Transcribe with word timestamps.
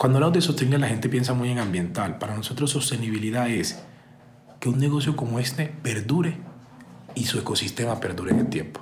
Cuando 0.00 0.16
hablamos 0.16 0.32
de 0.32 0.40
sostenibilidad 0.40 0.80
la 0.80 0.88
gente 0.88 1.10
piensa 1.10 1.34
muy 1.34 1.50
en 1.50 1.58
ambiental. 1.58 2.16
Para 2.16 2.34
nosotros 2.34 2.70
sostenibilidad 2.70 3.50
es 3.50 3.82
que 4.58 4.70
un 4.70 4.78
negocio 4.78 5.14
como 5.14 5.38
este 5.38 5.66
perdure 5.66 6.38
y 7.14 7.26
su 7.26 7.38
ecosistema 7.38 8.00
perdure 8.00 8.30
en 8.30 8.38
el 8.38 8.46
tiempo. 8.48 8.80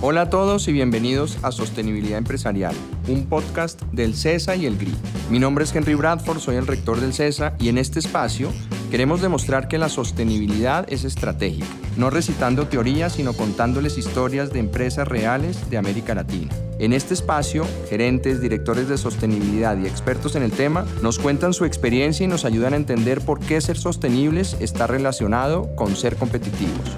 Hola 0.00 0.22
a 0.22 0.30
todos 0.30 0.66
y 0.66 0.72
bienvenidos 0.72 1.38
a 1.44 1.52
Sostenibilidad 1.52 2.18
Empresarial, 2.18 2.74
un 3.06 3.26
podcast 3.26 3.80
del 3.92 4.16
CESA 4.16 4.56
y 4.56 4.66
el 4.66 4.76
GRI. 4.76 4.96
Mi 5.30 5.38
nombre 5.38 5.62
es 5.62 5.72
Henry 5.72 5.94
Bradford, 5.94 6.40
soy 6.40 6.56
el 6.56 6.66
rector 6.66 7.00
del 7.00 7.14
CESA 7.14 7.54
y 7.60 7.68
en 7.68 7.78
este 7.78 8.00
espacio 8.00 8.50
queremos 8.90 9.20
demostrar 9.20 9.68
que 9.68 9.78
la 9.78 9.88
sostenibilidad 9.88 10.86
es 10.90 11.04
estratégica, 11.04 11.66
no 11.96 12.10
recitando 12.10 12.66
teorías, 12.66 13.12
sino 13.14 13.32
contándoles 13.32 13.98
historias 13.98 14.52
de 14.52 14.60
empresas 14.60 15.06
reales 15.06 15.68
de 15.70 15.78
América 15.78 16.14
Latina. 16.14 16.52
En 16.78 16.92
este 16.92 17.14
espacio, 17.14 17.66
gerentes, 17.88 18.40
directores 18.40 18.88
de 18.88 18.98
sostenibilidad 18.98 19.76
y 19.78 19.86
expertos 19.86 20.36
en 20.36 20.42
el 20.42 20.52
tema 20.52 20.86
nos 21.02 21.18
cuentan 21.18 21.52
su 21.52 21.64
experiencia 21.64 22.24
y 22.24 22.28
nos 22.28 22.44
ayudan 22.44 22.72
a 22.72 22.76
entender 22.76 23.20
por 23.20 23.40
qué 23.40 23.60
ser 23.60 23.76
sostenibles 23.76 24.56
está 24.60 24.86
relacionado 24.86 25.74
con 25.74 25.96
ser 25.96 26.16
competitivos. 26.16 26.94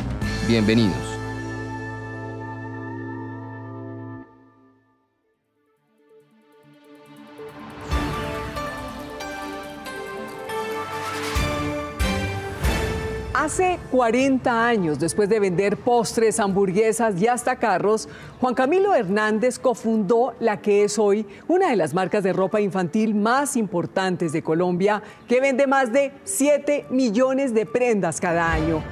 Bienvenidos. 0.47 1.20
Hace 13.51 13.81
40 13.91 14.69
años, 14.69 15.01
después 15.01 15.29
de 15.29 15.41
vender 15.41 15.77
postres, 15.77 16.39
hamburguesas 16.39 17.21
y 17.21 17.27
hasta 17.27 17.57
carros, 17.57 18.09
Juan 18.41 18.55
Camilo 18.55 18.95
Hernández 18.95 19.59
cofundó 19.59 20.35
la 20.39 20.63
que 20.63 20.85
es 20.85 21.01
hoy 21.01 21.27
una 21.49 21.71
de 21.71 21.75
las 21.75 21.93
marcas 21.93 22.23
de 22.23 22.33
ropa 22.33 22.61
infantil 22.61 23.13
más 23.17 23.57
importantes 23.57 24.31
de 24.31 24.45
Colombia, 24.45 25.03
que 25.27 25.41
vende 25.41 25.67
más 25.67 25.93
de 25.93 26.13
7 26.23 26.87
millones 26.91 27.53
de 27.53 27.67
prendas 27.67 28.21
cada 28.21 28.53
año. 28.53 28.85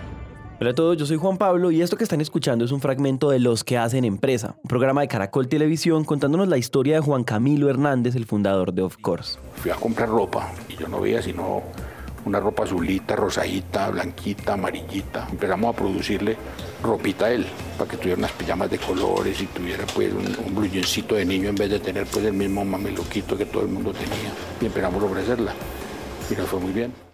Hola 0.61 0.71
a 0.71 0.75
todos, 0.75 0.97
yo 0.97 1.07
soy 1.07 1.19
Juan 1.19 1.39
Pablo 1.39 1.71
y 1.71 1.81
esto 1.81 1.97
que 1.97 2.03
están 2.03 2.21
escuchando 2.21 2.65
es 2.65 2.73
un 2.73 2.81
fragmento 2.81 3.31
de 3.31 3.39
Los 3.39 3.63
que 3.63 3.79
hacen 3.79 4.05
empresa, 4.05 4.57
un 4.65 4.69
programa 4.69 5.03
de 5.03 5.07
Caracol 5.07 5.47
Televisión 5.47 6.03
contándonos 6.03 6.49
la 6.49 6.59
historia 6.59 6.97
de 6.97 7.01
Juan 7.01 7.23
Camilo 7.23 7.71
Hernández, 7.71 8.17
el 8.17 8.27
fundador 8.27 8.73
de 8.73 8.83
Of 8.83 8.97
Course. 8.97 9.39
Fui 9.55 9.71
a 9.71 9.77
comprar 9.77 10.09
ropa 10.09 10.51
y 10.69 10.77
yo 10.77 10.89
no 10.89 11.01
veía 11.01 11.23
sino 11.23 11.63
una 12.29 12.41
ropa 12.41 12.65
azulita, 12.65 13.17
rosadita, 13.17 13.91
blanquita, 13.91 14.53
amarillita. 14.53 15.27
Empezamos 15.31 15.75
a 15.75 15.79
producirle 15.79 16.37
ropita 16.83 17.27
a 17.27 17.33
él, 17.33 17.47
para 17.77 17.91
que 17.91 17.97
tuviera 17.97 18.19
unas 18.19 18.33
pijamas 18.33 18.71
de 18.71 18.79
colores 18.79 19.41
y 19.41 19.47
tuviera 19.47 19.85
pues 19.95 20.13
un, 20.13 20.37
un 20.47 20.55
de 21.17 21.25
niño 21.25 21.49
en 21.49 21.55
vez 21.57 21.71
de 21.71 21.81
tener 21.81 22.07
pues 22.07 22.25
el 22.25 22.35
mismo 22.35 22.65
mameluquito 22.65 23.37
que 23.37 23.47
todo 23.47 23.63
el 23.63 23.69
mundo 23.69 23.93
tenía. 23.93 24.33
Y 24.61 24.67
empezamos 24.67 25.03
a 25.03 25.07
ofrecerla. 25.07 25.53
Y 26.31 26.35
nos 26.35 26.49
fue 26.49 26.61
muy 26.61 26.73
bien. 26.73 27.08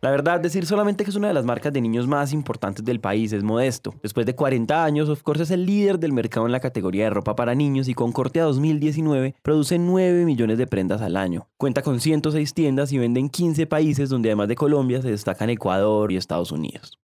La 0.00 0.12
verdad, 0.12 0.38
decir 0.38 0.64
solamente 0.64 1.02
que 1.02 1.10
es 1.10 1.16
una 1.16 1.26
de 1.26 1.34
las 1.34 1.44
marcas 1.44 1.72
de 1.72 1.80
niños 1.80 2.06
más 2.06 2.32
importantes 2.32 2.84
del 2.84 3.00
país 3.00 3.32
es 3.32 3.42
modesto. 3.42 3.94
Después 4.00 4.26
de 4.26 4.36
40 4.36 4.84
años, 4.84 5.08
Of 5.08 5.24
Course 5.24 5.42
es 5.42 5.50
el 5.50 5.66
líder 5.66 5.98
del 5.98 6.12
mercado 6.12 6.46
en 6.46 6.52
la 6.52 6.60
categoría 6.60 7.04
de 7.04 7.10
ropa 7.10 7.34
para 7.34 7.56
niños 7.56 7.88
y 7.88 7.94
con 7.94 8.12
corte 8.12 8.40
a 8.40 8.44
2019 8.44 9.34
produce 9.42 9.76
9 9.76 10.24
millones 10.24 10.56
de 10.56 10.68
prendas 10.68 11.02
al 11.02 11.16
año. 11.16 11.48
Cuenta 11.56 11.82
con 11.82 11.98
106 11.98 12.54
tiendas 12.54 12.92
y 12.92 12.98
vende 12.98 13.18
en 13.18 13.28
15 13.28 13.66
países 13.66 14.08
donde 14.08 14.28
además 14.28 14.46
de 14.46 14.54
Colombia 14.54 15.02
se 15.02 15.10
destacan 15.10 15.50
Ecuador 15.50 16.12
y 16.12 16.16
Estados 16.16 16.52
Unidos. 16.52 16.98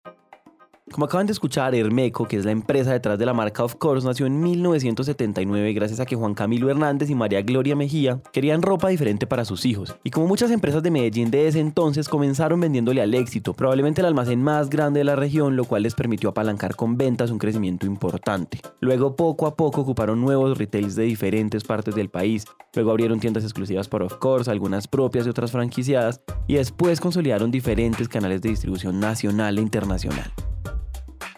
Como 0.94 1.05
acaban 1.08 1.25
de 1.25 1.33
escuchar, 1.33 1.73
Hermeco, 1.73 2.27
que 2.27 2.38
es 2.38 2.45
la 2.45 2.52
empresa 2.52 2.91
detrás 2.91 3.17
de 3.17 3.25
la 3.25 3.33
marca 3.33 3.63
Of 3.63 3.77
Course, 3.77 4.05
nació 4.05 4.27
en 4.27 4.39
1979 4.39 5.73
gracias 5.73 5.99
a 5.99 6.05
que 6.05 6.16
Juan 6.16 6.36
Camilo 6.36 6.69
Hernández 6.69 7.09
y 7.09 7.16
María 7.16 7.41
Gloria 7.41 7.75
Mejía 7.75 8.22
querían 8.31 8.61
ropa 8.61 8.89
diferente 8.89 9.25
para 9.25 9.44
sus 9.44 9.66
hijos. 9.66 9.95
Y 10.03 10.11
como 10.11 10.27
muchas 10.27 10.52
empresas 10.52 10.83
de 10.83 10.91
Medellín 10.91 11.31
de 11.31 11.47
ese 11.47 11.61
entonces 11.61 12.08
comenzaron 12.08 12.59
vendiéndole 12.59 13.02
al 13.02 13.16
éxito, 13.16 13.55
probablemente 13.55 14.02
el 14.02 14.05
almacén 14.05 14.44
más 14.44 14.69
grande 14.69 14.99
de 14.99 15.05
la 15.05 15.16
región, 15.16 15.55
lo 15.55 15.66
cual 15.66 15.81
les 15.81 15.95
permitió 15.95 16.30
apalancar 16.30 16.76
con 16.76 16.95
ventas 16.95 17.31
un 17.31 17.39
crecimiento 17.39 17.87
importante. 17.87 18.60
Luego 18.80 19.15
poco 19.15 19.48
a 19.48 19.55
poco 19.55 19.81
ocuparon 19.81 20.21
nuevos 20.21 20.60
retails 20.60 20.93
de 20.93 21.05
diferentes 21.05 21.64
partes 21.64 21.95
del 21.95 22.11
país, 22.11 22.45
luego 22.75 22.92
abrieron 22.92 23.20
tiendas 23.20 23.43
exclusivas 23.43 23.87
para 23.87 24.05
Of 24.05 24.17
Course, 24.17 24.52
algunas 24.52 24.87
propias 24.87 25.25
y 25.25 25.31
otras 25.31 25.52
franquiciadas, 25.52 26.21
y 26.45 26.54
después 26.54 27.02
consolidaron 27.02 27.49
diferentes 27.49 28.08
canales 28.08 28.43
de 28.43 28.49
distribución 28.49 28.99
nacional 28.99 29.58
e 29.58 29.61
internacional. 29.64 30.31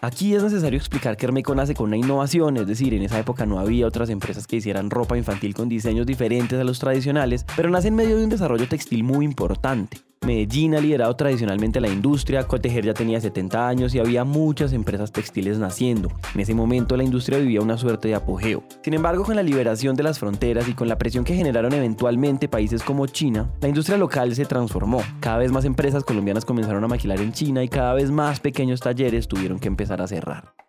Aquí 0.06 0.36
es 0.36 0.42
necesario 0.44 0.78
explicar 0.78 1.16
que 1.16 1.26
Hermeco 1.26 1.52
nace 1.56 1.74
con 1.74 1.88
una 1.88 1.96
innovación, 1.96 2.56
es 2.58 2.68
decir, 2.68 2.94
en 2.94 3.02
esa 3.02 3.18
época 3.18 3.44
no 3.44 3.58
había 3.58 3.88
otras 3.88 4.08
empresas 4.08 4.46
que 4.46 4.54
hicieran 4.54 4.88
ropa 4.88 5.18
infantil 5.18 5.52
con 5.52 5.68
diseños 5.68 6.06
diferentes 6.06 6.60
a 6.60 6.62
los 6.62 6.78
tradicionales, 6.78 7.44
pero 7.56 7.70
nace 7.70 7.88
en 7.88 7.96
medio 7.96 8.16
de 8.16 8.22
un 8.22 8.30
desarrollo 8.30 8.68
textil 8.68 9.02
muy 9.02 9.24
importante. 9.24 10.05
Medellín 10.24 10.74
ha 10.74 10.80
liderado 10.80 11.14
tradicionalmente 11.14 11.80
la 11.80 11.88
industria, 11.88 12.46
Cotejer 12.46 12.84
ya 12.84 12.94
tenía 12.94 13.20
70 13.20 13.68
años 13.68 13.94
y 13.94 13.98
había 13.98 14.24
muchas 14.24 14.72
empresas 14.72 15.12
textiles 15.12 15.58
naciendo. 15.58 16.10
En 16.34 16.40
ese 16.40 16.54
momento 16.54 16.96
la 16.96 17.04
industria 17.04 17.38
vivía 17.38 17.60
una 17.60 17.78
suerte 17.78 18.08
de 18.08 18.14
apogeo. 18.14 18.64
Sin 18.82 18.94
embargo, 18.94 19.24
con 19.24 19.36
la 19.36 19.42
liberación 19.42 19.94
de 19.94 20.02
las 20.02 20.18
fronteras 20.18 20.68
y 20.68 20.74
con 20.74 20.88
la 20.88 20.98
presión 20.98 21.24
que 21.24 21.36
generaron 21.36 21.72
eventualmente 21.74 22.48
países 22.48 22.82
como 22.82 23.06
China, 23.06 23.50
la 23.60 23.68
industria 23.68 23.98
local 23.98 24.34
se 24.34 24.46
transformó. 24.46 25.02
Cada 25.20 25.38
vez 25.38 25.52
más 25.52 25.64
empresas 25.64 26.04
colombianas 26.04 26.44
comenzaron 26.44 26.82
a 26.82 26.88
maquilar 26.88 27.20
en 27.20 27.32
China 27.32 27.62
y 27.62 27.68
cada 27.68 27.94
vez 27.94 28.10
más 28.10 28.40
pequeños 28.40 28.80
talleres 28.80 29.28
tuvieron 29.28 29.58
que 29.58 29.68
empezar 29.68 30.02
a 30.02 30.08
cerrar. 30.08 30.65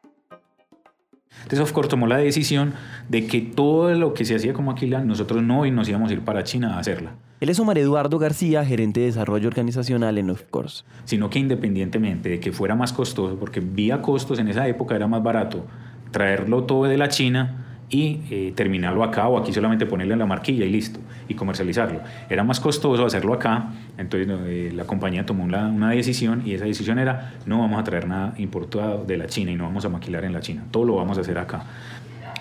Entonces 1.47 1.62
Ofcor 1.62 1.88
tomó 1.88 2.08
la 2.08 2.18
decisión 2.18 2.74
de 3.08 3.25
que 3.25 3.40
todo 3.40 3.94
lo 3.94 4.13
que 4.13 4.25
se 4.25 4.35
hacía 4.35 4.52
como 4.52 4.69
Aquila, 4.72 5.00
nosotros 5.00 5.41
no 5.41 5.66
nos 5.66 5.88
íbamos 5.88 6.09
a 6.09 6.13
ir 6.13 6.19
para 6.19 6.44
China 6.44 6.75
a 6.75 6.80
hacerla. 6.80 7.13
Él 7.40 7.47
es 7.47 7.58
Omar 7.58 7.78
Eduardo 7.78 8.19
García, 8.19 8.66
gerente 8.66 9.00
de 9.00 9.06
desarrollo 9.06 9.47
organizacional 9.47 10.18
en 10.18 10.30
Ofcourse. 10.30 10.84
Sino 11.06 11.30
que 11.30 11.40
independientemente 11.40 12.28
de 12.28 12.40
que 12.41 12.52
fuera 12.52 12.75
más 12.75 12.91
costoso, 12.91 13.38
porque 13.40 13.62
vía 13.62 14.02
costos 14.02 14.40
en 14.40 14.50
esa 14.50 14.68
época 14.68 14.96
era 14.97 15.07
más 15.07 15.24
barato 15.24 15.66
traerlo 16.12 16.63
todo 16.63 16.84
de 16.86 16.97
la 16.97 17.09
China 17.09 17.67
y 17.90 18.20
eh, 18.30 18.53
terminarlo 18.56 19.03
acá 19.03 19.28
o 19.28 19.38
aquí 19.38 19.53
solamente 19.53 19.86
ponerle 19.86 20.16
la 20.16 20.25
marquilla 20.25 20.66
y 20.66 20.70
listo, 20.70 21.00
y 21.28 21.36
comercializarlo. 21.36 22.02
Era 22.30 22.44
más 22.44 22.59
costoso 22.59 23.06
hacerlo 23.06 23.34
acá, 23.34 23.72
entonces 23.98 24.28
eh, 24.46 24.72
la 24.75 24.86
compañía 24.86 25.25
tomó 25.25 25.44
una, 25.44 25.68
una, 25.68 25.92
decisión 25.92 26.44
y 26.46 26.53
esa 26.53 26.66
decisión 26.66 27.00
era 27.00 27.36
no 27.46 27.59
vamos 27.59 27.80
a 27.80 27.84
traer 27.84 28.08
nada 28.08 28.34
importado 28.38 29.06
de 29.06 29.18
la 29.18 29.28
China 29.28 29.52
y 29.52 29.56
no 29.56 29.64
vamos 29.64 29.86
a 29.86 29.90
maquilar 29.90 30.25
en 30.25 30.34
la 30.34 30.42
China, 30.42 30.66
todo 30.72 30.84
lo 30.84 30.96
vamos 30.96 31.18
a 31.18 31.22
hacer 31.22 31.38
acá. 31.38 31.64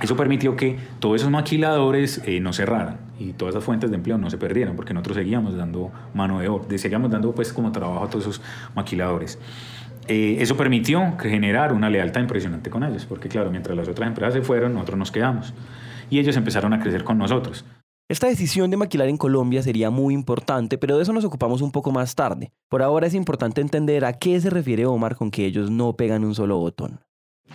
Eso 0.03 0.15
permitió 0.15 0.57
que 0.57 0.79
todos 0.99 1.17
esos 1.17 1.31
maquiladores 1.31 2.21
eh, 2.27 2.39
no 2.41 2.53
cerraran 2.53 2.99
y 3.19 3.33
todas 3.33 3.55
esas 3.55 3.65
fuentes 3.65 3.89
de 3.91 3.97
empleo 3.97 4.19
no 4.19 4.29
se 4.29 4.37
perdieran 4.37 4.77
porque 4.77 4.93
nosotros 4.93 5.17
seguíamos 5.17 5.57
dando 5.57 5.91
mano 6.13 6.41
de 6.41 6.49
obra, 6.49 6.77
seguíamos 6.77 7.11
dando 7.11 7.33
pues 7.33 7.51
como 7.53 7.73
trabajo 7.73 8.05
a 8.05 8.11
todos 8.11 8.25
esos 8.25 8.43
maquiladores. 8.75 9.39
Eh, 10.09 10.37
eso 10.41 10.57
permitió 10.57 11.17
generar 11.19 11.73
una 11.73 11.91
lealtad 11.91 12.21
impresionante 12.21 12.71
con 12.71 12.85
ellos, 12.85 13.07
porque 13.07 13.29
claro, 13.29 13.51
mientras 13.51 13.77
las 13.77 13.89
otras 13.89 14.09
empresas 14.09 14.35
se 14.35 14.43
fueron, 14.43 14.75
nosotros 14.75 14.99
nos 14.99 15.11
quedamos. 15.11 15.53
Y 16.11 16.19
ellos 16.19 16.37
empezaron 16.37 16.73
a 16.73 16.81
crecer 16.81 17.05
con 17.05 17.19
nosotros. 17.19 17.65
Esta 18.09 18.29
decisión 18.29 18.71
de 18.71 18.77
maquilar 18.77 19.09
en 19.09 19.17
Colombia 19.17 19.63
sería 19.63 19.91
muy 19.91 20.15
importante, 20.15 20.79
pero 20.79 20.97
de 20.97 21.03
eso 21.03 21.13
nos 21.13 21.25
ocupamos 21.25 21.61
un 21.61 21.73
poco 21.73 21.91
más 21.91 22.15
tarde. 22.15 22.53
Por 22.69 22.83
ahora 22.83 23.09
es 23.09 23.15
importante 23.15 23.61
entender 23.61 24.05
a 24.05 24.13
qué 24.13 24.41
se 24.41 24.49
refiere 24.49 24.87
Omar 24.87 25.17
con 25.17 25.33
que 25.33 25.45
ellos 25.45 25.73
no 25.73 25.97
pegan 25.97 26.25
un 26.25 26.33
solo 26.33 26.57
botón. 26.57 27.01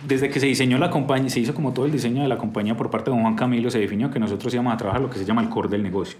Desde 0.06 0.28
que 0.28 0.40
se 0.40 0.46
diseñó 0.46 0.76
la 0.76 0.90
compañía, 0.90 1.30
se 1.30 1.40
hizo 1.40 1.54
como 1.54 1.72
todo 1.72 1.86
el 1.86 1.92
diseño 1.92 2.22
de 2.22 2.28
la 2.28 2.36
compañía 2.36 2.76
por 2.76 2.90
parte 2.90 3.10
de 3.10 3.18
Juan 3.18 3.34
Camilo, 3.34 3.70
se 3.70 3.78
definió 3.78 4.10
que 4.10 4.18
nosotros 4.18 4.52
íbamos 4.52 4.74
a 4.74 4.76
trabajar 4.76 5.00
lo 5.00 5.08
que 5.08 5.18
se 5.18 5.24
llama 5.24 5.40
el 5.40 5.48
core 5.48 5.70
del 5.70 5.82
negocio. 5.82 6.18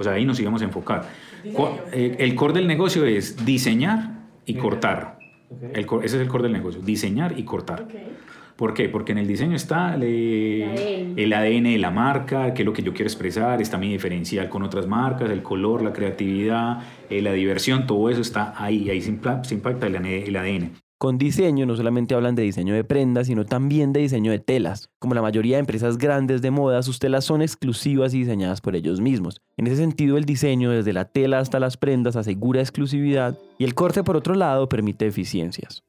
O 0.00 0.02
sea, 0.02 0.14
ahí 0.14 0.24
nos 0.24 0.40
íbamos 0.40 0.60
a 0.62 0.64
enfocar. 0.64 1.08
Eh, 1.44 2.16
el 2.18 2.34
core 2.34 2.54
del 2.54 2.66
negocio 2.66 3.04
es 3.04 3.44
diseñar 3.44 4.10
y 4.44 4.54
cortar 4.54 5.17
ese 5.50 6.04
es 6.04 6.14
el 6.14 6.28
core 6.28 6.44
del 6.44 6.52
negocio, 6.52 6.80
diseñar 6.80 7.38
y 7.38 7.44
cortar. 7.44 7.86
¿Por 8.56 8.74
qué? 8.74 8.88
Porque 8.88 9.12
en 9.12 9.18
el 9.18 9.28
diseño 9.28 9.54
está 9.54 9.94
el, 9.94 11.32
ADN 11.32 11.62
de 11.62 11.78
la 11.78 11.92
marca, 11.92 12.52
qué 12.54 12.62
es 12.62 12.66
lo 12.66 12.72
que 12.72 12.82
yo 12.82 12.92
quiero 12.92 13.06
expresar, 13.06 13.62
está 13.62 13.78
mi 13.78 13.92
diferencial 13.92 14.48
con 14.48 14.64
otras 14.64 14.88
marcas, 14.88 15.30
el 15.30 15.44
color, 15.44 15.82
la 15.82 15.92
creatividad, 15.92 16.82
eh, 17.08 17.22
la 17.22 17.32
diversión, 17.32 17.86
todo 17.86 18.10
eso 18.10 18.20
está 18.20 18.54
ahí, 18.56 18.90
ahí 18.90 19.00
se 19.00 19.10
impacta 19.10 19.86
el 19.86 20.36
ADN. 20.36 20.87
Con 20.98 21.16
diseño 21.16 21.64
no 21.64 21.76
solamente 21.76 22.16
hablan 22.16 22.34
de 22.34 22.42
diseño 22.42 22.74
de 22.74 22.82
prendas, 22.82 23.28
sino 23.28 23.44
también 23.44 23.92
de 23.92 24.00
diseño 24.00 24.32
de 24.32 24.40
telas. 24.40 24.90
Como 24.98 25.14
la 25.14 25.22
mayoría 25.22 25.54
de 25.54 25.60
empresas 25.60 25.96
grandes 25.96 26.42
de 26.42 26.50
moda, 26.50 26.82
sus 26.82 26.98
telas 26.98 27.24
son 27.24 27.40
exclusivas 27.40 28.14
y 28.14 28.18
diseñadas 28.18 28.60
por 28.60 28.74
ellos 28.74 29.00
mismos. 29.00 29.40
En 29.56 29.68
ese 29.68 29.76
sentido, 29.76 30.16
el 30.16 30.24
diseño 30.24 30.72
desde 30.72 30.92
la 30.92 31.04
tela 31.04 31.38
hasta 31.38 31.60
las 31.60 31.76
prendas 31.76 32.16
asegura 32.16 32.60
exclusividad 32.60 33.38
y 33.58 33.64
el 33.64 33.76
corte 33.76 34.02
por 34.02 34.16
otro 34.16 34.34
lado 34.34 34.68
permite 34.68 35.06
eficiencias. 35.06 35.84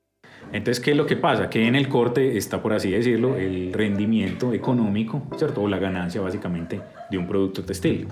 Entonces, 0.52 0.80
¿qué 0.80 0.92
es 0.92 0.98
lo 0.98 1.08
que 1.08 1.16
pasa? 1.16 1.50
Que 1.50 1.66
en 1.66 1.76
el 1.76 1.90
corte 1.90 2.38
está, 2.38 2.62
por 2.62 2.74
así 2.74 2.92
decirlo, 2.92 3.36
el 3.36 3.74
rendimiento 3.74 4.54
económico, 4.54 5.24
¿cierto? 5.38 5.64
O 5.64 5.68
la 5.68 5.80
ganancia 5.80 6.22
básicamente 6.22 6.82
de 7.10 7.18
un 7.18 7.26
producto 7.26 7.66
textil 7.66 8.08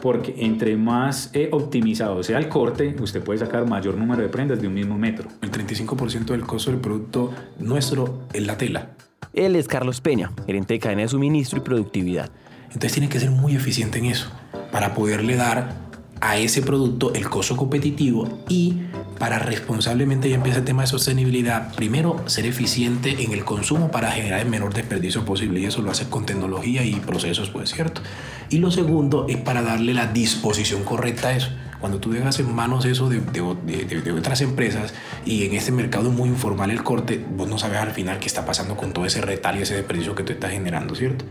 porque 0.00 0.34
entre 0.38 0.76
más 0.76 1.30
eh, 1.32 1.48
optimizado 1.52 2.22
sea 2.22 2.38
el 2.38 2.48
corte, 2.48 2.96
usted 3.00 3.22
puede 3.22 3.38
sacar 3.38 3.68
mayor 3.68 3.96
número 3.96 4.22
de 4.22 4.28
prendas 4.28 4.60
de 4.60 4.66
un 4.66 4.74
mismo 4.74 4.98
metro. 4.98 5.28
El 5.42 5.50
35% 5.50 6.26
del 6.26 6.42
costo 6.42 6.70
del 6.70 6.80
producto 6.80 7.32
nuestro 7.58 8.22
es 8.32 8.46
la 8.46 8.56
tela. 8.56 8.90
Él 9.32 9.56
es 9.56 9.68
Carlos 9.68 10.00
Peña, 10.00 10.32
gerente 10.46 10.74
de 10.74 10.80
cadena 10.80 11.02
de 11.02 11.08
suministro 11.08 11.58
y 11.58 11.62
productividad. 11.62 12.30
Entonces 12.64 12.92
tiene 12.92 13.08
que 13.08 13.20
ser 13.20 13.30
muy 13.30 13.54
eficiente 13.54 13.98
en 13.98 14.06
eso. 14.06 14.30
para 14.72 14.94
poderle 14.94 15.34
dar 15.34 15.89
a 16.20 16.36
ese 16.36 16.62
producto 16.62 17.12
el 17.14 17.28
costo 17.28 17.56
competitivo 17.56 18.28
y 18.48 18.74
para 19.18 19.38
responsablemente 19.38 20.30
ya 20.30 20.36
empieza 20.36 20.60
el 20.60 20.64
tema 20.64 20.82
de 20.82 20.88
sostenibilidad, 20.88 21.74
primero 21.74 22.22
ser 22.26 22.46
eficiente 22.46 23.22
en 23.22 23.32
el 23.32 23.44
consumo 23.44 23.90
para 23.90 24.10
generar 24.10 24.40
el 24.40 24.48
menor 24.48 24.72
desperdicio 24.72 25.24
posible 25.26 25.60
y 25.60 25.66
eso 25.66 25.82
lo 25.82 25.90
hace 25.90 26.08
con 26.08 26.24
tecnología 26.24 26.84
y 26.84 26.94
procesos, 26.94 27.50
pues 27.50 27.70
cierto. 27.70 28.00
Y 28.48 28.58
lo 28.58 28.70
segundo 28.70 29.26
es 29.28 29.36
para 29.36 29.62
darle 29.62 29.92
la 29.92 30.06
disposición 30.06 30.84
correcta 30.84 31.28
a 31.28 31.36
eso. 31.36 31.50
Cuando 31.80 31.98
tú 31.98 32.12
dejas 32.12 32.38
en 32.40 32.54
manos 32.54 32.84
eso 32.84 33.08
de, 33.08 33.20
de, 33.20 33.84
de, 33.84 34.12
otras 34.12 34.42
empresas 34.42 34.92
y 35.24 35.44
en 35.44 35.54
este 35.54 35.72
mercado 35.72 36.10
muy 36.10 36.28
informal 36.28 36.70
el 36.70 36.82
corte, 36.82 37.24
vos 37.36 37.48
no 37.48 37.58
sabes 37.58 37.78
al 37.78 37.92
final 37.92 38.18
qué 38.18 38.26
está 38.26 38.44
pasando 38.44 38.76
con 38.76 38.92
todo 38.92 39.06
ese 39.06 39.22
retal 39.22 39.58
y 39.58 39.62
ese 39.62 39.74
desperdicio 39.74 40.14
que 40.14 40.22
tú 40.22 40.32
estás 40.32 40.52
generando, 40.52 40.94
¿cierto? 40.94 41.24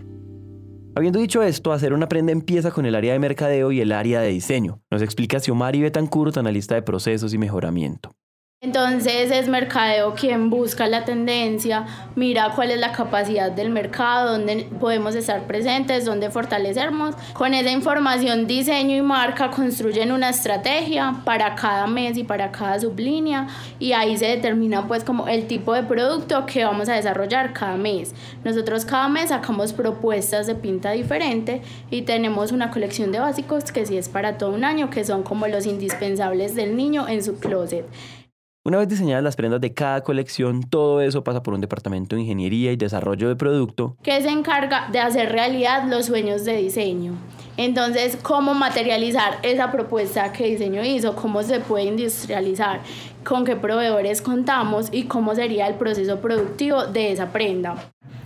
Habiendo 1.00 1.20
dicho 1.20 1.42
esto, 1.42 1.72
hacer 1.72 1.94
una 1.94 2.10
prenda 2.10 2.34
empieza 2.34 2.72
con 2.72 2.86
el 2.86 2.94
área 2.94 3.14
de 3.14 3.20
mercadeo 3.20 3.72
y 3.72 3.80
el 3.80 3.94
área 3.94 4.20
de 4.20 4.28
diseño. 4.28 4.82
Nos 4.92 5.02
explica 5.02 5.40
Xiomari 5.40 5.80
Betancourt, 5.80 6.36
analista 6.36 6.76
de 6.76 6.82
procesos 6.82 7.34
y 7.34 7.38
mejoramiento. 7.38 8.19
Entonces 8.62 9.32
es 9.32 9.48
mercadeo 9.48 10.14
quien 10.16 10.50
busca 10.50 10.86
la 10.88 11.06
tendencia, 11.06 11.86
mira 12.18 12.52
cuál 12.56 12.72
es 12.72 12.78
la 12.78 12.92
capacidad 12.92 13.50
del 13.50 13.70
mercado, 13.70 14.34
dónde 14.34 14.68
podemos 14.82 15.16
estar 15.16 15.48
presentes, 15.48 16.04
dónde 16.04 16.30
fortalecemos. 16.30 17.16
Con 17.32 17.54
esa 17.54 17.72
información 17.72 18.48
diseño 18.48 18.98
y 18.98 19.02
marca 19.02 19.50
construyen 19.50 20.12
una 20.12 20.32
estrategia 20.32 21.22
para 21.24 21.56
cada 21.56 21.88
mes 21.88 22.18
y 22.18 22.26
para 22.26 22.52
cada 22.52 22.78
sublínea 22.78 23.48
y 23.80 23.94
ahí 23.94 24.18
se 24.18 24.26
determina 24.26 24.90
pues 24.90 25.06
como 25.06 25.30
el 25.30 25.48
tipo 25.48 25.74
de 25.74 25.84
producto 25.84 26.46
que 26.46 26.66
vamos 26.66 26.90
a 26.90 26.96
desarrollar 26.96 27.54
cada 27.54 27.78
mes. 27.78 28.14
Nosotros 28.44 28.84
cada 28.84 29.08
mes 29.08 29.30
sacamos 29.30 29.72
propuestas 29.72 30.48
de 30.48 30.56
pinta 30.56 30.92
diferente 30.92 31.62
y 31.90 32.02
tenemos 32.02 32.52
una 32.52 32.72
colección 32.72 33.14
de 33.14 33.22
básicos 33.22 33.72
que 33.72 33.86
sí 33.86 33.96
es 33.96 34.10
para 34.10 34.38
todo 34.38 34.50
un 34.50 34.66
año, 34.66 34.90
que 34.90 35.06
son 35.06 35.24
como 35.24 35.48
los 35.48 35.66
indispensables 35.66 36.56
del 36.56 36.76
niño 36.76 37.08
en 37.08 37.24
su 37.24 37.40
closet. 37.40 37.86
Una 38.66 38.78
vez 38.78 38.90
diseñadas 38.90 39.24
las 39.24 39.38
prendas 39.38 39.62
de 39.62 39.74
cada 39.74 40.02
colección, 40.02 40.64
todo 40.64 41.00
eso 41.00 41.24
pasa 41.24 41.42
por 41.42 41.54
un 41.54 41.62
departamento 41.62 42.18
de 42.18 42.24
ingeniería 42.24 42.74
y 42.74 42.76
desarrollo 42.76 43.30
de 43.30 43.38
producto 43.38 43.96
que 44.04 44.22
se 44.22 44.28
encarga 44.28 44.90
de 44.92 45.00
hacer 45.00 45.32
realidad 45.32 45.88
los 45.88 46.08
sueños 46.08 46.44
de 46.44 46.58
diseño. 46.58 47.14
Entonces, 47.56 48.18
¿cómo 48.22 48.54
materializar 48.54 49.38
esa 49.44 49.72
propuesta 49.72 50.34
que 50.34 50.48
diseño 50.48 50.84
hizo? 50.84 51.16
¿Cómo 51.16 51.42
se 51.42 51.62
puede 51.62 51.86
industrializar? 51.86 52.82
¿Con 53.24 53.46
qué 53.46 53.56
proveedores 53.56 54.22
contamos? 54.22 54.90
¿Y 54.92 55.04
cómo 55.04 55.36
sería 55.36 55.66
el 55.66 55.76
proceso 55.76 56.20
productivo 56.20 56.86
de 56.86 57.14
esa 57.14 57.32
prenda? 57.32 57.76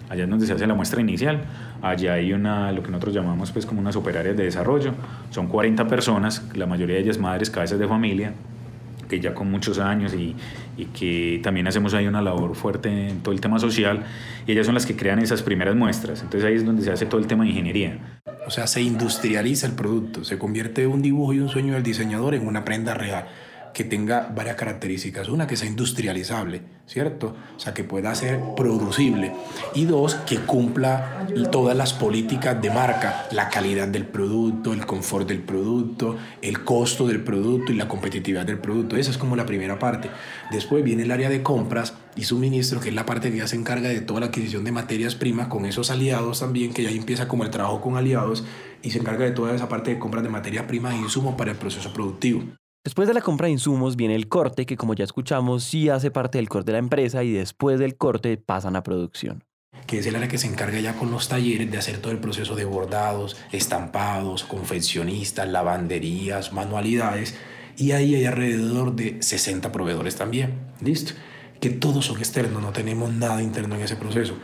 Allá 0.09 0.24
es 0.24 0.29
donde 0.31 0.47
se 0.47 0.53
hace 0.53 0.65
la 0.65 0.74
muestra 0.74 1.00
inicial. 1.00 1.44
Allá 1.83 2.13
hay 2.13 2.33
una, 2.33 2.71
lo 2.71 2.81
que 2.81 2.89
nosotros 2.89 3.13
llamamos 3.13 3.51
pues 3.51 3.68
como 3.68 3.81
unas 3.81 3.95
operarias 3.95 4.36
de 4.36 4.45
desarrollo. 4.45 4.95
Son 5.29 5.47
40 5.47 5.88
personas, 5.88 6.44
la 6.56 6.65
mayoría 6.65 6.95
de 6.95 7.03
ellas 7.03 7.19
madres, 7.19 7.51
cabezas 7.51 7.77
de 7.77 7.88
familia, 7.88 8.33
que 9.13 9.19
ya 9.19 9.33
con 9.33 9.50
muchos 9.51 9.80
años 9.80 10.13
y, 10.13 10.36
y, 10.77 10.86
que 10.86 11.39
también 11.44 11.68
hacemos 11.68 11.94
ahí 11.94 12.07
una 12.07 12.21
labor 12.21 12.56
fuerte 12.56 13.10
en 13.10 13.19
todo 13.19 13.33
el 13.33 13.42
tema 13.42 13.60
social, 13.60 14.04
y 14.48 14.51
ellas 14.51 14.65
son 14.65 14.75
las 14.75 14.86
que 14.86 14.95
crean 14.95 15.19
esas 15.19 15.44
primeras 15.44 15.75
muestras. 15.75 16.21
Entonces 16.21 16.48
ahí 16.50 16.56
es 16.56 16.65
donde 16.65 16.83
se 16.83 16.92
hace 16.92 17.06
todo 17.06 17.19
el 17.19 17.27
tema 17.27 17.44
de 17.44 17.51
ingeniería. 17.51 18.21
O 18.48 18.50
sea, 18.50 18.68
se 18.68 18.81
industrializa 18.81 19.68
el 19.68 19.74
producto, 19.74 20.24
se 20.24 20.38
convierte 20.38 20.88
un 20.88 21.01
dibujo 21.01 21.33
y 21.33 21.39
un 21.39 21.50
sueño 21.50 21.74
del 21.74 21.83
diseñador 21.83 22.33
en 22.33 22.48
una 22.48 22.65
prenda 22.65 22.94
real 22.94 23.27
que 23.74 23.84
tenga 23.84 24.31
varias 24.36 24.56
características. 24.56 25.30
Una, 25.30 25.48
que 25.48 25.58
sea 25.58 25.68
industrializable, 25.68 26.62
¿cierto? 26.86 27.36
O 27.56 27.60
sea, 27.60 27.74
que 27.74 27.84
pueda 27.84 28.14
ser 28.14 28.40
producible. 28.56 29.34
Y 29.74 29.86
dos, 29.86 30.16
que 30.16 30.38
cumpla 30.38 31.28
todas 31.52 31.75
las 31.75 31.94
políticas 31.94 32.62
de 32.62 32.70
marca, 32.70 33.28
la 33.31 33.50
calidad 33.50 33.88
del 33.88 34.06
producto, 34.06 34.74
el 34.74 34.86
confort 34.86 35.28
del 35.28 35.40
producto, 35.40 36.18
el 36.42 36.64
costo 36.64 37.08
del 37.08 37.24
producto 37.24 37.72
y 37.72 37.75
la 37.75 37.88
competitividad 37.88 38.46
del 38.46 38.60
producto. 38.60 38.96
Esa 38.96 39.12
es 39.12 39.18
como 39.18 39.36
la 39.36 39.46
primera 39.46 39.80
parte. 39.80 40.10
Después 40.52 40.84
viene 40.84 41.04
el 41.04 41.12
área 41.12 41.30
de 41.30 41.42
compras 41.42 41.96
y 42.16 42.25
suministro, 42.25 42.80
que 42.80 42.90
es 42.90 42.96
la 42.96 43.06
parte 43.06 43.31
que 43.31 43.38
ya 43.38 43.48
se 43.48 43.56
encarga 43.56 43.90
de 43.90 44.02
toda 44.02 44.20
la 44.20 44.25
adquisición 44.28 44.64
de 44.64 44.72
materias 44.72 45.16
primas 45.16 45.48
con 45.48 45.66
esos 45.66 45.90
aliados 45.90 46.42
también, 46.42 46.74
que 46.74 46.84
ya 46.84 46.92
empieza 46.92 47.28
como 47.28 47.44
el 47.44 47.50
trabajo 47.50 47.81
con 47.81 47.98
aliados 47.98 48.44
y 48.84 48.92
se 48.92 49.00
encarga 49.00 49.25
de 49.25 49.31
toda 49.31 49.56
esa 49.56 49.68
parte 49.68 49.92
de 49.92 50.00
compras 50.00 50.24
de 50.24 50.30
materias 50.30 50.66
primas 50.66 50.94
e 50.94 50.98
insumos 50.98 51.36
para 51.36 51.52
el 51.52 51.58
proceso 51.58 51.92
productivo. 51.92 52.44
Después 52.83 53.07
de 53.07 53.13
la 53.13 53.21
compra 53.21 53.45
de 53.45 53.53
insumos 53.53 53.95
viene 53.95 54.13
el 54.13 54.27
corte, 54.27 54.65
que 54.65 54.75
como 54.75 54.94
ya 54.94 55.06
escuchamos 55.06 55.63
sí 55.63 55.88
hace 55.88 56.12
parte 56.12 56.38
del 56.38 56.50
corte 56.50 56.68
de 56.68 56.74
la 56.74 56.80
empresa 56.80 57.24
y 57.24 57.31
después 57.31 57.80
del 57.80 57.95
corte 57.95 58.35
pasan 58.35 58.75
a 58.75 58.83
producción. 58.83 59.45
Que 59.88 60.00
es 60.00 60.06
el 60.06 60.18
área 60.18 60.27
que 60.27 60.38
se 60.38 60.47
encarga 60.47 60.81
ya 60.81 60.94
con 60.97 61.09
los 61.09 61.30
talleres 61.30 61.71
de 61.71 61.77
hacer 61.77 62.00
todo 62.00 62.12
el 62.12 62.19
proceso 62.19 62.56
de 62.56 62.65
bordados, 62.65 63.38
estampados, 63.53 64.44
confeccionistas, 64.44 65.47
lavanderías, 65.47 66.51
manualidades. 66.51 67.38
Y 67.77 67.94
ahí 67.94 68.15
hay 68.15 68.25
alrededor 68.25 68.94
de 68.94 69.24
60 69.24 69.71
proveedores 69.71 70.18
también. 70.18 70.74
¿Listo? 70.81 71.13
Que 71.62 71.69
todos 71.69 72.06
son 72.06 72.18
externos, 72.18 72.62
no 72.62 72.74
tenemos 72.74 73.13
nada 73.13 73.41
interno 73.41 73.75
en 73.75 73.81
ese 73.83 73.95
proceso. 73.95 74.36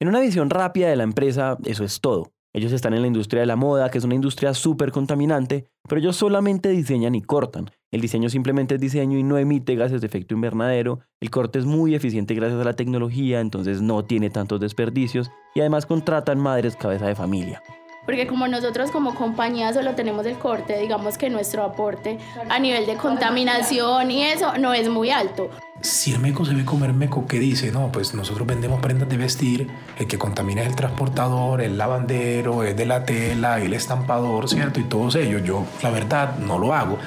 En 0.00 0.08
una 0.08 0.18
visión 0.18 0.50
rápida 0.50 0.88
de 0.88 0.96
la 0.96 1.04
empresa, 1.04 1.56
eso 1.64 1.84
es 1.84 2.00
todo. 2.00 2.32
Ellos 2.52 2.72
están 2.72 2.94
en 2.94 3.02
la 3.02 3.06
industria 3.06 3.40
de 3.40 3.46
la 3.46 3.56
moda, 3.56 3.90
que 3.90 3.98
es 3.98 4.04
una 4.04 4.14
industria 4.14 4.54
súper 4.54 4.90
contaminante, 4.90 5.66
pero 5.88 6.00
ellos 6.00 6.16
solamente 6.16 6.70
diseñan 6.70 7.14
y 7.14 7.22
cortan. 7.22 7.70
El 7.92 8.00
diseño 8.00 8.28
simplemente 8.28 8.74
es 8.74 8.80
diseño 8.80 9.18
y 9.18 9.22
no 9.22 9.38
emite 9.38 9.76
gases 9.76 10.00
de 10.00 10.06
efecto 10.06 10.34
invernadero. 10.34 11.00
El 11.20 11.30
corte 11.30 11.58
es 11.58 11.64
muy 11.64 11.94
eficiente 11.94 12.34
gracias 12.34 12.60
a 12.60 12.64
la 12.64 12.74
tecnología, 12.74 13.40
entonces 13.40 13.82
no 13.82 14.04
tiene 14.04 14.30
tantos 14.30 14.60
desperdicios 14.60 15.30
y 15.54 15.60
además 15.60 15.86
contratan 15.86 16.38
madres 16.38 16.76
cabeza 16.76 17.06
de 17.06 17.14
familia 17.14 17.62
porque 18.10 18.26
como 18.26 18.48
nosotros 18.48 18.90
como 18.90 19.14
compañía 19.14 19.72
solo 19.72 19.94
tenemos 19.94 20.26
el 20.26 20.36
corte, 20.36 20.76
digamos 20.78 21.16
que 21.16 21.30
nuestro 21.30 21.62
aporte 21.62 22.18
a 22.48 22.58
nivel 22.58 22.84
de 22.84 22.96
contaminación 22.96 24.10
y 24.10 24.24
eso 24.24 24.58
no 24.58 24.74
es 24.74 24.88
muy 24.88 25.10
alto. 25.10 25.48
Si 25.80 26.12
el 26.12 26.18
meco 26.18 26.44
se 26.44 26.52
ve 26.52 26.64
comer 26.64 26.92
meco, 26.92 27.28
¿qué 27.28 27.38
dice? 27.38 27.70
No, 27.70 27.92
pues 27.92 28.12
nosotros 28.12 28.48
vendemos 28.48 28.80
prendas 28.80 29.08
de 29.08 29.16
vestir, 29.16 29.70
el 29.96 30.08
que 30.08 30.18
contamina 30.18 30.62
es 30.62 30.70
el 30.70 30.74
transportador, 30.74 31.62
el 31.62 31.78
lavandero, 31.78 32.64
es 32.64 32.76
de 32.76 32.84
la 32.84 33.04
tela, 33.04 33.60
el 33.60 33.74
estampador, 33.74 34.48
¿cierto? 34.48 34.80
Y 34.80 34.84
todos 34.84 35.14
ellos, 35.14 35.44
yo 35.44 35.64
la 35.80 35.90
verdad 35.90 36.36
no 36.38 36.58
lo 36.58 36.74
hago. 36.74 36.98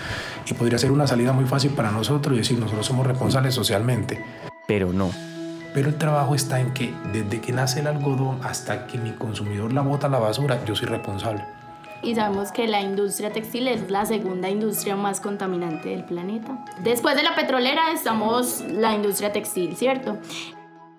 Y 0.49 0.53
podría 0.53 0.77
ser 0.77 0.93
una 0.93 1.05
salida 1.05 1.33
muy 1.33 1.43
fácil 1.43 1.71
para 1.71 1.91
nosotros 1.91 2.33
y 2.35 2.37
decir, 2.37 2.57
nosotros 2.57 2.85
somos 2.85 3.05
responsables 3.05 3.53
socialmente. 3.53 4.23
Pero 4.65 4.93
no. 4.93 5.11
Pero 5.73 5.89
el 5.89 5.95
trabajo 5.95 6.35
está 6.35 6.59
en 6.59 6.73
que 6.73 6.93
desde 7.11 7.41
que 7.41 7.51
nace 7.51 7.79
el 7.79 7.87
algodón 7.87 8.39
hasta 8.43 8.85
que 8.87 8.97
mi 8.97 9.11
consumidor 9.11 9.73
la 9.73 9.81
bota 9.81 10.07
a 10.07 10.09
la 10.09 10.19
basura, 10.19 10.63
yo 10.65 10.75
soy 10.75 10.87
responsable. 10.87 11.43
Y 12.03 12.15
sabemos 12.15 12.51
que 12.51 12.67
la 12.67 12.81
industria 12.81 13.31
textil 13.31 13.67
es 13.69 13.89
la 13.89 14.05
segunda 14.05 14.49
industria 14.49 14.95
más 14.95 15.21
contaminante 15.21 15.89
del 15.89 16.03
planeta. 16.03 16.63
Después 16.83 17.15
de 17.15 17.23
la 17.23 17.33
petrolera 17.33 17.91
estamos 17.93 18.61
la 18.67 18.93
industria 18.93 19.31
textil, 19.31 19.75
¿cierto? 19.77 20.17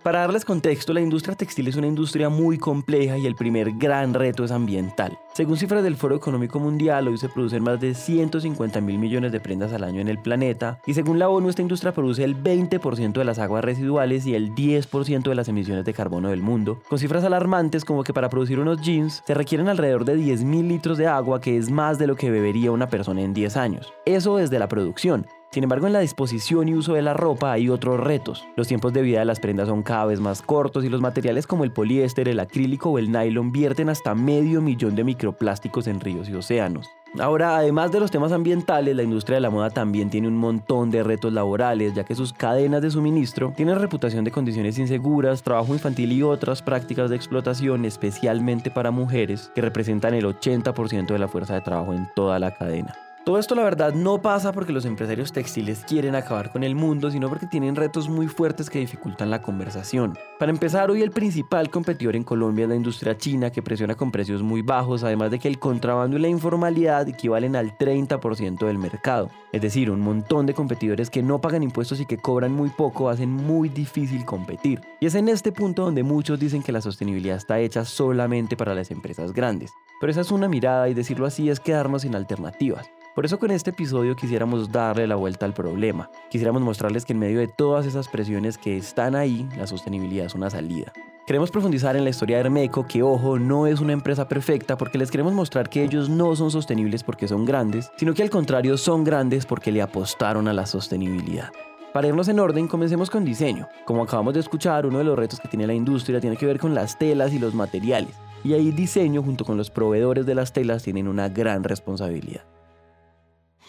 Para 0.05 0.21
darles 0.21 0.45
contexto, 0.45 0.93
la 0.93 1.01
industria 1.01 1.35
textil 1.35 1.67
es 1.67 1.77
una 1.77 1.87
industria 1.87 2.29
muy 2.29 2.59
compleja 2.59 3.17
y 3.17 3.25
el 3.25 3.35
primer 3.35 3.73
gran 3.73 4.13
reto 4.13 4.45
es 4.45 4.51
ambiental. 4.51 5.19
Según 5.33 5.57
cifras 5.57 5.83
del 5.83 5.97
Foro 5.97 6.15
Económico 6.15 6.61
Mundial, 6.61 7.09
hoy 7.09 7.17
se 7.17 7.31
producen 7.31 7.63
más 7.63 7.81
de 7.81 7.95
150 7.95 8.83
mil 8.83 8.99
millones 8.99 9.33
de 9.33 9.41
prendas 9.41 9.73
al 9.73 9.83
año 9.83 10.03
en 10.03 10.09
el 10.09 10.19
planeta 10.19 10.79
y 10.87 10.93
según 10.93 11.19
la 11.19 11.31
ONU 11.31 11.49
esta 11.49 11.63
industria 11.63 11.95
produce 11.95 12.23
el 12.23 12.37
20% 12.37 13.15
de 13.15 13.25
las 13.25 13.39
aguas 13.39 13.65
residuales 13.65 14.27
y 14.27 14.35
el 14.35 14.55
10% 14.55 15.23
de 15.23 15.35
las 15.35 15.49
emisiones 15.49 15.87
de 15.87 15.95
carbono 15.95 16.29
del 16.29 16.43
mundo, 16.43 16.83
con 16.87 16.99
cifras 16.99 17.25
alarmantes 17.25 17.87
como 17.87 18.05
que 18.05 18.13
para 18.13 18.29
producir 18.29 18.61
unos 18.61 18.83
jeans 18.83 19.23
se 19.27 19.33
requieren 19.33 19.71
alrededor 19.71 20.05
de 20.05 20.17
10 20.17 20.45
mil 20.45 20.69
litros 20.69 20.99
de 20.99 21.07
agua 21.07 21.41
que 21.41 21.57
es 21.57 21.71
más 21.71 21.97
de 21.99 22.09
lo 22.09 22.17
que 22.17 22.31
bebería 22.31 22.73
una 22.73 22.91
persona 22.91 23.23
en 23.23 23.33
10 23.33 23.57
años. 23.57 23.91
Eso 24.05 24.37
desde 24.37 24.59
la 24.59 24.69
producción. 24.69 25.27
Sin 25.55 25.63
embargo, 25.63 25.87
en 25.87 25.93
la 25.93 26.01
disposición 26.01 26.69
y 26.69 26.75
uso 26.75 26.95
de 26.95 27.03
la 27.03 27.15
ropa 27.15 27.53
hay 27.53 27.69
otros 27.69 28.01
retos. 28.01 28.45
Los 28.57 28.67
tiempos 28.67 28.93
de 28.93 29.03
vida 29.03 29.21
de 29.21 29.25
las 29.25 29.39
prendas 29.39 29.69
son 29.69 29.85
cada 29.85 30.05
vez 30.05 30.19
más 30.19 30.43
cortos 30.43 30.85
y 30.85 30.89
los 30.89 31.01
materiales 31.01 31.47
como 31.47 31.63
el 31.63 31.71
poliéster, 31.71 32.29
el 32.29 32.41
acrílico 32.41 32.91
o 32.91 32.99
el 32.99 33.13
nylon 33.13 33.53
vierten 33.53 33.89
hasta 33.89 34.17
medio 34.17 34.61
millón 34.61 34.97
de 34.97 35.05
microplásticos 35.05 35.87
en 35.87 36.01
ríos 36.01 36.29
y 36.29 36.35
océanos. 36.35 36.91
Ahora, 37.21 37.57
además 37.57 37.93
de 37.93 38.01
los 38.01 38.11
temas 38.11 38.33
ambientales, 38.33 38.97
la 38.97 39.05
industria 39.05 39.37
de 39.37 39.43
la 39.43 39.51
moda 39.51 39.71
también 39.71 40.11
tiene 40.11 40.27
un 40.27 40.37
montón 40.37 40.91
de 40.91 41.05
retos 41.05 41.33
laborales, 41.33 41.95
ya 41.95 42.03
que 42.03 42.17
sus 42.17 42.33
cadenas 42.33 42.83
de 42.83 42.91
suministro 42.91 43.53
tienen 43.57 43.79
reputación 43.79 44.25
de 44.25 44.33
condiciones 44.33 44.77
inseguras, 44.81 45.45
trabajo 45.45 45.73
infantil 45.73 46.11
y 46.11 46.25
otras 46.25 46.63
prácticas 46.63 47.11
de 47.11 47.17
explotación, 47.17 47.85
especialmente 47.85 48.73
para 48.73 48.91
mujeres, 48.91 49.53
que 49.55 49.61
representan 49.61 50.15
el 50.15 50.25
80% 50.25 51.07
de 51.07 51.19
la 51.21 51.29
fuerza 51.29 51.55
de 51.55 51.61
trabajo 51.61 51.95
en 51.95 52.09
toda 52.17 52.41
la 52.41 52.57
cadena. 52.57 53.04
Todo 53.25 53.39
esto 53.39 53.55
la 53.55 53.65
verdad 53.65 53.95
no 53.95 54.21
pasa 54.21 54.53
porque 54.53 54.75
los 54.75 54.85
empresarios 54.85 55.33
textiles 55.33 55.83
quieren 55.89 56.15
acabar 56.15 56.53
con 56.53 56.63
el 56.63 56.75
mundo, 56.75 57.11
sino 57.11 57.31
porque 57.31 57.47
tienen 57.47 57.75
retos 57.75 58.07
muy 58.07 58.29
fuertes 58.29 58.69
que 58.69 58.81
dificultan 58.81 59.31
la 59.31 59.41
conversación. 59.41 60.13
Para 60.39 60.53
empezar, 60.53 60.91
hoy 60.91 61.01
el 61.01 61.11
principal 61.11 61.71
competidor 61.71 62.17
en 62.17 62.25
Colombia 62.25 62.65
es 62.65 62.69
la 62.69 62.75
industria 62.77 63.17
china 63.17 63.49
que 63.49 63.63
presiona 63.63 63.95
con 63.95 64.11
precios 64.11 64.43
muy 64.43 64.61
bajos, 64.61 65.05
además 65.05 65.31
de 65.31 65.39
que 65.39 65.49
el 65.49 65.59
contrabando 65.59 66.19
y 66.19 66.21
la 66.21 66.29
informalidad 66.29 67.09
equivalen 67.09 67.57
al 67.57 67.79
30% 67.79 68.67
del 68.67 68.77
mercado. 68.77 69.31
Es 69.53 69.63
decir, 69.63 69.91
un 69.91 70.01
montón 70.01 70.45
de 70.45 70.53
competidores 70.53 71.09
que 71.09 71.23
no 71.23 71.41
pagan 71.41 71.63
impuestos 71.63 72.01
y 72.01 72.07
que 72.07 72.19
cobran 72.19 72.53
muy 72.53 72.69
poco 72.69 73.09
hacen 73.09 73.31
muy 73.31 73.71
difícil 73.71 74.27
competir. 74.27 74.83
Y 75.01 75.07
es 75.07 75.15
en 75.15 75.31
este 75.31 75.51
punto 75.51 75.87
donde 75.87 76.03
muchos 76.03 76.39
dicen 76.39 76.63
que 76.63 76.73
la 76.73 76.83
sostenibilidad 76.83 77.39
está 77.39 77.59
hecha 77.59 77.87
solamente 77.87 78.55
para 78.55 78.75
las 78.75 78.91
empresas 78.91 79.33
grandes. 79.33 79.73
Pero 79.99 80.11
esa 80.11 80.21
es 80.21 80.31
una 80.31 80.47
mirada 80.47 80.91
y 80.91 80.95
decirlo 80.95 81.25
así 81.25 81.49
es 81.49 81.59
quedarnos 81.59 82.03
sin 82.03 82.15
alternativas. 82.15 82.87
Por 83.15 83.25
eso 83.25 83.39
con 83.39 83.53
este 83.53 83.71
episodio 83.71 84.17
quisiéramos 84.17 84.73
darle 84.73 85.07
la 85.07 85.15
vuelta 85.15 85.47
al 85.47 85.55
problema. 85.55 86.11
Quisiéramos 86.31 86.63
mostrarles 86.63 87.05
que 87.05 87.13
en 87.13 87.21
medio 87.21 87.39
de 87.39 87.47
todas 87.47 87.87
esas 87.87 88.09
presiones 88.09 88.59
que 88.59 88.77
están 88.77 89.15
ahí, 89.15 89.49
la 89.57 89.69
sostenibilidad 89.69 90.27
es 90.27 90.35
una 90.35 90.51
salida. 90.51 90.93
Queremos 91.25 91.53
profundizar 91.53 91.95
en 91.95 92.03
la 92.03 92.11
historia 92.11 92.39
de 92.39 92.41
Hermeco, 92.41 92.89
que 92.89 93.05
ojo, 93.05 93.39
no 93.39 93.69
es 93.69 93.79
una 93.79 93.93
empresa 93.93 94.27
perfecta 94.27 94.77
porque 94.77 94.99
les 94.99 95.13
queremos 95.13 95.33
mostrar 95.33 95.69
que 95.69 95.85
ellos 95.85 96.09
no 96.09 96.35
son 96.35 96.51
sostenibles 96.51 97.05
porque 97.05 97.29
son 97.29 97.45
grandes, 97.45 97.89
sino 97.97 98.15
que 98.15 98.25
al 98.25 98.31
contrario 98.31 98.77
son 98.77 99.05
grandes 99.05 99.47
porque 99.47 99.71
le 99.71 99.81
apostaron 99.81 100.49
a 100.49 100.53
la 100.53 100.67
sostenibilidad. 100.67 101.53
Para 101.93 102.09
irnos 102.09 102.27
en 102.27 102.41
orden, 102.41 102.67
comencemos 102.67 103.11
con 103.11 103.25
diseño. 103.25 103.69
Como 103.85 104.03
acabamos 104.03 104.35
de 104.35 104.41
escuchar, 104.41 104.87
uno 104.87 104.99
de 104.99 105.05
los 105.05 105.17
retos 105.17 105.39
que 105.39 105.47
tiene 105.47 105.69
la 105.69 105.75
industria 105.75 106.21
tiene 106.21 106.37
que 106.37 106.47
ver 106.47 106.59
con 106.59 106.75
las 106.75 106.99
telas 106.99 107.33
y 107.33 107.39
los 107.39 107.55
materiales. 107.55 108.17
Y 108.43 108.55
ahí 108.55 108.73
diseño 108.73 109.23
junto 109.23 109.45
con 109.45 109.57
los 109.57 109.71
proveedores 109.71 110.27
de 110.27 110.35
las 110.35 110.53
telas 110.53 110.83
tienen 110.83 111.07
una 111.07 111.29
gran 111.29 111.63
responsabilidad. 111.63 112.43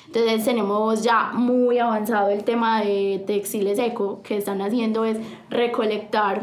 Entonces 0.07 0.45
tenemos 0.45 1.03
ya 1.03 1.31
muy 1.33 1.79
avanzado 1.79 2.29
el 2.29 2.43
tema 2.43 2.81
de 2.81 3.24
textiles 3.25 3.79
eco, 3.79 4.21
que 4.24 4.38
están 4.38 4.62
haciendo 4.62 5.05
es 5.05 5.17
recolectar 5.50 6.41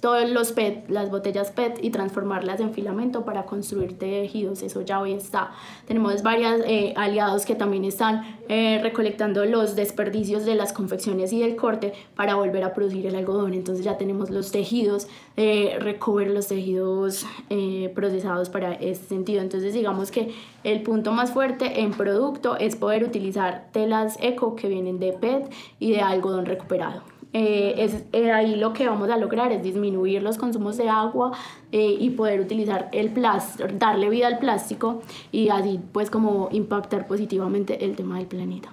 todos 0.00 0.28
los 0.30 0.52
PET, 0.52 0.88
las 0.88 1.10
botellas 1.10 1.50
PET 1.50 1.78
y 1.82 1.90
transformarlas 1.90 2.60
en 2.60 2.72
filamento 2.72 3.24
para 3.24 3.44
construir 3.44 3.98
tejidos. 3.98 4.62
Eso 4.62 4.82
ya 4.82 5.00
hoy 5.00 5.12
está. 5.12 5.50
Tenemos 5.86 6.22
varios 6.22 6.60
eh, 6.66 6.94
aliados 6.96 7.44
que 7.44 7.54
también 7.54 7.84
están 7.84 8.38
eh, 8.48 8.80
recolectando 8.82 9.44
los 9.44 9.76
desperdicios 9.76 10.44
de 10.44 10.54
las 10.54 10.72
confecciones 10.72 11.32
y 11.32 11.40
del 11.40 11.56
corte 11.56 11.92
para 12.16 12.34
volver 12.34 12.64
a 12.64 12.74
producir 12.74 13.06
el 13.06 13.14
algodón. 13.14 13.54
Entonces 13.54 13.84
ya 13.84 13.98
tenemos 13.98 14.30
los 14.30 14.50
tejidos, 14.50 15.06
eh, 15.36 15.76
recoger 15.80 16.30
los 16.30 16.48
tejidos 16.48 17.26
eh, 17.50 17.92
procesados 17.94 18.48
para 18.48 18.72
este 18.72 19.06
sentido. 19.06 19.42
Entonces 19.42 19.74
digamos 19.74 20.10
que 20.10 20.34
el 20.64 20.82
punto 20.82 21.12
más 21.12 21.30
fuerte 21.32 21.80
en 21.80 21.92
producto 21.92 22.56
es 22.56 22.76
poder 22.76 23.04
utilizar 23.04 23.68
telas 23.72 24.16
eco 24.20 24.56
que 24.56 24.68
vienen 24.68 24.98
de 24.98 25.12
PET 25.12 25.52
y 25.78 25.92
de 25.92 26.00
algodón 26.00 26.46
recuperado. 26.46 27.02
Eh, 27.32 27.74
es 27.78 28.04
eh, 28.12 28.32
ahí 28.32 28.56
lo 28.56 28.72
que 28.72 28.88
vamos 28.88 29.08
a 29.08 29.16
lograr 29.16 29.52
es 29.52 29.62
disminuir 29.62 30.22
los 30.22 30.36
consumos 30.36 30.76
de 30.76 30.88
agua 30.88 31.32
eh, 31.70 31.96
y 31.98 32.10
poder 32.10 32.40
utilizar 32.40 32.88
el 32.92 33.10
plástico, 33.10 33.68
darle 33.78 34.10
vida 34.10 34.26
al 34.26 34.38
plástico 34.38 35.02
y 35.30 35.48
así 35.48 35.80
pues 35.92 36.10
como 36.10 36.48
impactar 36.50 37.06
positivamente 37.06 37.84
el 37.84 37.94
tema 37.94 38.18
del 38.18 38.26
planeta. 38.26 38.70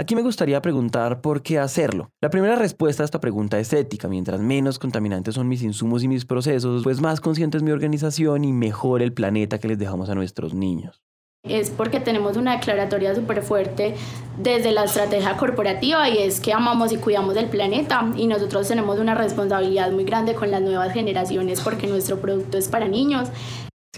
Aquí 0.00 0.14
me 0.14 0.22
gustaría 0.22 0.62
preguntar 0.62 1.20
por 1.20 1.42
qué 1.42 1.58
hacerlo. 1.58 2.08
La 2.22 2.30
primera 2.30 2.54
respuesta 2.54 3.02
a 3.02 3.04
esta 3.04 3.20
pregunta 3.20 3.58
es 3.58 3.72
ética. 3.72 4.06
Mientras 4.06 4.40
menos 4.40 4.78
contaminantes 4.78 5.34
son 5.34 5.48
mis 5.48 5.62
insumos 5.62 6.04
y 6.04 6.08
mis 6.08 6.24
procesos, 6.24 6.84
pues 6.84 7.00
más 7.00 7.20
consciente 7.20 7.56
es 7.56 7.64
mi 7.64 7.72
organización 7.72 8.44
y 8.44 8.52
mejor 8.52 9.02
el 9.02 9.12
planeta 9.12 9.58
que 9.58 9.66
les 9.66 9.78
dejamos 9.78 10.08
a 10.08 10.14
nuestros 10.14 10.54
niños 10.54 11.02
es 11.48 11.70
porque 11.70 12.00
tenemos 12.00 12.36
una 12.36 12.56
declaratoria 12.56 13.14
súper 13.14 13.42
fuerte 13.42 13.94
desde 14.38 14.72
la 14.72 14.84
estrategia 14.84 15.36
corporativa 15.36 16.08
y 16.08 16.18
es 16.18 16.40
que 16.40 16.52
amamos 16.52 16.92
y 16.92 16.96
cuidamos 16.96 17.34
del 17.34 17.46
planeta 17.46 18.10
y 18.16 18.26
nosotros 18.26 18.68
tenemos 18.68 18.98
una 18.98 19.14
responsabilidad 19.14 19.90
muy 19.90 20.04
grande 20.04 20.34
con 20.34 20.50
las 20.50 20.60
nuevas 20.60 20.92
generaciones 20.92 21.60
porque 21.60 21.86
nuestro 21.86 22.18
producto 22.20 22.58
es 22.58 22.68
para 22.68 22.86
niños. 22.86 23.28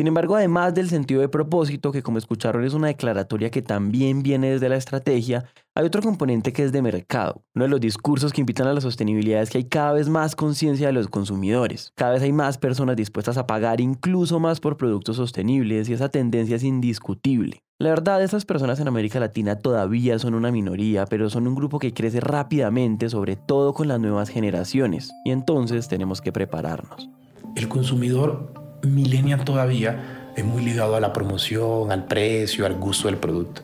Sin 0.00 0.07
embargo, 0.07 0.35
además 0.35 0.73
del 0.73 0.88
sentido 0.88 1.21
de 1.21 1.28
propósito, 1.28 1.92
que 1.92 2.02
como 2.02 2.16
escucharon 2.16 2.64
es 2.64 2.73
una 2.73 2.87
declaratoria 2.87 3.50
que 3.50 3.61
también 3.61 4.23
viene 4.23 4.52
desde 4.52 4.71
la 4.71 4.76
estrategia, 4.76 5.45
hay 5.75 5.85
otro 5.85 6.00
componente 6.00 6.54
que 6.54 6.64
es 6.64 6.73
de 6.73 6.80
mercado. 6.80 7.42
Uno 7.54 7.66
de 7.66 7.69
los 7.69 7.80
discursos 7.83 8.33
que 8.33 8.40
invitan 8.40 8.66
a 8.66 8.73
la 8.73 8.80
sostenibilidad 8.80 9.42
es 9.42 9.50
que 9.50 9.59
hay 9.59 9.64
cada 9.64 9.92
vez 9.92 10.09
más 10.09 10.35
conciencia 10.35 10.87
de 10.87 10.95
los 10.95 11.09
consumidores. 11.09 11.92
Cada 11.97 12.12
vez 12.12 12.23
hay 12.23 12.33
más 12.33 12.57
personas 12.57 12.97
dispuestas 12.97 13.37
a 13.37 13.47
pagar 13.47 13.83
incluso 13.83 14.40
más 14.40 14.59
por 14.59 14.78
productos 14.78 15.16
sostenibles 15.16 15.90
y 15.90 15.92
esa 15.92 16.09
tendencia 16.09 16.57
es 16.57 16.64
indiscutible. 16.64 17.62
La 17.78 17.90
verdad, 17.90 18.23
esas 18.23 18.47
personas 18.47 18.80
en 18.80 18.88
América 18.88 19.21
Latina 19.21 19.57
todavía 19.57 20.19
son 20.19 20.33
una 20.33 20.50
minoría, 20.50 21.04
pero 21.04 21.28
son 21.28 21.47
un 21.47 21.54
grupo 21.54 21.78
que 21.78 21.92
crece 21.92 22.21
rápidamente, 22.21 23.11
sobre 23.11 23.37
todo 23.37 23.75
con 23.75 23.87
las 23.87 24.00
nuevas 24.00 24.30
generaciones, 24.30 25.11
y 25.26 25.30
entonces 25.30 25.88
tenemos 25.88 26.23
que 26.23 26.33
prepararnos. 26.33 27.11
El 27.54 27.69
consumidor 27.69 28.60
millennial 28.83 29.45
todavía 29.45 30.33
es 30.37 30.45
muy 30.45 30.63
ligado 30.65 30.97
a 30.97 31.01
la 31.01 31.13
promoción, 31.13 31.93
al 31.93 32.07
precio, 32.07 32.67
al 32.67 32.75
gusto 32.75 33.09
del 33.09 33.17
producto. 33.17 33.63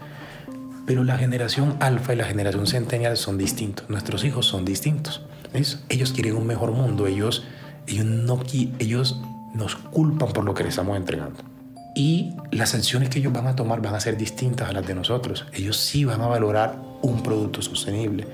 Pero 0.87 1.03
la 1.03 1.19
generación 1.19 1.77
alfa 1.81 2.15
y 2.15 2.17
la 2.17 2.25
generación 2.25 2.67
centennial 2.67 3.17
son 3.17 3.39
distintos. 3.39 3.89
Nuestros 3.91 4.25
hijos 4.25 4.47
son 4.47 4.65
distintos. 4.65 5.23
Ellos 5.89 6.13
quieren 6.13 6.37
un 6.37 6.47
mejor 6.47 6.71
mundo. 6.71 7.07
Ellos, 7.07 7.45
ellos, 7.87 8.05
no, 8.05 8.41
ellos 8.79 9.21
nos 9.55 9.75
culpan 9.77 10.33
por 10.33 10.45
lo 10.45 10.55
que 10.55 10.63
les 10.63 10.71
estamos 10.71 10.97
entregando. 10.97 11.41
Y 11.97 12.35
las 12.53 12.75
acciones 12.75 13.09
que 13.09 13.19
ellos 13.19 13.33
van 13.33 13.47
a 13.47 13.57
tomar 13.57 13.81
van 13.81 13.95
a 13.95 14.01
ser 14.01 14.17
distintas 14.17 14.69
a 14.69 14.73
las 14.73 14.87
de 14.87 14.95
nosotros. 14.95 15.47
Ellos 15.55 15.77
sí 15.77 16.05
van 16.05 16.21
a 16.21 16.27
valorar 16.27 16.79
un 17.03 17.23
producto 17.23 17.63
sostenible. 17.63 18.27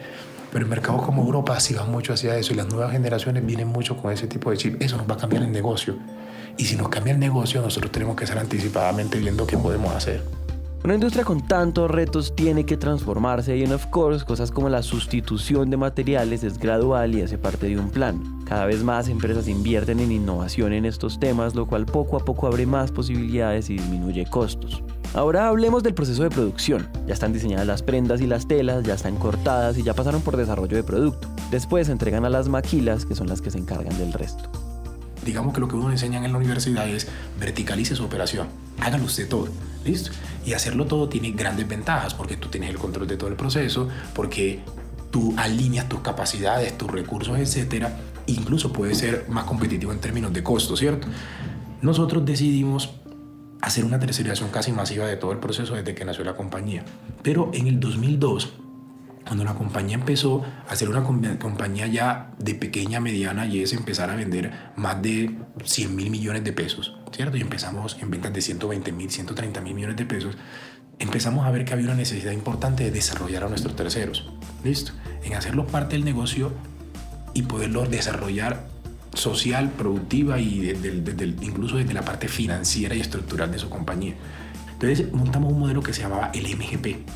Pero 0.53 0.65
en 0.65 0.69
mercados 0.69 1.03
como 1.03 1.23
Europa 1.23 1.59
sí 1.61 1.73
van 1.73 1.91
mucho 1.91 2.13
hacia 2.13 2.37
eso 2.37 2.53
y 2.53 2.57
las 2.57 2.67
nuevas 2.67 2.93
generaciones 2.93 3.47
vienen 3.47 3.69
mucho 3.69 3.97
con 3.97 4.13
ese 4.13 4.27
tipo 4.27 4.51
de 4.51 4.59
chip. 4.59 4.83
Eso 4.83 4.99
nos 4.99 5.09
va 5.09 5.15
a 5.15 5.19
cambiar 5.19 5.45
el 5.45 5.53
negocio. 5.53 5.97
Y 6.57 6.65
si 6.65 6.77
nos 6.77 6.89
cambia 6.89 7.13
el 7.13 7.19
negocio, 7.19 7.61
nosotros 7.63 7.93
tenemos 7.93 8.17
que 8.17 8.25
estar 8.25 8.39
anticipadamente 8.39 9.19
viendo 9.19 9.47
qué 9.47 9.57
podemos 9.57 9.95
hacer. 9.95 10.23
Una 10.85 10.95
industria 10.95 11.25
con 11.25 11.47
tantos 11.47 11.89
retos 11.89 12.35
tiene 12.35 12.67
que 12.67 12.77
transformarse 12.77 13.57
y 13.57 13.63
en 13.63 13.73
of 13.73 13.87
course 13.87 14.25
cosas 14.25 14.51
como 14.51 14.69
la 14.69 14.83
sustitución 14.83 15.71
de 15.71 15.77
materiales 15.77 16.43
es 16.43 16.59
gradual 16.59 17.15
y 17.15 17.23
hace 17.23 17.39
parte 17.39 17.69
de 17.69 17.79
un 17.79 17.89
plan. 17.89 18.43
Cada 18.47 18.67
vez 18.67 18.83
más 18.83 19.09
empresas 19.09 19.47
invierten 19.47 20.01
en 20.01 20.11
innovación 20.11 20.73
en 20.73 20.85
estos 20.85 21.21
temas, 21.21 21.55
lo 21.55 21.69
cual 21.69 21.87
poco 21.87 22.17
a 22.17 22.25
poco 22.25 22.49
abre 22.49 22.67
más 22.67 22.91
posibilidades 22.91 23.71
y 23.71 23.75
disminuye 23.75 24.27
costos. 24.27 24.83
Ahora 25.15 25.47
hablemos 25.47 25.85
del 25.85 25.95
proceso 25.95 26.25
de 26.25 26.31
producción. 26.31 26.89
Ya 27.07 27.15
están 27.15 27.33
diseñadas 27.33 27.67
las 27.67 27.85
prendas 27.85 28.21
y 28.21 28.27
las 28.27 28.49
telas, 28.49 28.83
ya 28.83 28.95
están 28.95 29.17
cortadas 29.17 29.79
y 29.79 29.85
ya 29.85 29.95
pasaron 29.95 30.21
por 30.21 30.37
desarrollo 30.37 30.77
de 30.77 30.83
producto. 30.83 31.29
Después 31.53 31.87
se 31.87 31.93
entregan 31.93 32.25
a 32.25 32.31
las 32.31 32.49
maquilas, 32.49 33.07
que 33.07 33.15
son 33.15 33.29
las 33.29 33.41
que 33.41 33.53
se 33.53 33.59
encargan 33.59 33.97
del 33.99 34.13
resto 34.13 34.62
digamos 35.25 35.55
que 35.55 35.61
lo 35.61 35.69
que 35.69 35.77
uno 35.77 35.91
enseña 35.91 36.25
en 36.25 36.33
la 36.33 36.39
universidad 36.39 36.89
es 36.89 37.09
verticalice 37.39 37.95
su 37.97 38.05
operación, 38.05 38.49
hágalo 38.81 39.05
usted 39.05 39.29
todo, 39.29 39.49
¿listo? 39.85 40.11
Y 40.45 40.55
hacerlo 40.55 40.87
todo 40.87 41.09
tiene 41.09 41.33
grandes 41.33 41.69
ventajas 41.69 42.15
porque 42.15 42.37
tú 42.37 42.49
tienes 42.49 42.71
el 42.71 42.79
control 42.79 43.07
de 43.07 43.17
todo 43.17 43.29
el 43.29 43.37
proceso, 43.37 43.89
porque 44.15 44.61
tú 45.11 45.35
alineas 45.37 45.89
tus 45.89 46.01
capacidades, 46.01 46.77
tus 46.77 46.91
recursos, 46.91 47.39
etcétera, 47.39 47.97
incluso 48.27 48.73
puede 48.73 48.95
ser 48.95 49.27
más 49.29 49.45
competitivo 49.45 49.93
en 49.93 50.01
términos 50.01 50.33
de 50.33 50.43
costo, 50.43 50.77
¿cierto? 50.77 51.09
Nosotros 51.81 52.25
decidimos 52.25 52.91
hacer 53.61 53.85
una 53.85 53.99
tercerización 53.99 54.51
casi 54.51 54.73
masiva 54.73 55.07
de 55.07 55.17
todo 55.17 55.33
el 55.33 55.39
proceso 55.39 55.75
desde 55.75 55.95
que 55.95 56.05
nació 56.05 56.25
la 56.25 56.35
compañía. 56.37 56.85
Pero 57.23 57.51
en 57.55 57.69
el 57.69 57.79
2002 57.79 58.55
cuando 59.27 59.45
la 59.45 59.55
compañía 59.55 59.97
empezó 59.97 60.45
a 60.69 60.77
ser 60.77 60.89
una 60.89 61.05
compañía 61.05 61.87
ya 61.87 62.33
de 62.39 62.55
pequeña, 62.55 63.01
mediana, 63.01 63.47
y 63.47 63.63
es 63.63 63.73
empezar 63.73 64.11
a 64.11 64.17
vender 64.17 64.53
más 64.77 65.01
de 65.03 65.37
100 65.65 65.95
mil 65.95 66.11
millones 66.11 66.45
de 66.45 66.53
pesos, 66.53 66.97
¿cierto? 67.13 67.37
Y 67.37 67.41
empezamos 67.41 67.97
en 68.01 68.11
ventas 68.11 68.33
de 68.33 68.41
120 68.41 68.93
mil, 68.93 69.11
130 69.11 69.61
mil 69.61 69.75
millones 69.75 69.97
de 69.97 70.07
pesos, 70.07 70.37
empezamos 70.99 71.47
a 71.47 71.51
ver 71.51 71.65
que 71.65 71.73
había 71.73 71.87
una 71.87 71.95
necesidad 71.95 72.33
importante 72.33 72.85
de 72.85 72.91
desarrollar 72.91 73.45
a 73.45 73.49
nuestros 73.49 73.75
terceros, 73.77 74.31
¿listo? 74.65 74.93
En 75.25 75.35
hacerlos 75.35 75.71
parte 75.71 75.97
del 75.97 76.05
negocio 76.05 76.53
y 77.35 77.43
poderlos 77.43 77.91
desarrollar 77.91 78.69
social, 79.15 79.71
productiva 79.71 80.41
y 80.41 80.71
incluso 81.43 81.77
desde 81.77 81.93
la 81.93 82.03
parte 82.03 82.29
financiera 82.29 82.95
y 82.95 83.01
estructural 83.01 83.53
de 83.53 83.59
su 83.59 83.69
compañía. 83.69 84.15
Entonces 84.73 85.13
montamos 85.13 85.53
un 85.53 85.61
modelo 85.61 85.83
que 85.83 85.93
se 85.93 86.03
llamaba 86.03 86.31
el 86.35 86.45
MGP, 86.45 87.07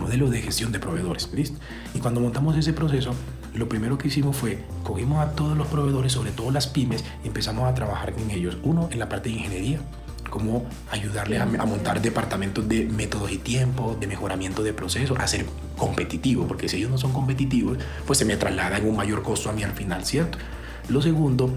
modelo 0.00 0.30
de 0.30 0.42
gestión 0.42 0.72
de 0.72 0.78
proveedores. 0.78 1.30
¿listo? 1.32 1.58
Y 1.94 1.98
cuando 1.98 2.20
montamos 2.20 2.56
ese 2.56 2.72
proceso, 2.72 3.14
lo 3.54 3.68
primero 3.68 3.98
que 3.98 4.08
hicimos 4.08 4.36
fue, 4.36 4.64
cogimos 4.82 5.24
a 5.24 5.32
todos 5.32 5.56
los 5.56 5.66
proveedores, 5.68 6.12
sobre 6.12 6.30
todo 6.30 6.50
las 6.50 6.66
pymes, 6.66 7.04
y 7.24 7.28
empezamos 7.28 7.68
a 7.68 7.74
trabajar 7.74 8.12
con 8.12 8.30
ellos. 8.30 8.58
Uno, 8.62 8.88
en 8.92 8.98
la 8.98 9.08
parte 9.08 9.28
de 9.28 9.36
ingeniería, 9.36 9.80
cómo 10.28 10.66
ayudarles 10.90 11.40
a, 11.40 11.46
montar 11.46 12.02
departamentos 12.02 12.68
de 12.68 12.84
métodos 12.84 13.30
y 13.32 13.38
tiempos, 13.38 13.98
de 13.98 14.06
mejoramiento 14.06 14.62
de 14.62 14.72
procesos, 14.72 15.18
a 15.18 15.26
ser 15.26 15.46
competitivo, 15.76 16.46
porque 16.46 16.68
si 16.68 16.76
ellos 16.76 16.90
no 16.90 16.98
son 16.98 17.12
competitivos, 17.12 17.78
pues 18.06 18.18
se 18.18 18.24
me 18.24 18.36
traslada 18.36 18.78
en 18.78 18.88
un 18.88 18.96
mayor 18.96 19.22
costo 19.22 19.48
a 19.48 19.52
mí 19.52 19.62
al 19.62 19.72
final, 19.72 20.04
¿cierto? 20.04 20.38
Lo 20.88 21.00
segundo 21.02 21.50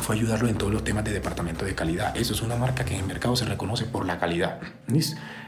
fue 0.00 0.16
ayudarlo 0.16 0.48
en 0.48 0.56
todos 0.56 0.72
los 0.72 0.84
temas 0.84 1.04
de 1.04 1.12
departamento 1.12 1.64
de 1.64 1.74
calidad. 1.74 2.16
Eso 2.16 2.32
es 2.32 2.42
una 2.42 2.56
marca 2.56 2.84
que 2.84 2.94
en 2.94 3.00
el 3.00 3.06
mercado 3.06 3.36
se 3.36 3.44
reconoce 3.44 3.84
por 3.84 4.06
la 4.06 4.18
calidad. 4.18 4.60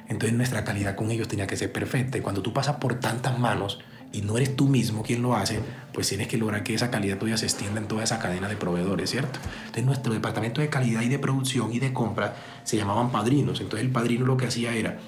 Entonces 0.09 0.37
nuestra 0.37 0.65
calidad 0.65 0.95
con 0.95 1.11
ellos 1.11 1.29
tenía 1.29 1.47
que 1.47 1.57
ser 1.57 1.73
perfecta. 1.73 2.19
Y 2.19 2.21
cuando 2.21 2.43
tú 2.43 2.53
pasas 2.53 2.77
por 2.77 3.01
tantas 3.01 3.39
manos 3.39 3.81
y 4.13 4.23
no 4.23 4.37
eres 4.37 4.55
tú 4.55 4.69
mismo 4.69 5.03
quien 5.03 5.23
lo 5.23 5.35
hace, 5.35 5.61
pues 5.93 6.09
tienes 6.09 6.29
que 6.29 6.39
lograr 6.39 6.63
que 6.63 6.75
esa 6.75 6.91
calidad 6.91 7.19
tuya 7.19 7.37
se 7.37 7.47
extienda 7.47 7.81
en 7.81 7.89
toda 7.89 8.05
esa 8.05 8.19
cadena 8.19 8.49
de 8.49 8.57
proveedores, 8.57 9.11
¿cierto? 9.11 9.41
Entonces 9.61 9.85
nuestro 9.85 10.13
departamento 10.13 10.61
de 10.61 10.69
calidad 10.69 11.03
y 11.03 11.09
de 11.09 11.19
producción 11.19 11.73
y 11.73 11.81
de 11.81 11.93
compra 11.93 12.37
se 12.63 12.77
llamaban 12.77 13.11
padrinos. 13.11 13.61
Entonces 13.61 13.85
el 13.85 13.93
padrino 13.93 14.27
lo 14.27 14.37
que 14.37 14.47
hacía 14.47 14.75
era 14.75 14.99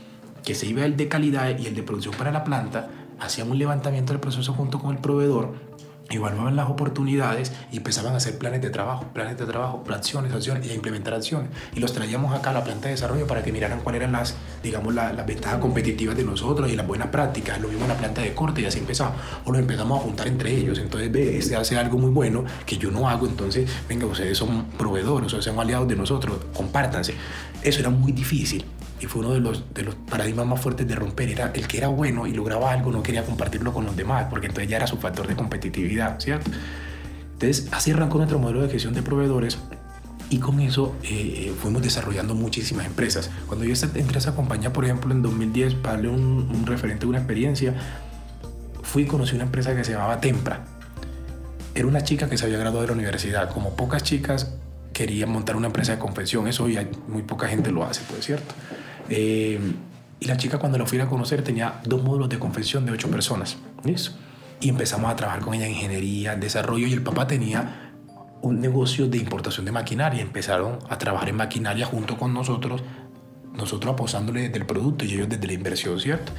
que 0.44 0.54
se 0.54 0.66
iba 0.66 0.84
el 0.84 0.96
de 0.96 1.08
calidad 1.08 1.58
y 1.58 1.66
el 1.66 1.74
de 1.74 1.82
producción 1.82 2.14
para 2.14 2.30
la 2.30 2.44
planta, 2.44 2.88
hacían 3.18 3.50
un 3.50 3.58
levantamiento 3.58 4.12
del 4.12 4.20
proceso 4.20 4.52
junto 4.52 4.78
con 4.78 4.94
el 4.94 5.00
proveedor 5.00 5.54
evaluaban 6.10 6.56
las 6.56 6.70
oportunidades 6.70 7.52
y 7.72 7.78
empezaban 7.78 8.14
a 8.14 8.16
hacer 8.16 8.38
planes 8.38 8.62
de 8.62 8.70
trabajo, 8.70 9.06
planes 9.12 9.36
de 9.38 9.46
trabajo, 9.46 9.82
acciones, 9.90 10.32
acciones 10.32 10.66
y 10.66 10.70
a 10.70 10.74
implementar 10.74 11.14
acciones. 11.14 11.50
Y 11.74 11.80
los 11.80 11.92
traíamos 11.92 12.34
acá 12.34 12.50
a 12.50 12.54
la 12.54 12.64
planta 12.64 12.88
de 12.88 12.94
desarrollo 12.94 13.26
para 13.26 13.42
que 13.42 13.52
miraran 13.52 13.80
cuáles 13.80 14.00
eran 14.00 14.12
las, 14.12 14.36
digamos, 14.62 14.94
las 14.94 15.26
ventajas 15.26 15.58
competitivas 15.58 16.16
de 16.16 16.24
nosotros 16.24 16.70
y 16.70 16.76
las 16.76 16.86
buenas 16.86 17.08
prácticas. 17.08 17.60
Lo 17.60 17.68
mismo 17.68 17.84
en 17.84 17.90
la 17.90 17.96
planta 17.96 18.22
de 18.22 18.34
corte 18.34 18.60
y 18.60 18.66
así 18.66 18.78
empezamos. 18.78 19.14
O 19.44 19.52
lo 19.52 19.58
empezamos 19.58 20.00
a 20.00 20.02
juntar 20.04 20.28
entre 20.28 20.52
ellos. 20.52 20.78
Entonces, 20.78 21.10
ve, 21.10 21.38
este 21.38 21.56
hace 21.56 21.76
algo 21.76 21.98
muy 21.98 22.10
bueno 22.10 22.44
que 22.64 22.78
yo 22.78 22.90
no 22.90 23.08
hago. 23.08 23.26
Entonces, 23.26 23.68
venga, 23.88 24.06
ustedes 24.06 24.38
son 24.38 24.66
proveedores, 24.78 25.32
o 25.32 25.42
son 25.42 25.58
aliados 25.58 25.88
de 25.88 25.96
nosotros, 25.96 26.38
compártanse. 26.54 27.14
Eso 27.62 27.80
era 27.80 27.90
muy 27.90 28.12
difícil 28.12 28.64
y 29.00 29.06
fue 29.06 29.20
uno 29.20 29.34
de 29.34 29.40
los, 29.40 29.74
de 29.74 29.82
los 29.82 29.94
paradigmas 29.94 30.46
más 30.46 30.60
fuertes 30.60 30.86
de 30.88 30.94
romper, 30.94 31.28
era 31.28 31.50
el 31.54 31.66
que 31.68 31.78
era 31.78 31.88
bueno 31.88 32.26
y 32.26 32.32
lograba 32.32 32.72
algo, 32.72 32.90
no 32.90 33.02
quería 33.02 33.24
compartirlo 33.24 33.72
con 33.72 33.84
los 33.84 33.96
demás, 33.96 34.26
porque 34.30 34.46
entonces 34.46 34.70
ya 34.70 34.76
era 34.76 34.86
su 34.86 34.96
factor 34.96 35.26
de 35.26 35.36
competitividad, 35.36 36.18
¿cierto? 36.20 36.50
Entonces, 37.32 37.68
así 37.72 37.90
arrancó 37.90 38.16
nuestro 38.18 38.38
modelo 38.38 38.62
de 38.62 38.70
gestión 38.70 38.94
de 38.94 39.02
proveedores 39.02 39.58
y 40.30 40.38
con 40.38 40.60
eso 40.60 40.96
eh, 41.02 41.54
fuimos 41.60 41.82
desarrollando 41.82 42.34
muchísimas 42.34 42.86
empresas. 42.86 43.30
Cuando 43.46 43.64
yo 43.66 43.74
entré 43.74 44.16
a 44.16 44.18
esa 44.18 44.34
compañía, 44.34 44.72
por 44.72 44.84
ejemplo, 44.84 45.12
en 45.12 45.22
2010, 45.22 45.74
para 45.74 45.94
darle 45.94 46.08
un, 46.08 46.50
un 46.52 46.66
referente 46.66 47.00
de 47.00 47.06
una 47.06 47.18
experiencia, 47.18 47.74
fui 48.82 49.02
y 49.02 49.06
conocí 49.06 49.34
una 49.34 49.44
empresa 49.44 49.76
que 49.76 49.84
se 49.84 49.92
llamaba 49.92 50.20
Tempra. 50.20 50.64
Era 51.74 51.86
una 51.86 52.02
chica 52.02 52.30
que 52.30 52.38
se 52.38 52.46
había 52.46 52.56
graduado 52.56 52.80
de 52.80 52.86
la 52.86 52.94
universidad. 52.94 53.52
Como 53.52 53.76
pocas 53.76 54.02
chicas 54.02 54.54
querían 54.94 55.28
montar 55.28 55.56
una 55.56 55.66
empresa 55.66 55.92
de 55.92 55.98
confección, 55.98 56.48
eso 56.48 56.64
hoy 56.64 56.78
muy 57.06 57.22
poca 57.22 57.48
gente 57.48 57.70
lo 57.70 57.84
hace, 57.84 58.00
pues 58.08 58.24
cierto. 58.24 58.54
Eh, 59.08 59.58
y 60.18 60.26
la 60.26 60.36
chica 60.36 60.58
cuando 60.58 60.78
la 60.78 60.86
fui 60.86 60.98
a 61.00 61.06
conocer 61.06 61.42
tenía 61.42 61.80
dos 61.84 62.02
módulos 62.02 62.28
de 62.28 62.38
confección 62.38 62.86
de 62.86 62.92
ocho 62.92 63.10
personas. 63.10 63.56
Y 64.60 64.68
empezamos 64.68 65.10
a 65.10 65.16
trabajar 65.16 65.42
con 65.42 65.54
ella 65.54 65.66
en 65.66 65.72
ingeniería, 65.72 66.32
en 66.32 66.40
desarrollo 66.40 66.86
y 66.86 66.92
el 66.92 67.02
papá 67.02 67.26
tenía 67.26 67.92
un 68.40 68.60
negocio 68.60 69.08
de 69.08 69.18
importación 69.18 69.66
de 69.66 69.72
maquinaria. 69.72 70.22
Empezaron 70.22 70.78
a 70.88 70.96
trabajar 70.98 71.28
en 71.28 71.36
maquinaria 71.36 71.84
junto 71.84 72.16
con 72.16 72.32
nosotros, 72.32 72.82
nosotros 73.54 73.92
aposándole 73.92 74.42
desde 74.42 74.58
el 74.58 74.66
producto 74.66 75.04
y 75.04 75.12
ellos 75.12 75.28
desde 75.28 75.46
la 75.46 75.52
inversión, 75.52 76.00
¿cierto? 76.00 76.32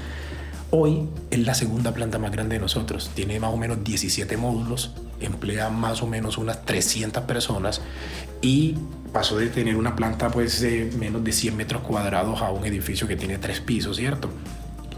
Hoy 0.70 1.08
es 1.32 1.40
la 1.40 1.54
segunda 1.54 1.94
planta 1.94 2.20
más 2.20 2.30
grande 2.30 2.56
de 2.56 2.62
nosotros. 2.62 3.10
Tiene 3.16 3.40
más 3.40 3.54
o 3.54 3.58
menos 3.58 3.86
17 3.86 4.36
módulos, 4.36 4.92
emplea 5.22 5.70
más 5.70 6.04
o 6.04 6.08
menos 6.08 6.38
unas 6.38 6.66
300 6.66 7.24
personas 7.24 7.82
y 8.42 8.76
pasó 9.14 9.38
de 9.38 9.48
tener 9.48 9.78
una 9.78 9.96
planta 9.96 10.30
pues 10.30 10.60
de 10.60 10.92
menos 11.00 11.24
de 11.24 11.32
100 11.32 11.56
metros 11.56 11.84
cuadrados 11.84 12.42
a 12.42 12.52
un 12.52 12.66
edificio 12.66 13.08
que 13.08 13.16
tiene 13.16 13.38
tres 13.38 13.62
pisos, 13.62 13.96
¿cierto? 13.96 14.30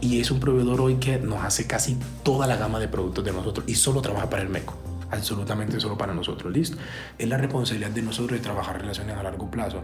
Y 0.01 0.19
es 0.19 0.31
un 0.31 0.39
proveedor 0.39 0.81
hoy 0.81 0.95
que 0.95 1.19
nos 1.19 1.43
hace 1.43 1.67
casi 1.67 1.97
toda 2.23 2.47
la 2.47 2.55
gama 2.55 2.79
de 2.79 2.88
productos 2.88 3.23
de 3.23 3.31
nosotros 3.31 3.65
y 3.69 3.75
solo 3.75 4.01
trabaja 4.01 4.27
para 4.27 4.41
el 4.41 4.49
MECO. 4.49 4.75
Absolutamente 5.11 5.79
solo 5.79 5.99
para 5.99 6.15
nosotros, 6.15 6.51
¿listo? 6.51 6.77
Es 7.19 7.29
la 7.29 7.38
responsabilidad 7.38 7.91
de 7.91 8.01
nosotros 8.01 8.39
de 8.39 8.43
trabajar 8.43 8.81
relaciones 8.81 9.15
a 9.15 9.21
largo 9.21 9.51
plazo. 9.51 9.83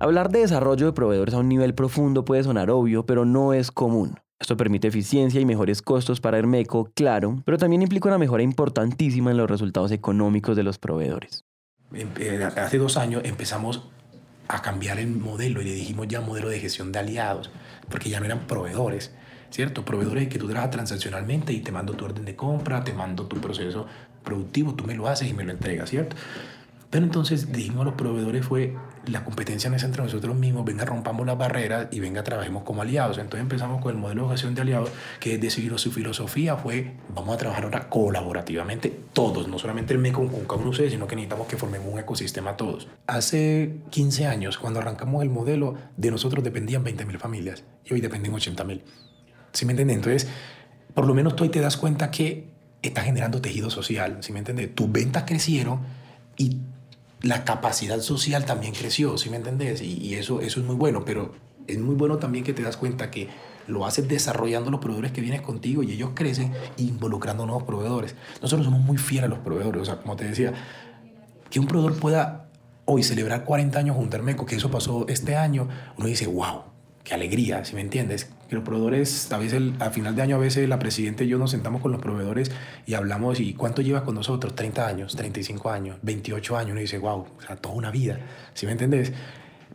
Hablar 0.00 0.30
de 0.30 0.40
desarrollo 0.40 0.86
de 0.86 0.92
proveedores 0.92 1.34
a 1.34 1.38
un 1.38 1.48
nivel 1.48 1.74
profundo 1.74 2.24
puede 2.24 2.44
sonar 2.44 2.70
obvio, 2.70 3.04
pero 3.04 3.24
no 3.24 3.52
es 3.52 3.72
común. 3.72 4.20
Esto 4.38 4.56
permite 4.56 4.86
eficiencia 4.86 5.40
y 5.40 5.44
mejores 5.44 5.82
costos 5.82 6.20
para 6.20 6.38
Hermeco, 6.38 6.92
claro, 6.94 7.42
pero 7.44 7.58
también 7.58 7.82
implica 7.82 8.06
una 8.06 8.18
mejora 8.18 8.44
importantísima 8.44 9.32
en 9.32 9.36
los 9.38 9.50
resultados 9.50 9.90
económicos 9.90 10.56
de 10.56 10.62
los 10.62 10.78
proveedores. 10.78 11.44
Em, 11.92 12.08
eh, 12.20 12.44
hace 12.44 12.78
dos 12.78 12.96
años 12.96 13.22
empezamos 13.24 13.88
a 14.46 14.62
cambiar 14.62 15.00
el 15.00 15.08
modelo 15.08 15.60
y 15.62 15.64
le 15.64 15.72
dijimos 15.72 16.06
ya 16.06 16.20
modelo 16.20 16.48
de 16.48 16.60
gestión 16.60 16.92
de 16.92 17.00
aliados, 17.00 17.50
porque 17.88 18.08
ya 18.08 18.20
no 18.20 18.26
eran 18.26 18.46
proveedores, 18.46 19.12
¿cierto? 19.50 19.84
Proveedores 19.84 20.28
que 20.28 20.38
tú 20.38 20.46
trabajas 20.46 20.70
transaccionalmente 20.70 21.52
y 21.52 21.58
te 21.58 21.72
mando 21.72 21.94
tu 21.94 22.04
orden 22.04 22.24
de 22.24 22.36
compra, 22.36 22.84
te 22.84 22.92
mando 22.92 23.26
tu 23.26 23.40
proceso 23.40 23.86
productivo, 24.22 24.74
tú 24.74 24.84
me 24.84 24.94
lo 24.94 25.08
haces 25.08 25.28
y 25.28 25.34
me 25.34 25.42
lo 25.42 25.50
entregas, 25.50 25.90
¿cierto? 25.90 26.14
Pero 26.90 27.04
entonces 27.04 27.52
dijimos 27.52 27.82
a 27.82 27.84
los 27.86 27.94
proveedores 27.94 28.46
fue, 28.46 28.76
la 29.08 29.24
competencia 29.24 29.70
no 29.70 29.76
es 29.76 29.82
entre 29.84 30.02
nosotros 30.02 30.36
mismos, 30.36 30.64
venga, 30.64 30.84
rompamos 30.84 31.26
las 31.26 31.38
barreras 31.38 31.88
y 31.90 32.00
venga, 32.00 32.22
trabajemos 32.22 32.62
como 32.62 32.82
aliados. 32.82 33.18
Entonces 33.18 33.40
empezamos 33.40 33.80
con 33.80 33.92
el 33.92 33.98
modelo 33.98 34.24
de 34.24 34.30
gestión 34.30 34.54
de 34.54 34.62
aliados, 34.62 34.90
que 35.20 35.34
es 35.34 35.40
decir, 35.40 35.76
su 35.78 35.92
filosofía 35.92 36.56
fue, 36.56 36.92
vamos 37.14 37.34
a 37.34 37.38
trabajar 37.38 37.64
ahora 37.64 37.88
colaborativamente 37.88 38.98
todos, 39.12 39.48
no 39.48 39.58
solamente 39.58 39.92
el 39.92 39.98
MECO 39.98 40.26
con 40.28 40.44
cada 40.44 40.54
uno 40.56 40.64
de 40.64 40.70
ustedes, 40.70 40.92
sino 40.92 41.06
que 41.06 41.16
necesitamos 41.16 41.46
que 41.46 41.56
formemos 41.56 41.92
un 41.92 41.98
ecosistema 41.98 42.56
todos. 42.56 42.88
Hace 43.06 43.76
15 43.90 44.26
años, 44.26 44.58
cuando 44.58 44.80
arrancamos 44.80 45.22
el 45.22 45.30
modelo, 45.30 45.74
de 45.96 46.10
nosotros 46.10 46.44
dependían 46.44 46.84
20.000 46.84 47.18
familias 47.18 47.64
y 47.84 47.94
hoy 47.94 48.00
dependen 48.00 48.32
80.000. 48.32 48.82
¿Sí 49.52 49.64
me 49.66 49.72
entiendes? 49.72 49.96
Entonces, 49.96 50.28
por 50.94 51.06
lo 51.06 51.14
menos 51.14 51.36
tú 51.36 51.44
ahí 51.44 51.50
te 51.50 51.60
das 51.60 51.76
cuenta 51.76 52.10
que 52.10 52.48
está 52.82 53.02
generando 53.02 53.40
tejido 53.40 53.70
social, 53.70 54.18
¿sí 54.20 54.32
me 54.32 54.40
entiendes? 54.40 54.74
Tus 54.74 54.90
ventas 54.90 55.24
crecieron 55.26 55.80
y 56.36 56.58
la 57.22 57.44
capacidad 57.44 58.00
social 58.00 58.44
también 58.44 58.74
creció, 58.74 59.18
¿sí 59.18 59.30
me 59.30 59.36
entendés? 59.36 59.82
Y, 59.82 60.14
eso, 60.14 60.40
eso 60.40 60.60
es 60.60 60.66
muy 60.66 60.76
bueno, 60.76 61.04
pero 61.04 61.32
es 61.66 61.78
muy 61.78 61.94
bueno 61.94 62.18
también 62.18 62.44
que 62.44 62.52
te 62.52 62.62
das 62.62 62.76
cuenta 62.76 63.10
que 63.10 63.28
lo 63.66 63.84
haces 63.84 64.08
desarrollando 64.08 64.70
los 64.70 64.80
proveedores 64.80 65.12
que 65.12 65.20
vienes 65.20 65.42
contigo 65.42 65.82
y 65.82 65.92
ellos 65.92 66.10
crecen 66.14 66.52
involucrando 66.76 67.44
nuevos 67.44 67.64
proveedores. 67.64 68.14
Nosotros 68.40 68.64
somos 68.64 68.80
muy 68.80 68.96
fieles 68.96 69.26
a 69.26 69.28
los 69.28 69.40
proveedores, 69.40 69.82
o 69.82 69.84
sea, 69.84 69.96
como 69.96 70.16
te 70.16 70.24
decía, 70.24 70.54
que 71.50 71.60
un 71.60 71.66
proveedor 71.66 71.98
pueda 71.98 72.48
hoy 72.84 73.02
celebrar 73.02 73.44
40 73.44 73.78
años 73.78 73.96
junto 73.96 74.16
al 74.16 74.22
MECO, 74.22 74.46
que 74.46 74.56
eso 74.56 74.70
pasó 74.70 75.06
este 75.08 75.36
año, 75.36 75.68
uno 75.98 76.06
dice, 76.06 76.26
wow, 76.26 76.62
qué 77.04 77.14
alegría, 77.14 77.64
si 77.64 77.74
me 77.74 77.82
entiendes. 77.82 78.30
Que 78.48 78.54
los 78.54 78.64
proveedores, 78.64 79.30
a 79.30 79.38
veces 79.38 79.62
a 79.78 79.90
final 79.90 80.16
de 80.16 80.22
año, 80.22 80.36
a 80.36 80.38
veces 80.38 80.68
la 80.68 80.78
presidenta 80.78 81.22
y 81.24 81.28
yo 81.28 81.38
nos 81.38 81.50
sentamos 81.50 81.82
con 81.82 81.92
los 81.92 82.00
proveedores 82.00 82.50
y 82.86 82.94
hablamos, 82.94 83.40
¿y 83.40 83.52
cuánto 83.52 83.82
llevas 83.82 84.02
con 84.02 84.14
nosotros? 84.14 84.54
30 84.54 84.86
años, 84.86 85.16
35 85.16 85.70
años, 85.70 85.98
28 86.02 86.56
años. 86.56 86.72
Uno 86.72 86.80
dice, 86.80 86.98
wow, 86.98 87.26
o 87.36 87.42
sea, 87.46 87.56
toda 87.56 87.74
una 87.74 87.90
vida, 87.90 88.18
si 88.54 88.66
me 88.66 88.72
entiendes. 88.72 89.12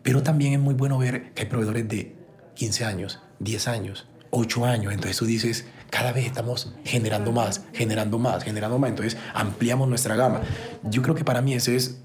Pero 0.01 0.23
también 0.23 0.53
es 0.53 0.59
muy 0.59 0.73
bueno 0.73 0.97
ver 0.97 1.33
que 1.33 1.43
hay 1.43 1.47
proveedores 1.47 1.87
de 1.87 2.15
15 2.55 2.85
años, 2.85 3.19
10 3.39 3.67
años, 3.67 4.07
8 4.31 4.65
años. 4.65 4.93
Entonces 4.93 5.17
tú 5.17 5.25
dices, 5.25 5.67
cada 5.89 6.11
vez 6.11 6.25
estamos 6.25 6.73
generando 6.83 7.31
más, 7.31 7.65
generando 7.73 8.17
más, 8.17 8.43
generando 8.43 8.79
más. 8.79 8.89
Entonces 8.89 9.17
ampliamos 9.33 9.87
nuestra 9.87 10.15
gama. 10.15 10.41
Yo 10.83 11.03
creo 11.03 11.13
que 11.13 11.23
para 11.23 11.41
mí 11.41 11.53
ese 11.53 11.75
es, 11.75 12.01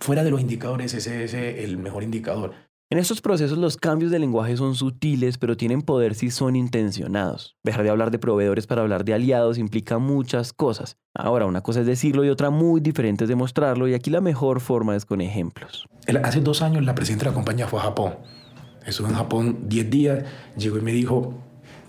fuera 0.00 0.24
de 0.24 0.30
los 0.30 0.40
indicadores, 0.40 0.92
ese 0.94 1.24
es 1.24 1.34
el 1.34 1.78
mejor 1.78 2.02
indicador. 2.02 2.54
En 2.90 2.96
estos 2.96 3.20
procesos 3.20 3.58
los 3.58 3.76
cambios 3.76 4.10
de 4.10 4.18
lenguaje 4.18 4.56
son 4.56 4.74
sutiles, 4.74 5.36
pero 5.36 5.58
tienen 5.58 5.82
poder 5.82 6.14
si 6.14 6.30
son 6.30 6.56
intencionados. 6.56 7.54
Dejar 7.62 7.82
de 7.82 7.90
hablar 7.90 8.10
de 8.10 8.18
proveedores 8.18 8.66
para 8.66 8.80
hablar 8.80 9.04
de 9.04 9.12
aliados 9.12 9.58
implica 9.58 9.98
muchas 9.98 10.54
cosas. 10.54 10.96
Ahora, 11.14 11.44
una 11.44 11.60
cosa 11.60 11.80
es 11.80 11.86
decirlo 11.86 12.24
y 12.24 12.30
otra 12.30 12.48
muy 12.48 12.80
diferente 12.80 13.24
es 13.24 13.28
demostrarlo, 13.28 13.88
y 13.88 13.92
aquí 13.92 14.08
la 14.08 14.22
mejor 14.22 14.60
forma 14.60 14.96
es 14.96 15.04
con 15.04 15.20
ejemplos. 15.20 15.86
Hace 16.24 16.40
dos 16.40 16.62
años 16.62 16.82
la 16.82 16.94
presidenta 16.94 17.26
de 17.26 17.32
la 17.32 17.34
compañía 17.34 17.66
fue 17.66 17.78
a 17.78 17.82
Japón. 17.82 18.14
Estuvo 18.86 19.08
en 19.08 19.16
Japón 19.16 19.58
10 19.68 19.90
días, 19.90 20.24
llegó 20.56 20.78
y 20.78 20.80
me 20.80 20.92
dijo, 20.92 21.34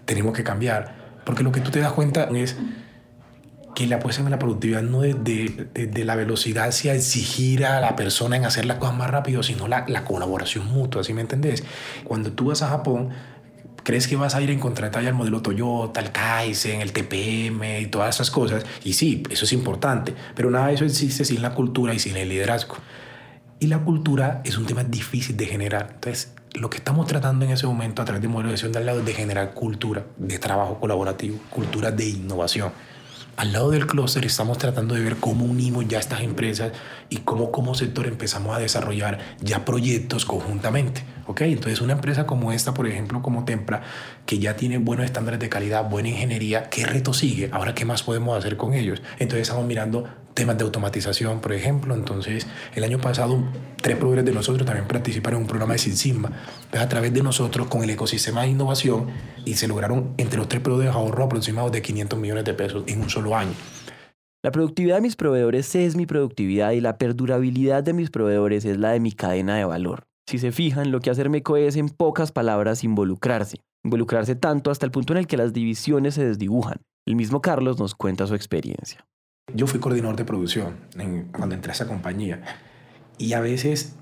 tenemos 0.03 0.33
que 0.33 0.43
cambiar, 0.43 1.21
porque 1.23 1.43
lo 1.43 1.53
que 1.53 1.61
tú 1.61 1.71
te 1.71 1.79
das 1.79 1.93
cuenta 1.93 2.25
es 2.25 2.57
que 3.79 3.87
la 3.87 3.95
apuesta 3.95 4.21
en 4.21 4.29
la 4.29 4.39
productividad 4.39 4.81
no 4.81 5.05
es 5.05 5.15
de, 5.23 6.03
la 6.03 6.15
velocidad 6.17 6.67
hacia 6.67 6.93
exigir 6.93 7.65
a 7.65 7.79
la 7.79 7.95
persona 7.95 8.35
en 8.35 8.43
hacer 8.43 8.65
las 8.65 8.77
cosas 8.77 8.97
más 8.97 9.09
rápido, 9.09 9.41
sino 9.41 9.69
la, 9.69 9.85
la 9.87 10.03
colaboración 10.03 10.67
mutua, 10.67 11.01
¿sí 11.05 11.13
me 11.13 11.21
entendés? 11.21 11.63
Cuando 12.03 12.33
tú 12.33 12.47
vas 12.47 12.61
a 12.61 12.67
Japón, 12.67 13.11
crees 13.83 14.09
que 14.09 14.17
vas 14.17 14.35
a 14.35 14.41
ir 14.41 14.49
a 14.49 14.51
encontrar 14.51 14.93
el 14.97 15.13
modelo 15.13 15.41
Toyota, 15.41 16.01
el 16.01 16.11
Kaizen, 16.11 16.81
el 16.81 16.91
TPM 16.91 17.79
y 17.79 17.85
todas 17.85 18.15
esas 18.15 18.31
cosas. 18.31 18.65
Y 18.83 18.91
sí, 18.91 19.23
eso 19.29 19.45
es 19.45 19.53
importante, 19.53 20.13
pero 20.35 20.51
nada 20.51 20.67
de 20.67 20.73
eso 20.73 20.83
existe 20.83 21.23
sin 21.23 21.41
la 21.41 21.53
cultura 21.53 21.93
y 21.93 21.99
sin 21.99 22.17
el 22.17 22.27
liderazgo. 22.27 22.75
Y 23.61 23.67
la 23.67 23.79
cultura 23.79 24.41
es 24.43 24.57
un 24.57 24.65
tema 24.65 24.83
difícil 24.83 25.37
de 25.37 25.45
generar. 25.45 25.91
Entonces, 25.93 26.33
lo 26.53 26.69
que 26.69 26.79
estamos 26.79 27.07
tratando 27.07 27.45
en 27.45 27.51
ese 27.51 27.65
momento 27.65 28.01
a 28.01 28.05
través 28.05 28.21
de 28.21 28.27
modelos 28.27 28.61
de 28.61 28.77
al 28.77 28.85
lado 28.85 28.99
es 28.99 29.05
de 29.05 29.13
generar 29.13 29.53
cultura 29.53 30.05
de 30.17 30.37
trabajo 30.37 30.81
colaborativo, 30.81 31.37
cultura 31.49 31.91
de 31.91 32.09
innovación 32.09 32.73
al 33.39 33.53
lado 33.53 33.71
del 33.71 33.87
clúster 33.87 34.25
estamos 34.25 34.57
tratando 34.57 34.95
de 34.95 35.01
ver 35.01 35.15
cómo 35.15 35.45
unimos 35.45 35.87
ya 35.87 35.97
estas 35.97 36.23
empresas 36.23 36.73
y 37.07 37.19
cómo 37.19 37.53
como 37.53 37.73
sector 37.73 38.05
empezamos 38.05 38.53
a 38.53 38.59
desarrollar 38.59 39.19
ya 39.39 39.63
proyectos 39.63 40.25
conjuntamente. 40.25 41.05
¿ok? 41.25 41.41
Entonces 41.41 41.79
una 41.79 41.93
empresa 41.93 42.25
como 42.25 42.51
esta, 42.51 42.73
por 42.73 42.85
ejemplo, 42.85 43.21
como 43.21 43.45
Tempra, 43.45 43.83
que 44.25 44.39
ya 44.39 44.57
tiene 44.57 44.77
buenos 44.77 45.05
estándares 45.05 45.39
de 45.39 45.47
calidad, 45.47 45.89
buena 45.89 46.09
ingeniería, 46.09 46.69
¿qué 46.69 46.85
reto 46.85 47.13
sigue? 47.13 47.49
Ahora, 47.53 47.73
¿qué 47.73 47.85
más 47.85 48.03
podemos 48.03 48.37
hacer 48.37 48.57
con 48.57 48.73
ellos? 48.73 49.01
Entonces 49.19 49.43
estamos 49.43 49.65
mirando 49.65 50.03
temas 50.33 50.57
de 50.57 50.63
automatización, 50.63 51.41
por 51.41 51.53
ejemplo. 51.53 51.93
Entonces, 51.93 52.47
el 52.75 52.83
año 52.83 52.99
pasado, 52.99 53.43
tres 53.81 53.97
proveedores 53.97 54.25
de 54.25 54.33
nosotros 54.33 54.65
también 54.65 54.87
participaron 54.87 55.37
en 55.37 55.43
un 55.43 55.47
programa 55.47 55.73
de 55.73 55.79
Sin 55.79 56.25
a 56.25 56.89
través 56.89 57.13
de 57.13 57.23
nosotros 57.23 57.67
con 57.67 57.83
el 57.83 57.89
ecosistema 57.89 58.43
de 58.43 58.49
innovación 58.49 59.07
y 59.45 59.55
se 59.55 59.67
lograron 59.67 60.13
entre 60.17 60.37
los 60.37 60.47
tres 60.47 60.61
proveedores 60.61 60.95
ahorros 60.95 61.25
aproximados 61.25 61.71
de 61.71 61.81
500 61.81 62.19
millones 62.19 62.45
de 62.45 62.53
pesos 62.53 62.83
en 62.87 63.01
un 63.01 63.09
solo 63.09 63.35
año. 63.35 63.53
La 64.41 64.51
productividad 64.51 64.95
de 64.95 65.01
mis 65.01 65.17
proveedores 65.17 65.75
es 65.75 65.97
mi 65.97 66.05
productividad 66.05 66.71
y 66.71 66.79
la 66.79 66.97
perdurabilidad 66.97 67.83
de 67.83 67.93
mis 67.93 68.09
proveedores 68.09 68.63
es 68.63 68.77
la 68.77 68.91
de 68.91 69.01
mi 69.01 69.11
cadena 69.11 69.57
de 69.57 69.65
valor. 69.65 70.03
Si 70.29 70.37
se 70.37 70.51
fijan, 70.51 70.91
lo 70.91 71.01
que 71.01 71.09
hacer 71.09 71.29
Meco 71.29 71.57
es, 71.57 71.75
en 71.75 71.89
pocas 71.89 72.31
palabras, 72.31 72.83
involucrarse. 72.83 73.57
Involucrarse 73.83 74.35
tanto 74.35 74.71
hasta 74.71 74.85
el 74.85 74.91
punto 74.91 75.11
en 75.11 75.17
el 75.19 75.27
que 75.27 75.37
las 75.37 75.53
divisiones 75.53 76.13
se 76.13 76.23
desdibujan. 76.23 76.77
El 77.05 77.15
mismo 77.15 77.41
Carlos 77.41 77.79
nos 77.79 77.95
cuenta 77.95 78.27
su 78.27 78.35
experiencia. 78.35 79.05
Yo 79.53 79.67
fui 79.67 79.79
coordinador 79.79 80.15
de 80.15 80.25
producción 80.25 80.77
cuando 81.31 81.55
entré 81.55 81.71
a 81.71 81.75
esa 81.75 81.87
compañía 81.87 82.41
y 83.17 83.33
a 83.33 83.39
veces 83.39 83.95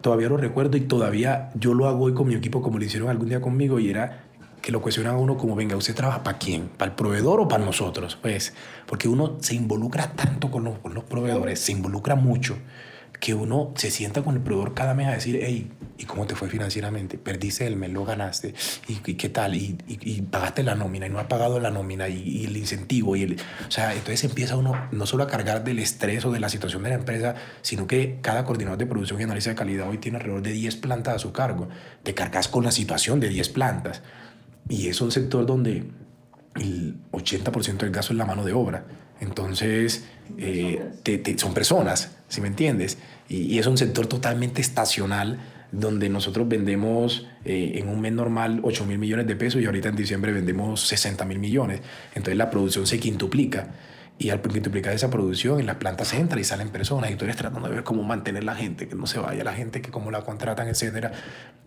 todavía 0.00 0.28
lo 0.28 0.36
recuerdo 0.36 0.76
y 0.76 0.82
todavía 0.82 1.50
yo 1.54 1.74
lo 1.74 1.88
hago 1.88 2.04
hoy 2.04 2.14
con 2.14 2.28
mi 2.28 2.34
equipo 2.34 2.62
como 2.62 2.78
lo 2.78 2.84
hicieron 2.84 3.08
algún 3.08 3.28
día 3.28 3.40
conmigo 3.40 3.78
y 3.78 3.90
era 3.90 4.24
que 4.62 4.72
lo 4.72 4.82
cuestionaba 4.82 5.18
uno 5.18 5.38
como, 5.38 5.56
venga, 5.56 5.76
¿usted 5.76 5.94
trabaja 5.94 6.22
para 6.22 6.38
quién? 6.38 6.68
¿Para 6.68 6.90
el 6.90 6.96
proveedor 6.96 7.40
o 7.40 7.48
para 7.48 7.64
nosotros? 7.64 8.16
Pues, 8.20 8.52
porque 8.86 9.08
uno 9.08 9.38
se 9.40 9.54
involucra 9.54 10.12
tanto 10.12 10.50
con 10.50 10.64
los, 10.64 10.78
con 10.78 10.92
los 10.92 11.04
proveedores, 11.04 11.60
se 11.60 11.72
involucra 11.72 12.14
mucho 12.14 12.58
que 13.20 13.34
uno 13.34 13.72
se 13.76 13.90
sienta 13.90 14.22
con 14.22 14.34
el 14.34 14.40
proveedor 14.40 14.72
cada 14.72 14.94
mes 14.94 15.08
a 15.08 15.12
decir, 15.12 15.38
hey, 15.42 15.70
¿y 15.98 16.04
cómo 16.06 16.26
te 16.26 16.34
fue 16.34 16.48
financieramente? 16.48 17.18
Perdiste 17.18 17.66
el 17.66 17.76
mes, 17.76 17.90
lo 17.90 18.06
ganaste, 18.06 18.54
¿y, 18.88 18.94
qué 18.94 19.28
tal? 19.28 19.54
Y, 19.54 19.76
y, 19.86 20.22
pagaste 20.22 20.62
la 20.62 20.74
nómina, 20.74 21.06
y 21.06 21.10
no 21.10 21.18
has 21.18 21.26
pagado 21.26 21.60
la 21.60 21.70
nómina, 21.70 22.08
y, 22.08 22.46
el 22.46 22.56
incentivo, 22.56 23.16
y 23.16 23.24
el... 23.24 23.36
O 23.68 23.70
sea, 23.70 23.92
entonces 23.92 24.24
empieza 24.24 24.56
uno 24.56 24.88
no 24.90 25.04
solo 25.04 25.24
a 25.24 25.26
cargar 25.26 25.62
del 25.62 25.78
estrés 25.80 26.24
o 26.24 26.32
de 26.32 26.40
la 26.40 26.48
situación 26.48 26.82
de 26.82 26.88
la 26.88 26.94
empresa, 26.94 27.34
sino 27.60 27.86
que 27.86 28.18
cada 28.22 28.44
coordinador 28.46 28.78
de 28.78 28.86
producción 28.86 29.20
y 29.20 29.24
análisis 29.24 29.50
de 29.50 29.54
calidad 29.54 29.88
hoy 29.88 29.98
tiene 29.98 30.16
alrededor 30.16 30.42
de 30.42 30.52
10 30.52 30.76
plantas 30.76 31.16
a 31.16 31.18
su 31.18 31.32
cargo. 31.32 31.68
Te 32.02 32.14
cargas 32.14 32.48
con 32.48 32.64
la 32.64 32.72
situación 32.72 33.20
de 33.20 33.28
10 33.28 33.50
plantas. 33.50 34.02
Y 34.68 34.88
es 34.88 34.98
un 35.02 35.12
sector 35.12 35.44
donde 35.44 35.84
el 36.54 36.96
80% 37.12 37.76
del 37.76 37.90
gasto 37.90 38.14
es 38.14 38.16
la 38.16 38.24
mano 38.24 38.44
de 38.44 38.54
obra. 38.54 38.86
Entonces, 39.20 40.04
eh, 40.38 40.90
son 41.36 41.52
personas, 41.52 42.16
si 42.30 42.40
me 42.40 42.48
entiendes? 42.48 42.96
Y, 43.28 43.58
es 43.58 43.66
un 43.66 43.76
sector 43.76 44.06
totalmente 44.06 44.62
estacional 44.62 45.38
donde 45.72 46.08
nosotros 46.08 46.48
vendemos 46.48 47.26
eh, 47.44 47.72
en 47.76 47.88
un 47.88 48.00
mes 48.00 48.12
normal 48.12 48.60
8 48.62 48.86
mil 48.86 48.98
millones 48.98 49.26
de 49.26 49.36
pesos 49.36 49.60
y 49.60 49.66
ahorita 49.66 49.90
en 49.90 49.96
diciembre 49.96 50.32
vendemos 50.32 50.80
60 50.80 51.24
mil 51.26 51.38
millones. 51.38 51.80
Entonces 52.14 52.36
la 52.36 52.50
producción 52.50 52.86
se 52.86 52.98
quintuplica 52.98 53.68
y 54.20 54.28
al 54.28 54.42
multiplicar 54.44 54.92
esa 54.92 55.08
producción 55.08 55.60
en 55.60 55.66
las 55.66 55.76
plantas 55.76 56.12
entra 56.12 56.38
y 56.38 56.44
salen 56.44 56.68
personas 56.68 57.10
y 57.10 57.14
tú 57.16 57.24
eres 57.24 57.36
tratando 57.36 57.66
de 57.66 57.76
ver 57.76 57.84
cómo 57.84 58.02
mantener 58.02 58.44
la 58.44 58.54
gente, 58.54 58.86
que 58.86 58.94
no 58.94 59.06
se 59.06 59.18
vaya 59.18 59.42
la 59.42 59.54
gente, 59.54 59.80
que 59.80 59.90
cómo 59.90 60.10
la 60.10 60.20
contratan, 60.20 60.68
etcétera. 60.68 61.10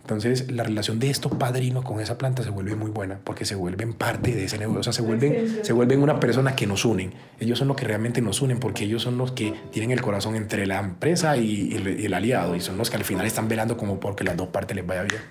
Entonces 0.02 0.52
la 0.52 0.62
relación 0.64 1.00
de 1.00 1.10
estos 1.10 1.34
padrinos 1.34 1.84
con 1.84 2.00
esa 2.00 2.20
planta 2.20 2.44
se 2.44 2.52
vuelve 2.52 2.76
muy 2.76 2.92
buena 2.92 3.20
porque 3.24 3.44
se 3.46 3.56
vuelven 3.56 3.94
parte 3.94 4.36
de 4.36 4.46
ese 4.46 4.60
negocio, 4.60 4.82
o 4.82 4.84
sea, 4.84 4.94
se 4.94 5.02
vuelven, 5.02 5.64
se 5.64 5.74
vuelven 5.74 6.04
una 6.04 6.20
persona 6.20 6.56
que 6.56 6.68
nos 6.68 6.86
unen. 6.86 7.16
Ellos 7.40 7.58
son 7.58 7.70
los 7.70 7.76
que 7.76 7.86
realmente 7.86 8.22
nos 8.22 8.40
unen 8.40 8.60
porque 8.60 8.84
ellos 8.84 9.02
son 9.02 9.18
los 9.18 9.32
que 9.32 9.52
tienen 9.72 9.90
el 9.90 10.04
corazón 10.04 10.36
entre 10.36 10.68
la 10.68 10.80
empresa 10.80 11.36
y 11.38 11.74
el, 11.74 12.02
y 12.02 12.06
el 12.06 12.14
aliado 12.14 12.56
y 12.56 12.62
son 12.62 12.78
los 12.78 12.92
que 12.92 12.98
al 12.98 13.04
final 13.04 13.26
están 13.26 13.48
velando 13.48 13.78
como 13.78 14.00
porque 14.00 14.24
las 14.24 14.38
dos 14.38 14.50
partes 14.50 14.76
les 14.76 14.86
vaya 14.86 15.02
bien. 15.02 15.22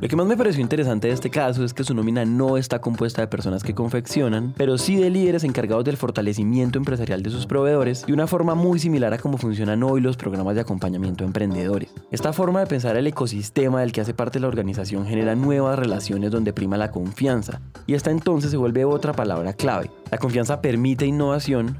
Lo 0.00 0.06
que 0.06 0.14
más 0.14 0.28
me 0.28 0.36
pareció 0.36 0.62
interesante 0.62 1.08
de 1.08 1.14
este 1.14 1.28
caso 1.28 1.64
es 1.64 1.74
que 1.74 1.82
su 1.82 1.92
nómina 1.92 2.24
no 2.24 2.56
está 2.56 2.80
compuesta 2.80 3.20
de 3.20 3.26
personas 3.26 3.64
que 3.64 3.74
confeccionan, 3.74 4.54
pero 4.56 4.78
sí 4.78 4.94
de 4.94 5.10
líderes 5.10 5.42
encargados 5.42 5.84
del 5.84 5.96
fortalecimiento 5.96 6.78
empresarial 6.78 7.20
de 7.20 7.30
sus 7.30 7.46
proveedores 7.46 8.04
y 8.06 8.12
una 8.12 8.28
forma 8.28 8.54
muy 8.54 8.78
similar 8.78 9.12
a 9.12 9.18
cómo 9.18 9.38
funcionan 9.38 9.82
hoy 9.82 10.00
los 10.00 10.16
programas 10.16 10.54
de 10.54 10.60
acompañamiento 10.60 11.24
a 11.24 11.26
emprendedores. 11.26 11.92
Esta 12.12 12.32
forma 12.32 12.60
de 12.60 12.66
pensar 12.66 12.96
el 12.96 13.08
ecosistema 13.08 13.80
del 13.80 13.90
que 13.90 14.00
hace 14.00 14.14
parte 14.14 14.38
la 14.38 14.46
organización 14.46 15.04
genera 15.04 15.34
nuevas 15.34 15.76
relaciones 15.76 16.30
donde 16.30 16.52
prima 16.52 16.76
la 16.76 16.92
confianza, 16.92 17.60
y 17.88 17.94
esta 17.94 18.12
entonces 18.12 18.52
se 18.52 18.56
vuelve 18.56 18.84
otra 18.84 19.12
palabra 19.12 19.52
clave. 19.52 19.90
La 20.12 20.18
confianza 20.18 20.60
permite 20.60 21.06
innovación, 21.06 21.76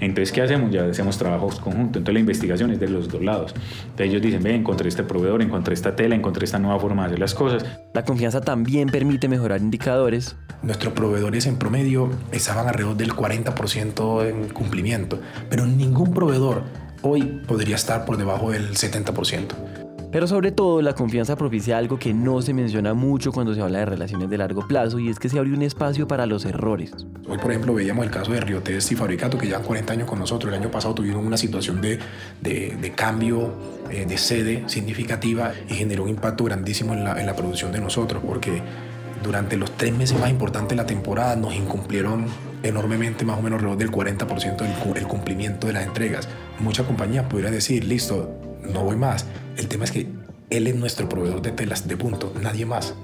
entonces, 0.00 0.32
¿qué 0.32 0.42
hacemos? 0.42 0.70
Ya 0.70 0.84
hacemos 0.84 1.18
trabajos 1.18 1.60
conjuntos. 1.60 1.98
Entonces, 1.98 2.14
la 2.14 2.20
investigación 2.20 2.70
es 2.70 2.80
de 2.80 2.88
los 2.88 3.08
dos 3.08 3.22
lados. 3.22 3.54
Entonces, 3.82 4.06
ellos 4.06 4.22
dicen, 4.22 4.42
ve, 4.42 4.54
encontré 4.54 4.88
este 4.88 5.02
proveedor, 5.02 5.42
encontré 5.42 5.74
esta 5.74 5.94
tela, 5.94 6.14
encontré 6.14 6.44
esta 6.44 6.58
nueva 6.58 6.78
forma 6.80 7.02
de 7.02 7.08
hacer 7.08 7.18
las 7.18 7.34
cosas. 7.34 7.64
La 7.92 8.04
confianza 8.04 8.40
también 8.40 8.88
permite 8.88 9.28
mejorar 9.28 9.60
indicadores. 9.60 10.36
Nuestros 10.62 10.92
proveedores 10.94 11.46
en 11.46 11.56
promedio 11.56 12.10
estaban 12.32 12.66
alrededor 12.66 12.96
del 12.96 13.12
40% 13.12 14.26
en 14.26 14.48
cumplimiento, 14.48 15.20
pero 15.48 15.66
ningún 15.66 16.12
proveedor 16.12 16.62
hoy 17.02 17.40
podría 17.46 17.76
estar 17.76 18.04
por 18.04 18.16
debajo 18.16 18.50
del 18.50 18.70
70%. 18.70 19.79
Pero 20.12 20.26
sobre 20.26 20.50
todo 20.50 20.82
la 20.82 20.94
confianza 20.94 21.36
propicia 21.36 21.78
algo 21.78 21.98
que 21.98 22.12
no 22.12 22.42
se 22.42 22.52
menciona 22.52 22.94
mucho 22.94 23.30
cuando 23.30 23.54
se 23.54 23.60
habla 23.60 23.78
de 23.78 23.84
relaciones 23.86 24.28
de 24.28 24.38
largo 24.38 24.66
plazo 24.66 24.98
y 24.98 25.08
es 25.08 25.20
que 25.20 25.28
se 25.28 25.38
abre 25.38 25.52
un 25.52 25.62
espacio 25.62 26.08
para 26.08 26.26
los 26.26 26.44
errores. 26.44 26.92
Hoy 27.28 27.38
por 27.38 27.52
ejemplo 27.52 27.74
veíamos 27.74 28.04
el 28.04 28.10
caso 28.10 28.32
de 28.32 28.40
Riotest 28.40 28.90
y 28.90 28.96
Fabricato 28.96 29.38
que 29.38 29.46
llevan 29.46 29.62
40 29.62 29.92
años 29.92 30.08
con 30.08 30.18
nosotros. 30.18 30.52
El 30.52 30.60
año 30.60 30.70
pasado 30.70 30.94
tuvieron 30.94 31.24
una 31.24 31.36
situación 31.36 31.80
de, 31.80 32.00
de, 32.40 32.92
cambio 32.96 33.52
eh, 33.88 34.04
de 34.04 34.18
sede 34.18 34.64
significativa 34.68 35.52
y 35.68 35.74
generó 35.74 36.02
un 36.02 36.08
impacto 36.08 36.42
grandísimo 36.42 36.92
en 36.92 37.04
la, 37.04 37.20
en 37.20 37.26
la 37.26 37.36
producción 37.36 37.70
de 37.70 37.80
nosotros 37.80 38.20
porque 38.26 38.62
durante 39.22 39.56
los 39.56 39.76
tres 39.76 39.96
meses 39.96 40.18
más 40.18 40.30
importantes 40.30 40.70
de 40.70 40.76
la 40.76 40.86
temporada 40.86 41.36
nos 41.36 41.54
incumplieron 41.54 42.26
enormemente, 42.64 43.24
más 43.24 43.38
o 43.38 43.42
menos 43.42 43.58
alrededor 43.58 43.78
del 43.78 43.90
40% 43.92 44.92
del 44.92 45.06
cumplimiento 45.06 45.68
de 45.68 45.74
las 45.74 45.86
entregas. 45.86 46.28
Muchas 46.58 46.86
compañías 46.86 47.26
pudieran 47.26 47.52
decir, 47.52 47.84
listo, 47.84 48.49
no 48.72 48.84
voy 48.84 48.96
más. 48.96 49.26
El 49.56 49.68
tema 49.68 49.84
es 49.84 49.90
que 49.90 50.08
él 50.50 50.66
es 50.66 50.74
nuestro 50.74 51.08
proveedor 51.08 51.42
de 51.42 51.52
telas 51.52 51.86
de 51.86 51.96
punto, 51.96 52.32
nadie 52.40 52.66
más, 52.66 52.94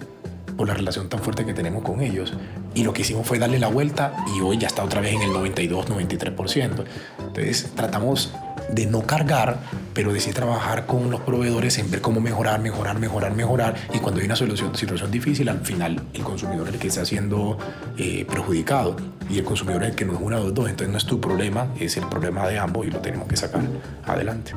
por 0.56 0.66
la 0.66 0.74
relación 0.74 1.08
tan 1.08 1.20
fuerte 1.20 1.44
que 1.44 1.54
tenemos 1.54 1.82
con 1.82 2.00
ellos. 2.00 2.32
Y 2.74 2.84
lo 2.84 2.92
que 2.92 3.02
hicimos 3.02 3.26
fue 3.26 3.38
darle 3.38 3.58
la 3.58 3.68
vuelta 3.68 4.12
y 4.36 4.40
hoy 4.40 4.58
ya 4.58 4.66
está 4.66 4.82
otra 4.82 5.00
vez 5.00 5.14
en 5.14 5.22
el 5.22 5.30
92-93%. 5.30 6.84
Entonces 7.18 7.70
tratamos 7.74 8.32
de 8.70 8.86
no 8.86 9.02
cargar, 9.02 9.58
pero 9.94 10.12
de 10.12 10.20
sí 10.20 10.32
trabajar 10.32 10.86
con 10.86 11.10
los 11.10 11.20
proveedores 11.20 11.78
en 11.78 11.90
ver 11.90 12.00
cómo 12.00 12.20
mejorar, 12.20 12.60
mejorar, 12.60 12.98
mejorar, 12.98 13.34
mejorar. 13.34 13.76
Y 13.94 13.98
cuando 13.98 14.20
hay 14.20 14.26
una 14.26 14.36
solución, 14.36 14.74
situación 14.74 15.10
difícil, 15.10 15.48
al 15.48 15.60
final 15.60 16.02
el 16.12 16.22
consumidor 16.22 16.68
es 16.68 16.74
el 16.74 16.80
que 16.80 16.88
está 16.88 17.04
siendo 17.04 17.58
eh, 17.96 18.26
perjudicado 18.28 18.96
y 19.30 19.38
el 19.38 19.44
consumidor 19.44 19.84
es 19.84 19.90
el 19.90 19.94
que 19.94 20.04
no 20.04 20.14
es 20.14 20.20
una 20.20 20.38
o 20.38 20.50
dos. 20.50 20.68
Entonces 20.68 20.90
no 20.90 20.98
es 20.98 21.06
tu 21.06 21.20
problema, 21.20 21.68
es 21.78 21.96
el 21.96 22.06
problema 22.08 22.46
de 22.48 22.58
ambos 22.58 22.86
y 22.86 22.90
lo 22.90 22.98
tenemos 22.98 23.28
que 23.28 23.36
sacar 23.36 23.62
adelante. 24.04 24.52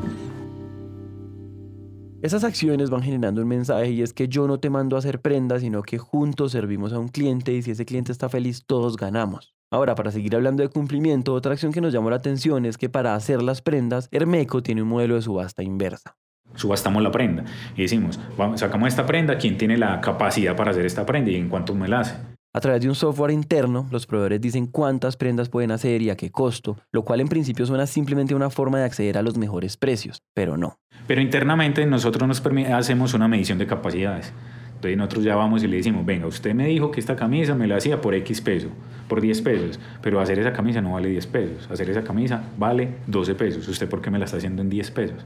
Esas 2.22 2.44
acciones 2.44 2.90
van 2.90 3.02
generando 3.02 3.42
un 3.42 3.48
mensaje 3.48 3.92
y 3.92 4.02
es 4.02 4.12
que 4.12 4.28
yo 4.28 4.46
no 4.46 4.60
te 4.60 4.70
mando 4.70 4.98
a 4.98 5.00
hacer 5.00 5.22
prendas, 5.22 5.62
sino 5.62 5.84
que 5.84 5.98
juntos 5.98 6.52
servimos 6.52 6.92
a 6.92 7.00
un 7.00 7.08
cliente 7.08 7.54
y 7.54 7.62
si 7.62 7.72
ese 7.72 7.86
cliente 7.86 8.12
está 8.12 8.28
feliz, 8.28 8.66
todos 8.68 8.98
ganamos. 8.98 9.54
Ahora, 9.72 9.96
para 9.96 10.12
seguir 10.12 10.36
hablando 10.36 10.62
de 10.62 10.68
cumplimiento, 10.68 11.34
otra 11.34 11.54
acción 11.54 11.72
que 11.72 11.80
nos 11.80 11.94
llamó 11.94 12.10
la 12.10 12.18
atención 12.18 12.66
es 12.66 12.78
que 12.78 12.90
para 12.90 13.16
hacer 13.16 13.42
las 13.42 13.62
prendas, 13.62 14.10
Hermeco 14.12 14.62
tiene 14.62 14.82
un 14.82 14.90
modelo 14.90 15.16
de 15.16 15.22
subasta 15.22 15.64
inversa. 15.64 16.18
Subastamos 16.56 17.02
la 17.02 17.12
prenda 17.12 17.46
y 17.78 17.84
decimos, 17.84 18.20
vamos, 18.38 18.60
sacamos 18.60 18.90
esta 18.90 19.06
prenda, 19.06 19.38
¿quién 19.38 19.58
tiene 19.58 19.78
la 19.78 20.02
capacidad 20.02 20.58
para 20.58 20.72
hacer 20.72 20.86
esta 20.86 21.06
prenda 21.06 21.32
y 21.32 21.36
en 21.36 21.48
cuánto 21.48 21.74
me 21.74 21.88
la 21.88 22.02
hace? 22.02 22.16
A 22.52 22.62
través 22.62 22.82
de 22.82 22.90
un 22.90 22.96
software 22.96 23.30
interno, 23.30 23.88
los 23.92 24.08
proveedores 24.08 24.42
dicen 24.42 24.66
cuántas 24.66 25.18
prendas 25.18 25.50
pueden 25.50 25.70
hacer 25.70 26.02
y 26.02 26.10
a 26.10 26.18
qué 26.18 26.32
costo, 26.32 26.80
lo 26.92 27.04
cual 27.04 27.22
en 27.22 27.28
principio 27.28 27.64
suena 27.68 27.86
simplemente 27.86 28.34
una 28.34 28.50
forma 28.50 28.80
de 28.80 28.86
acceder 28.86 29.20
a 29.20 29.22
los 29.22 29.38
mejores 29.38 29.78
precios, 29.78 30.24
pero 30.34 30.58
no. 30.58 30.80
Pero 31.06 31.22
internamente 31.22 31.86
nosotros 31.86 32.28
nos 32.28 32.42
hacemos 32.74 33.14
una 33.14 33.28
medición 33.28 33.60
de 33.60 33.68
capacidades. 33.68 34.34
Entonces 34.74 34.98
nosotros 34.98 35.26
ya 35.26 35.36
vamos 35.36 35.64
y 35.64 35.68
le 35.68 35.78
decimos, 35.78 36.04
venga, 36.04 36.26
usted 36.26 36.56
me 36.56 36.66
dijo 36.66 36.90
que 36.90 37.00
esta 37.00 37.16
camisa 37.16 37.54
me 37.54 37.68
la 37.68 37.76
hacía 37.76 38.02
por 38.02 38.16
X 38.16 38.42
peso, 38.42 38.70
por 39.08 39.22
10 39.22 39.42
pesos, 39.44 39.80
pero 40.02 40.20
hacer 40.20 40.40
esa 40.40 40.52
camisa 40.52 40.82
no 40.82 40.94
vale 40.94 41.10
10 41.10 41.28
pesos, 41.28 41.70
hacer 41.70 41.88
esa 41.92 42.04
camisa 42.04 42.46
vale 42.58 42.96
12 43.06 43.36
pesos. 43.36 43.68
¿Usted 43.68 43.88
por 43.88 44.02
qué 44.02 44.10
me 44.10 44.18
la 44.18 44.26
está 44.26 44.38
haciendo 44.38 44.64
en 44.64 44.70
10 44.72 44.90
pesos? 44.90 45.24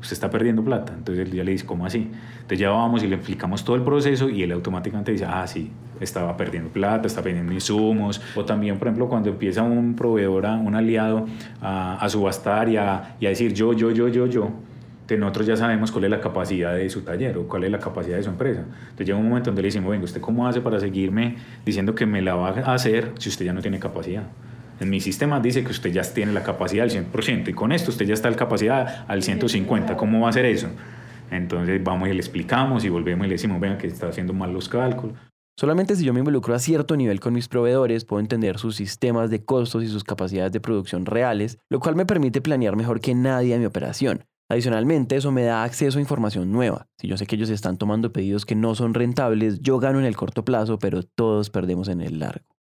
Usted 0.00 0.12
está 0.12 0.30
perdiendo 0.30 0.62
plata. 0.62 0.92
Entonces 0.96 1.26
él 1.26 1.34
ya 1.34 1.44
le 1.44 1.52
dice, 1.52 1.66
¿cómo 1.66 1.86
así? 1.86 2.10
Entonces 2.34 2.58
ya 2.58 2.70
vamos 2.70 3.02
y 3.02 3.08
le 3.08 3.16
explicamos 3.16 3.64
todo 3.64 3.76
el 3.76 3.82
proceso 3.82 4.28
y 4.28 4.42
él 4.42 4.52
automáticamente 4.52 5.12
dice, 5.12 5.24
ah, 5.26 5.46
sí, 5.46 5.70
estaba 6.00 6.36
perdiendo 6.36 6.70
plata, 6.70 7.06
está 7.06 7.22
perdiendo 7.22 7.52
insumos. 7.52 8.20
O 8.34 8.44
también, 8.44 8.78
por 8.78 8.88
ejemplo, 8.88 9.08
cuando 9.08 9.30
empieza 9.30 9.62
un 9.62 9.94
proveedor, 9.94 10.46
un 10.46 10.74
aliado 10.74 11.26
a, 11.60 11.98
a 11.98 12.08
subastar 12.08 12.68
y 12.68 12.76
a, 12.76 13.16
y 13.20 13.26
a 13.26 13.28
decir 13.30 13.52
yo, 13.52 13.72
yo, 13.72 13.90
yo, 13.90 14.08
yo, 14.08 14.26
yo, 14.26 14.52
nosotros 15.16 15.46
ya 15.46 15.56
sabemos 15.56 15.90
cuál 15.90 16.04
es 16.04 16.10
la 16.10 16.20
capacidad 16.20 16.74
de 16.74 16.90
su 16.90 17.02
taller 17.02 17.38
o 17.38 17.48
cuál 17.48 17.64
es 17.64 17.70
la 17.70 17.78
capacidad 17.78 18.16
de 18.16 18.22
su 18.22 18.28
empresa. 18.28 18.60
Entonces 18.60 19.06
llega 19.06 19.18
un 19.18 19.28
momento 19.28 19.50
donde 19.50 19.62
le 19.62 19.68
decimos, 19.68 19.90
venga, 19.90 20.04
¿usted 20.04 20.20
cómo 20.20 20.46
hace 20.46 20.60
para 20.60 20.78
seguirme 20.78 21.36
diciendo 21.64 21.94
que 21.94 22.04
me 22.04 22.20
la 22.20 22.34
va 22.34 22.50
a 22.50 22.74
hacer 22.74 23.12
si 23.18 23.28
usted 23.30 23.46
ya 23.46 23.52
no 23.52 23.62
tiene 23.62 23.78
capacidad? 23.78 24.24
En 24.80 24.90
mi 24.90 25.00
sistema 25.00 25.40
dice 25.40 25.64
que 25.64 25.70
usted 25.70 25.90
ya 25.90 26.02
tiene 26.02 26.32
la 26.32 26.42
capacidad 26.42 26.84
al 26.84 26.90
100% 26.90 27.48
y 27.48 27.52
con 27.52 27.72
esto 27.72 27.90
usted 27.90 28.06
ya 28.06 28.14
está 28.14 28.30
la 28.30 28.36
capacidad 28.36 29.04
al 29.08 29.22
150. 29.22 29.96
¿Cómo 29.96 30.20
va 30.20 30.26
a 30.26 30.30
hacer 30.30 30.44
eso? 30.44 30.68
Entonces 31.30 31.82
vamos 31.82 32.08
y 32.08 32.12
le 32.12 32.20
explicamos 32.20 32.84
y 32.84 32.88
volvemos 32.88 33.26
y 33.26 33.28
le 33.28 33.34
decimos, 33.34 33.60
venga, 33.60 33.78
que 33.78 33.86
está 33.86 34.08
haciendo 34.08 34.32
mal 34.32 34.52
los 34.52 34.68
cálculos. 34.68 35.16
Solamente 35.58 35.96
si 35.96 36.04
yo 36.04 36.12
me 36.12 36.20
involucro 36.20 36.54
a 36.54 36.60
cierto 36.60 36.96
nivel 36.96 37.18
con 37.18 37.34
mis 37.34 37.48
proveedores, 37.48 38.04
puedo 38.04 38.20
entender 38.20 38.58
sus 38.58 38.76
sistemas 38.76 39.28
de 39.28 39.44
costos 39.44 39.82
y 39.82 39.88
sus 39.88 40.04
capacidades 40.04 40.52
de 40.52 40.60
producción 40.60 41.04
reales, 41.04 41.58
lo 41.68 41.80
cual 41.80 41.96
me 41.96 42.06
permite 42.06 42.40
planear 42.40 42.76
mejor 42.76 43.00
que 43.00 43.16
nadie 43.16 43.58
mi 43.58 43.66
operación. 43.66 44.24
Adicionalmente, 44.48 45.16
eso 45.16 45.32
me 45.32 45.42
da 45.42 45.64
acceso 45.64 45.98
a 45.98 46.00
información 46.00 46.52
nueva. 46.52 46.86
Si 46.96 47.08
yo 47.08 47.16
sé 47.16 47.26
que 47.26 47.34
ellos 47.34 47.50
están 47.50 47.76
tomando 47.76 48.12
pedidos 48.12 48.46
que 48.46 48.54
no 48.54 48.76
son 48.76 48.94
rentables, 48.94 49.58
yo 49.58 49.78
gano 49.78 49.98
en 49.98 50.06
el 50.06 50.16
corto 50.16 50.44
plazo, 50.44 50.78
pero 50.78 51.02
todos 51.02 51.50
perdemos 51.50 51.88
en 51.88 52.00
el 52.00 52.20
largo. 52.20 52.57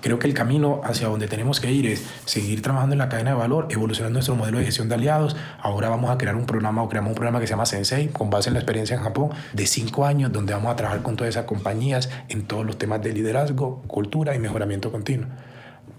Creo 0.00 0.18
que 0.18 0.26
el 0.26 0.34
camino 0.34 0.80
hacia 0.84 1.08
donde 1.08 1.28
tenemos 1.28 1.60
que 1.60 1.72
ir 1.72 1.86
es 1.86 2.04
seguir 2.24 2.62
trabajando 2.62 2.94
en 2.94 2.98
la 2.98 3.08
cadena 3.08 3.30
de 3.30 3.36
valor, 3.36 3.68
evolucionando 3.70 4.14
nuestro 4.14 4.34
modelo 4.34 4.58
de 4.58 4.64
gestión 4.64 4.88
de 4.88 4.94
aliados. 4.94 5.36
Ahora 5.60 5.88
vamos 5.88 6.10
a 6.10 6.18
crear 6.18 6.36
un 6.36 6.46
programa 6.46 6.82
o 6.82 6.88
creamos 6.88 7.10
un 7.10 7.14
programa 7.14 7.40
que 7.40 7.46
se 7.46 7.52
llama 7.52 7.66
Sensei, 7.66 8.08
con 8.08 8.30
base 8.30 8.50
en 8.50 8.54
la 8.54 8.60
experiencia 8.60 8.96
en 8.96 9.02
Japón, 9.02 9.30
de 9.52 9.66
cinco 9.66 10.06
años, 10.06 10.32
donde 10.32 10.54
vamos 10.54 10.72
a 10.72 10.76
trabajar 10.76 11.02
con 11.02 11.16
todas 11.16 11.30
esas 11.30 11.44
compañías 11.44 12.10
en 12.28 12.46
todos 12.46 12.64
los 12.64 12.78
temas 12.78 13.02
de 13.02 13.12
liderazgo, 13.12 13.82
cultura 13.86 14.34
y 14.34 14.38
mejoramiento 14.38 14.90
continuo. 14.92 15.28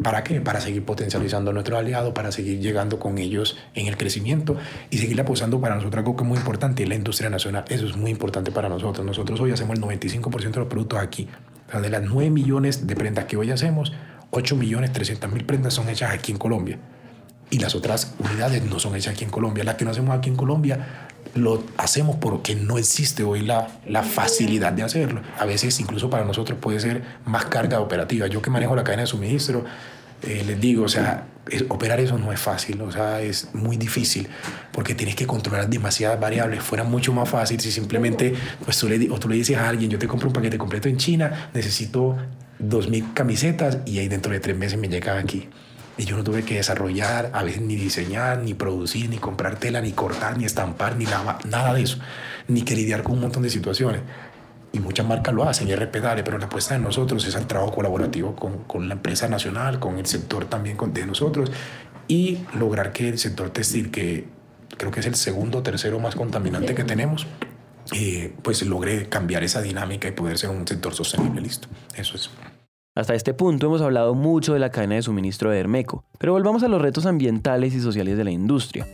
¿Para 0.02 0.24
qué? 0.24 0.42
Para 0.42 0.62
seguir 0.62 0.86
potencializando 0.86 1.50
a 1.50 1.54
nuestros 1.54 1.80
aliados, 1.80 2.14
para 2.14 2.32
seguir 2.32 2.60
llegando 2.60 3.00
con 3.00 3.18
ellos 3.18 3.58
en 3.74 3.88
el 3.88 3.98
crecimiento 3.98 4.56
y 4.92 5.00
seguir 5.00 5.20
apostando 5.20 5.60
para 5.60 5.76
nosotros 5.76 6.00
algo 6.00 6.16
que 6.16 6.24
es 6.24 6.28
muy 6.28 6.38
importante, 6.38 6.86
la 6.86 6.96
industria 6.96 7.32
nacional. 7.32 7.66
Eso 7.68 7.88
es 7.88 7.98
muy 7.98 8.12
importante 8.12 8.52
para 8.52 8.70
nosotros. 8.70 9.04
Nosotros 9.06 9.40
hoy 9.40 9.52
hacemos 9.52 9.76
el 9.78 9.84
95% 9.84 10.52
de 10.52 10.60
los 10.60 10.68
productos 10.68 11.00
aquí. 11.00 11.28
O 11.68 11.72
sea, 11.72 11.82
de 11.82 11.90
las 11.90 12.04
9 12.04 12.30
millones 12.30 12.88
de 12.88 12.96
prendas 12.96 13.26
que 13.26 13.38
hoy 13.38 13.52
hacemos, 13.52 13.94
8 14.32 14.56
millones 14.56 14.94
300 14.94 15.32
mil 15.32 15.46
prendas 15.46 15.74
son 15.74 15.90
hechas 15.90 16.12
aquí 16.12 16.32
en 16.32 16.38
Colombia. 16.38 16.80
Y 17.50 17.60
las 17.60 17.76
otras 17.76 18.14
unidades 18.20 18.64
no 18.64 18.80
son 18.80 18.96
hechas 18.96 19.14
aquí 19.14 19.24
en 19.24 19.30
Colombia. 19.30 19.64
Las 19.64 19.76
que 19.76 19.86
no 19.86 19.92
hacemos 19.92 20.18
aquí 20.18 20.30
en 20.30 20.36
Colombia 20.36 21.08
lo 21.36 21.64
hacemos 21.78 22.18
porque 22.18 22.56
no 22.56 22.78
existe 22.78 23.24
hoy 23.24 23.42
la, 23.42 23.68
la 23.86 24.04
facilidad 24.04 24.74
de 24.74 24.84
hacerlo. 24.84 25.22
A 25.40 25.46
veces 25.46 25.80
incluso 25.80 26.10
para 26.10 26.26
nosotros 26.26 26.58
puede 26.60 26.80
ser 26.80 27.04
más 27.26 27.46
carga 27.46 27.80
operativa. 27.80 28.28
Yo 28.28 28.42
que 28.42 28.50
manejo 28.50 28.76
la 28.76 28.84
cadena 28.84 29.04
de 29.04 29.08
suministro, 29.08 29.66
eh, 30.24 30.44
les 30.46 30.60
digo, 30.60 30.84
o 30.84 30.90
sea, 30.90 31.28
operar 31.70 32.00
eso 32.00 32.18
no 32.18 32.32
es 32.32 32.40
fácil, 32.40 32.82
o 32.82 32.92
sea, 32.92 33.22
es 33.22 33.54
muy 33.54 33.78
difícil 33.78 34.28
porque 34.72 34.96
tienes 34.96 35.16
que 35.16 35.26
controlar 35.26 35.70
demasiadas 35.70 36.20
variables. 36.20 36.64
Fuera 36.64 36.84
mucho 36.84 37.14
más 37.14 37.30
fácil 37.30 37.60
si 37.60 37.72
simplemente, 37.72 38.34
pues 38.64 38.78
tú 38.78 38.90
le, 38.90 39.10
o 39.10 39.20
tú 39.20 39.30
le 39.30 39.36
dices 39.36 39.58
a 39.58 39.70
alguien, 39.70 39.90
yo 39.90 40.00
te 40.00 40.08
compro 40.08 40.28
un 40.28 40.34
paquete 40.34 40.58
completo 40.58 40.90
en 40.90 40.98
China, 40.98 41.50
necesito 41.54 42.18
2.000 42.60 43.14
camisetas 43.14 43.80
y 43.86 44.00
ahí 44.00 44.08
dentro 44.08 44.32
de 44.32 44.40
tres 44.40 44.58
meses 44.58 44.80
me 44.80 44.88
llegan 44.90 45.18
aquí. 45.18 45.48
Y 46.00 46.06
yo 46.06 46.16
no 46.16 46.24
tuve 46.24 46.44
que 46.44 46.56
desarrollar, 46.56 47.32
a 47.34 47.42
veces 47.42 47.62
ni 47.62 47.76
diseñar, 47.76 48.40
ni 48.40 48.54
producir, 48.54 49.10
ni 49.10 49.18
comprar 49.18 49.58
tela, 49.58 49.82
ni 49.82 49.94
cortar, 49.94 50.38
ni 50.38 50.46
estampar, 50.46 50.96
ni 50.96 51.08
lavar, 51.08 51.44
nada 51.48 51.74
de 51.74 51.82
eso. 51.82 51.98
Ni 52.48 52.62
que 52.62 52.76
lidiar 52.76 53.02
con 53.02 53.14
un 53.14 53.22
montón 53.22 53.42
de 53.42 53.50
situaciones. 53.50 54.02
Y 54.74 54.80
muchas 54.80 55.08
marcas 55.08 55.34
lo 55.34 55.44
hacen 55.44 55.68
y 55.68 55.72
es 55.72 55.80
respetable, 55.80 56.24
pero 56.24 56.38
la 56.38 56.46
apuesta 56.46 56.74
de 56.74 56.82
nosotros 56.82 57.26
es 57.26 57.36
el 57.36 57.48
trabajo 57.48 57.74
colaborativo 57.74 58.36
con, 58.36 58.64
con 58.66 58.88
la 58.88 58.96
empresa 58.96 59.28
nacional, 59.28 59.80
con 59.80 59.98
el 59.98 60.06
sector 60.06 60.46
también 60.46 60.78
de 60.94 61.06
nosotros 61.06 61.52
y 62.08 62.40
lograr 62.58 62.94
que 62.94 63.10
el 63.10 63.18
sector 63.18 63.50
textil, 63.50 63.92
que 63.92 64.26
creo 64.78 64.92
que 64.92 65.00
es 65.00 65.06
el 65.06 65.16
segundo 65.16 65.60
o 65.60 65.64
tercero 65.64 66.00
más 66.00 66.16
contaminante 66.16 66.74
que 66.76 66.84
tenemos, 66.84 67.28
eh, 67.94 68.34
pues 68.44 68.66
logre 68.66 69.08
cambiar 69.10 69.44
esa 69.44 69.62
dinámica 69.62 70.08
y 70.08 70.12
poder 70.12 70.38
ser 70.38 70.50
un 70.50 70.68
sector 70.68 70.94
sostenible. 70.94 71.42
Listo, 71.42 71.68
eso 71.96 72.16
es. 72.16 72.30
Hasta 72.96 73.14
este 73.14 73.34
punto 73.34 73.68
hemos 73.68 73.82
hablado 73.82 74.16
mucho 74.16 74.54
de 74.54 74.60
la 74.60 74.72
cadena 74.72 74.96
de 74.96 75.04
suministro 75.04 75.52
de 75.52 75.60
Hermeco, 75.60 76.04
pero 76.18 76.34
volvamos 76.34 76.64
a 76.64 76.68
los 76.68 76.82
retos 76.82 77.06
ambientales 77.06 77.76
y 77.76 77.80
sociales 77.80 78.18
de 78.18 78.24
la 78.24 78.32
industria. 78.32 78.88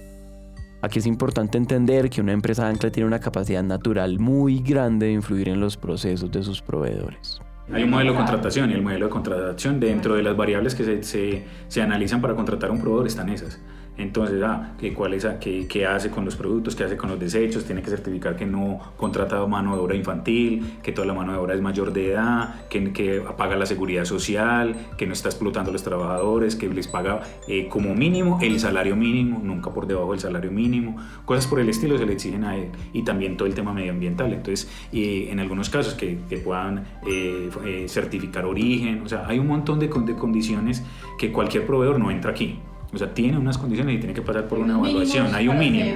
Aquí 0.84 1.00
es 1.00 1.06
importante 1.06 1.58
entender 1.58 2.10
que 2.10 2.20
una 2.20 2.34
empresa 2.34 2.68
ancla 2.68 2.92
tiene 2.92 3.08
una 3.08 3.22
capacidad 3.22 3.64
natural 3.64 4.20
muy 4.20 4.60
grande 4.60 5.06
de 5.06 5.14
influir 5.14 5.48
en 5.48 5.62
los 5.62 5.78
procesos 5.78 6.30
de 6.30 6.44
sus 6.44 6.62
proveedores. 6.62 7.40
Hay 7.72 7.84
un 7.84 7.90
modelo 7.90 8.12
de 8.12 8.18
contratación 8.18 8.70
y 8.70 8.74
el 8.74 8.82
modelo 8.82 9.06
de 9.06 9.10
contratación 9.10 9.80
dentro 9.80 10.16
de 10.16 10.24
las 10.24 10.36
variables 10.36 10.76
que 10.76 10.84
se, 10.84 11.02
se, 11.04 11.46
se 11.70 11.82
analizan 11.82 12.20
para 12.20 12.36
contratar 12.36 12.70
a 12.70 12.74
un 12.74 12.82
proveedor 12.82 13.08
están 13.08 13.30
esas. 13.30 13.62
Entonces, 13.98 14.42
ah, 14.44 14.74
¿qué, 14.80 14.94
cuál 14.94 15.14
es, 15.14 15.26
qué, 15.40 15.68
qué, 15.68 15.86
hace 15.86 16.10
con 16.10 16.26
los 16.26 16.36
productos? 16.36 16.76
¿Qué 16.76 16.84
hace 16.84 16.98
con 16.98 17.10
los 17.10 17.20
desechos? 17.20 17.66
Tiene 17.66 17.82
que 17.82 17.90
certificar 17.90 18.36
que 18.36 18.46
no 18.46 18.80
contrata 18.98 19.46
mano 19.46 19.76
de 19.76 19.82
obra 19.82 19.96
infantil, 19.96 20.78
que 20.82 20.92
toda 20.92 21.08
la 21.08 21.14
mano 21.14 21.34
de 21.34 21.38
obra 21.38 21.54
es 21.54 21.62
mayor 21.62 21.94
de 21.94 22.12
edad, 22.12 22.68
que, 22.70 22.92
que 22.92 23.22
paga 23.38 23.56
la 23.56 23.66
seguridad 23.66 24.06
social, 24.06 24.76
que 24.98 25.06
no 25.06 25.14
está 25.14 25.30
explotando 25.30 25.70
a 25.70 25.74
los 25.74 25.84
trabajadores, 25.84 26.56
que 26.56 26.68
les 26.70 26.88
paga 26.88 27.22
eh, 27.48 27.68
como 27.70 27.94
mínimo 27.94 28.40
el 28.42 28.60
salario 28.60 28.96
mínimo, 28.96 29.40
nunca 29.44 29.72
por 29.72 29.86
debajo 29.86 30.12
del 30.12 30.20
salario 30.20 30.52
mínimo. 30.52 30.98
Cosas 31.26 31.46
por 31.48 31.60
el 31.60 31.70
estilo 31.70 31.98
se 31.98 32.06
le 32.06 32.14
exigen 32.14 32.44
a 32.46 32.58
él. 32.58 32.70
Y 32.94 33.04
también 33.04 33.38
todo 33.38 33.48
el 33.48 33.54
tema 33.54 33.74
medioambiental. 33.74 34.34
Entonces, 34.34 34.70
y 34.92 35.28
en 35.28 35.40
algunos 35.40 35.70
casos 35.70 35.94
que, 35.94 36.20
que 36.30 36.38
puedan 36.38 36.86
eh, 37.06 37.50
eh, 37.66 37.86
certificar 37.88 38.46
origen. 38.46 39.02
O 39.04 39.10
sea, 39.10 39.28
hay 39.28 39.40
un 39.40 39.48
montón 39.48 39.80
de, 39.80 39.88
de 39.88 40.16
condiciones 40.16 40.84
que 41.18 41.32
cualquier 41.32 41.66
proveedor 41.66 42.00
no 42.00 42.12
entra 42.12 42.32
aquí. 42.32 42.60
O 42.94 42.98
sea, 42.98 43.14
tiene 43.14 43.38
unas 43.38 43.58
condiciones 43.58 43.96
y 43.96 43.98
tiene 44.00 44.14
que 44.14 44.22
pasar 44.22 44.48
por 44.48 44.60
una 44.60 44.78
evaluación. 44.78 45.34
Hay 45.34 45.48
un 45.48 45.58
mínimo. 45.58 45.92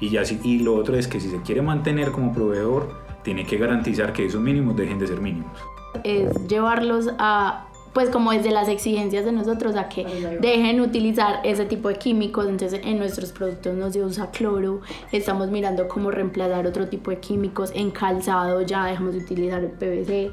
Y, 0.00 0.10
ya, 0.10 0.22
y 0.42 0.58
lo 0.58 0.74
otro 0.74 0.96
es 0.96 1.08
que 1.08 1.20
si 1.20 1.30
se 1.30 1.40
quiere 1.42 1.62
mantener 1.62 2.10
como 2.10 2.32
proveedor, 2.32 2.92
tiene 3.22 3.44
que 3.46 3.56
garantizar 3.56 4.12
que 4.12 4.26
esos 4.26 4.40
mínimos 4.40 4.76
dejen 4.76 4.98
de 4.98 5.06
ser 5.06 5.20
mínimos. 5.20 5.58
Es 6.02 6.46
llevarlos 6.46 7.08
a 7.18 7.68
pues 7.94 8.10
como 8.10 8.32
desde 8.32 8.50
las 8.50 8.68
exigencias 8.68 9.24
de 9.24 9.32
nosotros 9.32 9.76
a 9.76 9.88
que 9.88 10.04
dejen 10.40 10.80
utilizar 10.80 11.40
ese 11.44 11.64
tipo 11.64 11.88
de 11.88 11.94
químicos, 11.94 12.46
entonces 12.48 12.80
en 12.84 12.98
nuestros 12.98 13.30
productos 13.32 13.74
no 13.74 13.90
se 13.90 14.02
usa 14.02 14.32
cloro, 14.32 14.80
estamos 15.12 15.48
mirando 15.48 15.86
cómo 15.86 16.10
reemplazar 16.10 16.66
otro 16.66 16.88
tipo 16.88 17.12
de 17.12 17.20
químicos, 17.20 17.70
en 17.72 17.92
calzado 17.92 18.60
ya 18.62 18.84
dejamos 18.86 19.14
de 19.14 19.20
utilizar 19.20 19.62
el 19.62 19.70
PVC. 19.70 20.32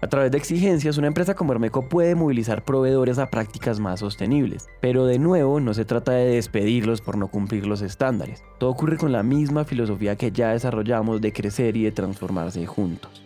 A 0.00 0.06
través 0.06 0.30
de 0.30 0.38
exigencias, 0.38 0.96
una 0.96 1.08
empresa 1.08 1.34
como 1.34 1.52
Hermeco 1.52 1.88
puede 1.88 2.14
movilizar 2.14 2.64
proveedores 2.64 3.18
a 3.18 3.30
prácticas 3.30 3.80
más 3.80 3.98
sostenibles. 3.98 4.68
Pero 4.80 5.06
de 5.06 5.18
nuevo, 5.18 5.58
no 5.58 5.74
se 5.74 5.84
trata 5.84 6.12
de 6.12 6.26
despedirlos 6.26 7.00
por 7.00 7.16
no 7.16 7.26
cumplir 7.26 7.66
los 7.66 7.82
estándares. 7.82 8.44
Todo 8.58 8.70
ocurre 8.70 8.96
con 8.96 9.10
la 9.10 9.24
misma 9.24 9.64
filosofía 9.64 10.14
que 10.14 10.30
ya 10.30 10.50
desarrollamos 10.50 11.20
de 11.20 11.32
crecer 11.32 11.76
y 11.76 11.82
de 11.82 11.90
transformarse 11.90 12.64
juntos. 12.64 13.24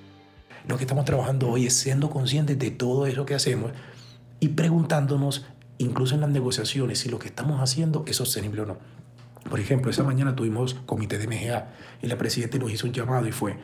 Lo 0.66 0.78
que 0.78 0.85
estamos 0.85 1.04
trabajando 1.04 1.50
hoy 1.50 1.66
es 1.66 1.76
siendo 1.76 2.08
conscientes 2.08 2.58
de 2.58 2.70
todo 2.70 3.04
eso 3.04 3.26
que 3.26 3.35
hacemos 3.35 3.72
y 4.40 4.48
preguntándonos, 4.48 5.44
incluso 5.76 6.14
en 6.14 6.22
las 6.22 6.30
negociaciones, 6.30 7.00
si 7.00 7.11
lo 7.11 7.18
que 7.18 7.28
estamos 7.28 7.61
haciendo 7.61 8.02
es 8.06 8.16
sostenible 8.16 8.62
o 8.62 8.66
no. 8.66 8.78
Por 9.50 9.61
ejemplo, 9.61 9.90
esa 9.90 10.04
mañana 10.04 10.35
tuvimos 10.35 10.74
comité 10.87 11.18
de 11.18 11.26
MGA 11.26 11.68
y 12.00 12.06
la 12.06 12.16
presidenta 12.16 12.56
nos 12.56 12.72
hizo 12.72 12.87
un 12.87 12.94
llamado 12.94 13.26
y 13.26 13.32
fue, 13.32 13.56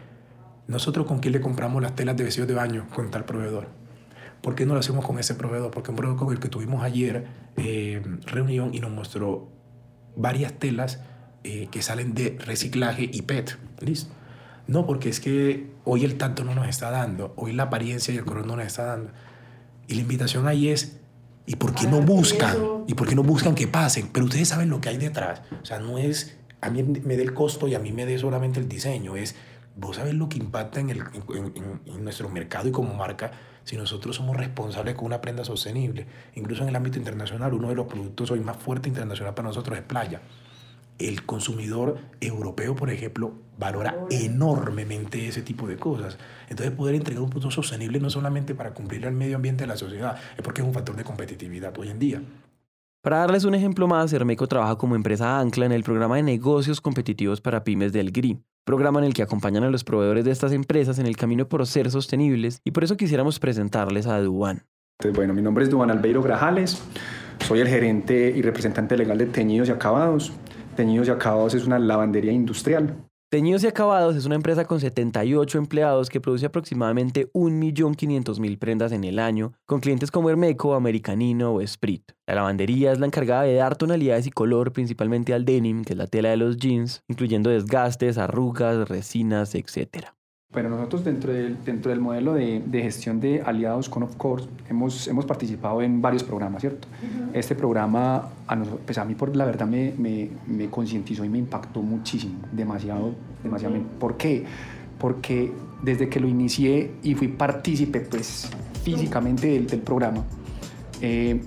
nosotros 0.68 1.06
con 1.06 1.18
quién 1.18 1.32
le 1.32 1.40
compramos 1.40 1.82
las 1.82 1.96
telas 1.96 2.16
de 2.16 2.24
vestidos 2.24 2.46
de 2.46 2.54
baño 2.54 2.86
con 2.94 3.10
tal 3.10 3.24
proveedor. 3.24 3.68
¿Por 4.42 4.54
qué 4.54 4.66
no 4.66 4.74
lo 4.74 4.80
hacemos 4.80 5.04
con 5.04 5.18
ese 5.18 5.34
proveedor? 5.34 5.70
Porque 5.72 5.90
un 5.90 5.96
proveedor 5.96 6.18
con 6.18 6.32
el 6.32 6.38
que 6.38 6.48
tuvimos 6.48 6.84
ayer 6.84 7.26
eh, 7.56 8.02
reunión 8.26 8.70
y 8.72 8.80
nos 8.80 8.90
mostró 8.90 9.48
varias 10.14 10.52
telas 10.52 11.00
eh, 11.42 11.68
que 11.70 11.82
salen 11.82 12.14
de 12.14 12.38
reciclaje 12.38 13.08
y 13.10 13.22
PET. 13.22 13.56
¿Listo? 13.80 14.12
No, 14.66 14.86
porque 14.86 15.08
es 15.08 15.18
que 15.18 15.70
hoy 15.84 16.04
el 16.04 16.18
tanto 16.18 16.44
no 16.44 16.54
nos 16.54 16.68
está 16.68 16.90
dando, 16.90 17.32
hoy 17.36 17.54
la 17.54 17.64
apariencia 17.64 18.12
y 18.12 18.18
el 18.18 18.26
color 18.26 18.46
no 18.46 18.54
nos 18.54 18.66
está 18.66 18.84
dando. 18.84 19.10
Y 19.86 19.94
la 19.94 20.02
invitación 20.02 20.46
ahí 20.46 20.68
es, 20.68 21.00
¿y 21.46 21.56
por 21.56 21.74
qué 21.74 21.86
no 21.86 22.02
buscan? 22.02 22.84
¿Y 22.86 22.92
por 22.92 23.08
qué 23.08 23.14
no 23.14 23.22
buscan 23.22 23.54
que 23.54 23.66
pasen? 23.66 24.10
Pero 24.12 24.26
ustedes 24.26 24.48
saben 24.48 24.68
lo 24.68 24.82
que 24.82 24.90
hay 24.90 24.98
detrás. 24.98 25.40
O 25.62 25.64
sea, 25.64 25.78
no 25.78 25.96
es, 25.96 26.36
a 26.60 26.68
mí 26.68 26.82
me 26.82 27.16
dé 27.16 27.22
el 27.22 27.32
costo 27.32 27.66
y 27.68 27.74
a 27.74 27.78
mí 27.78 27.92
me 27.92 28.04
dé 28.04 28.18
solamente 28.18 28.60
el 28.60 28.68
diseño, 28.68 29.16
es 29.16 29.34
vos 29.78 29.96
sabés 29.96 30.14
lo 30.14 30.28
que 30.28 30.38
impacta 30.38 30.80
en, 30.80 30.90
el, 30.90 31.02
en, 31.86 32.04
nuestro 32.04 32.28
mercado 32.28 32.68
y 32.68 32.72
como 32.72 32.94
marca 32.94 33.30
si 33.64 33.76
nosotros 33.76 34.16
somos 34.16 34.36
responsables 34.36 34.94
con 34.94 35.06
una 35.06 35.20
prenda 35.20 35.44
sostenible. 35.44 36.06
Incluso 36.34 36.62
en 36.62 36.70
el 36.70 36.76
ámbito 36.76 36.98
internacional, 36.98 37.54
uno 37.54 37.68
de 37.68 37.74
los 37.74 37.86
productos 37.86 38.30
hoy 38.30 38.40
más 38.40 38.56
fuertes 38.56 38.88
internacional 38.88 39.34
para 39.34 39.48
nosotros 39.48 39.78
es 39.78 39.84
playa. 39.84 40.20
El 40.98 41.24
consumidor 41.24 41.98
europeo, 42.20 42.74
por 42.74 42.90
ejemplo, 42.90 43.32
valora 43.56 43.94
enormemente 44.10 45.28
ese 45.28 45.42
tipo 45.42 45.68
de 45.68 45.76
cosas. 45.76 46.18
Entonces, 46.48 46.74
poder 46.74 46.96
entregar 46.96 47.22
un 47.22 47.30
producto 47.30 47.52
sostenible 47.52 48.00
no 48.00 48.10
solamente 48.10 48.54
para 48.54 48.74
cumplir 48.74 49.04
el 49.04 49.12
medio 49.12 49.36
ambiente 49.36 49.62
de 49.62 49.68
la 49.68 49.76
sociedad, 49.76 50.16
es 50.36 50.42
porque 50.42 50.62
es 50.62 50.66
un 50.66 50.74
factor 50.74 50.96
de 50.96 51.04
competitividad 51.04 51.76
hoy 51.78 51.90
en 51.90 51.98
día. 52.00 52.22
Para 53.00 53.18
darles 53.18 53.44
un 53.44 53.54
ejemplo 53.54 53.86
más, 53.86 54.12
Hermeco 54.12 54.48
trabaja 54.48 54.76
como 54.76 54.96
empresa 54.96 55.38
ancla 55.38 55.66
en 55.66 55.72
el 55.72 55.84
programa 55.84 56.16
de 56.16 56.24
negocios 56.24 56.80
competitivos 56.80 57.40
para 57.40 57.62
pymes 57.62 57.92
del 57.92 58.10
GRI, 58.10 58.42
programa 58.68 58.98
en 58.98 59.06
el 59.06 59.14
que 59.14 59.22
acompañan 59.22 59.64
a 59.64 59.70
los 59.70 59.82
proveedores 59.82 60.26
de 60.26 60.30
estas 60.30 60.52
empresas 60.52 60.98
en 60.98 61.06
el 61.06 61.16
camino 61.16 61.48
por 61.48 61.66
ser 61.66 61.90
sostenibles 61.90 62.60
y 62.64 62.72
por 62.72 62.84
eso 62.84 62.98
quisiéramos 62.98 63.38
presentarles 63.38 64.06
a 64.06 64.20
Duan. 64.20 64.66
Bueno, 65.14 65.32
mi 65.32 65.40
nombre 65.40 65.64
es 65.64 65.70
Duan 65.70 65.90
Albeiro 65.90 66.22
Grajales, 66.22 66.78
soy 67.46 67.60
el 67.60 67.68
gerente 67.68 68.30
y 68.36 68.42
representante 68.42 68.94
legal 68.98 69.16
de 69.16 69.24
Teñidos 69.24 69.70
y 69.70 69.72
Acabados. 69.72 70.34
Teñidos 70.76 71.08
y 71.08 71.10
Acabados 71.10 71.54
es 71.54 71.66
una 71.66 71.78
lavandería 71.78 72.30
industrial. 72.30 72.94
Teñidos 73.30 73.62
y 73.62 73.66
Acabados 73.66 74.16
es 74.16 74.24
una 74.24 74.36
empresa 74.36 74.64
con 74.64 74.80
78 74.80 75.58
empleados 75.58 76.08
que 76.08 76.18
produce 76.18 76.46
aproximadamente 76.46 77.30
1.500.000 77.32 78.58
prendas 78.58 78.90
en 78.90 79.04
el 79.04 79.18
año, 79.18 79.52
con 79.66 79.80
clientes 79.80 80.10
como 80.10 80.30
Hermeco, 80.30 80.74
Americanino 80.74 81.52
o 81.52 81.66
Sprit. 81.66 82.12
La 82.26 82.36
lavandería 82.36 82.90
es 82.90 83.00
la 83.00 83.04
encargada 83.04 83.42
de 83.42 83.56
dar 83.56 83.76
tonalidades 83.76 84.26
y 84.26 84.30
color 84.30 84.72
principalmente 84.72 85.34
al 85.34 85.44
denim, 85.44 85.84
que 85.84 85.92
es 85.92 85.98
la 85.98 86.06
tela 86.06 86.30
de 86.30 86.38
los 86.38 86.56
jeans, 86.56 87.02
incluyendo 87.06 87.50
desgastes, 87.50 88.16
arrugas, 88.16 88.88
resinas, 88.88 89.54
etc. 89.54 90.06
Bueno, 90.50 90.70
nosotros 90.70 91.04
dentro 91.04 91.30
del, 91.30 91.62
dentro 91.62 91.90
del 91.90 92.00
modelo 92.00 92.32
de, 92.32 92.62
de, 92.64 92.82
gestión 92.82 93.20
de 93.20 93.42
aliados 93.42 93.90
con 93.90 94.02
Of 94.02 94.16
Course 94.16 94.48
hemos, 94.70 95.06
hemos 95.06 95.26
participado 95.26 95.82
en 95.82 96.00
varios 96.00 96.24
programas, 96.24 96.62
¿cierto? 96.62 96.88
Este 97.34 97.54
programa, 97.54 98.30
a, 98.46 98.56
nosotros, 98.56 98.80
pues 98.86 98.96
a 98.96 99.04
mí 99.04 99.14
por 99.14 99.36
la 99.36 99.44
verdad 99.44 99.66
me, 99.66 99.92
me, 99.98 100.30
me 100.46 100.70
concientizó 100.70 101.22
y 101.22 101.28
me 101.28 101.36
impactó 101.36 101.82
muchísimo, 101.82 102.38
demasiado, 102.50 103.14
demasiado. 103.42 103.74
¿Por 104.00 104.16
qué? 104.16 104.46
Porque 104.98 105.52
desde 105.82 106.08
que 106.08 106.18
lo 106.18 106.26
inicié 106.26 106.92
y 107.02 107.14
fui 107.14 107.28
partícipe, 107.28 108.00
pues 108.00 108.48
físicamente 108.82 109.48
del, 109.48 109.66
del 109.66 109.80
programa, 109.80 110.24
eh, 111.02 111.42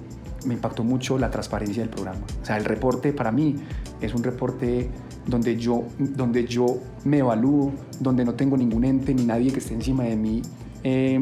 me 0.45 0.53
impactó 0.53 0.83
mucho 0.83 1.17
la 1.17 1.31
transparencia 1.31 1.81
del 1.81 1.89
programa. 1.89 2.19
O 2.39 2.45
sea, 2.45 2.55
el 2.55 2.65
reporte 2.65 3.13
para 3.13 3.31
mí 3.31 3.55
es 3.99 4.13
un 4.13 4.23
reporte 4.23 4.91
donde 5.25 5.57
yo, 5.57 5.83
donde 5.99 6.45
yo 6.45 6.65
me 7.03 7.19
evalúo, 7.19 7.71
donde 7.99 8.25
no 8.25 8.33
tengo 8.33 8.57
ningún 8.57 8.83
ente 8.85 9.13
ni 9.13 9.25
nadie 9.25 9.51
que 9.51 9.59
esté 9.59 9.73
encima 9.73 10.03
de 10.03 10.15
mí. 10.15 10.41
Eh, 10.83 11.19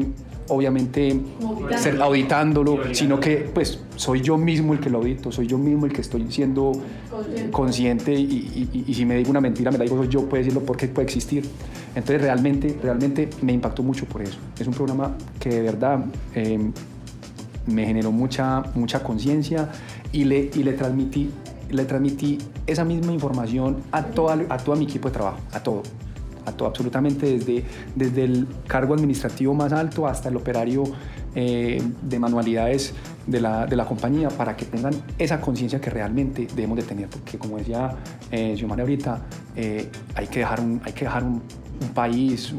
obviamente 0.50 1.20
ser 1.76 2.00
auditándolo, 2.02 2.92
sino 2.92 3.20
que 3.20 3.48
pues 3.54 3.78
soy 3.96 4.20
yo 4.20 4.36
mismo 4.36 4.72
el 4.72 4.80
que 4.80 4.90
lo 4.90 4.98
audito, 4.98 5.30
soy 5.30 5.46
yo 5.46 5.56
mismo 5.58 5.86
el 5.86 5.92
que 5.92 6.00
estoy 6.00 6.26
siendo 6.28 6.72
consciente 7.52 8.12
y, 8.12 8.84
y, 8.86 8.94
si 8.94 9.04
me 9.04 9.16
digo 9.16 9.30
una 9.30 9.40
mentira 9.40 9.70
me 9.70 9.78
la 9.78 9.84
digo 9.84 9.96
soy 9.96 10.08
yo, 10.08 10.28
puede 10.28 10.44
decirlo 10.44 10.64
porque 10.66 10.88
puede 10.88 11.06
existir. 11.06 11.44
Entonces 11.94 12.22
realmente, 12.22 12.76
realmente 12.82 13.30
me 13.42 13.52
impactó 13.52 13.82
mucho 13.82 14.06
por 14.06 14.22
eso. 14.22 14.38
Es 14.58 14.66
un 14.66 14.74
programa 14.74 15.16
que 15.38 15.50
de 15.50 15.62
verdad 15.62 16.04
eh, 16.34 16.58
me 17.66 17.86
generó 17.86 18.10
mucha, 18.10 18.62
mucha 18.74 19.02
conciencia 19.02 19.70
y 20.12 20.24
le, 20.24 20.50
y 20.54 20.62
le 20.62 20.72
transmití 20.72 21.30
le 21.70 21.84
transmití 21.84 22.38
esa 22.66 22.84
misma 22.84 23.12
información 23.12 23.78
a, 23.92 24.04
toda, 24.04 24.38
a 24.48 24.58
todo 24.58 24.76
mi 24.76 24.84
equipo 24.84 25.08
de 25.08 25.14
trabajo, 25.14 25.38
a 25.52 25.62
todo, 25.62 25.82
a 26.46 26.52
todo, 26.52 26.68
absolutamente 26.68 27.38
desde, 27.38 27.64
desde 27.94 28.24
el 28.24 28.46
cargo 28.66 28.94
administrativo 28.94 29.54
más 29.54 29.72
alto 29.72 30.06
hasta 30.06 30.28
el 30.28 30.36
operario 30.36 30.84
eh, 31.34 31.80
de 32.02 32.18
manualidades 32.18 32.92
de 33.26 33.40
la, 33.40 33.66
de 33.66 33.76
la, 33.76 33.84
compañía 33.84 34.28
para 34.30 34.56
que 34.56 34.64
tengan 34.64 34.94
esa 35.16 35.40
conciencia 35.40 35.80
que 35.80 35.88
realmente 35.90 36.48
debemos 36.54 36.78
de 36.78 36.82
tener, 36.82 37.08
porque 37.08 37.38
como 37.38 37.56
decía 37.56 37.94
eh, 38.32 38.54
Xiomara 38.56 38.82
ahorita, 38.82 39.20
eh, 39.54 39.88
hay 40.16 40.26
que 40.26 40.40
dejar 40.40 40.60
un, 40.60 40.80
hay 40.84 40.92
que 40.92 41.04
dejar 41.04 41.22
un 41.22 41.40
país 41.94 42.52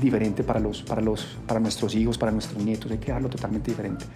diferente 0.00 0.42
para, 0.42 0.60
los, 0.60 0.82
para, 0.82 1.02
los, 1.02 1.36
para 1.46 1.60
nuestros 1.60 1.94
hijos, 1.94 2.16
para 2.16 2.32
nuestros 2.32 2.64
nietos, 2.64 2.90
hay 2.90 2.98
que 2.98 3.06
dejarlo 3.06 3.28
totalmente 3.28 3.70
diferente. 3.70 4.06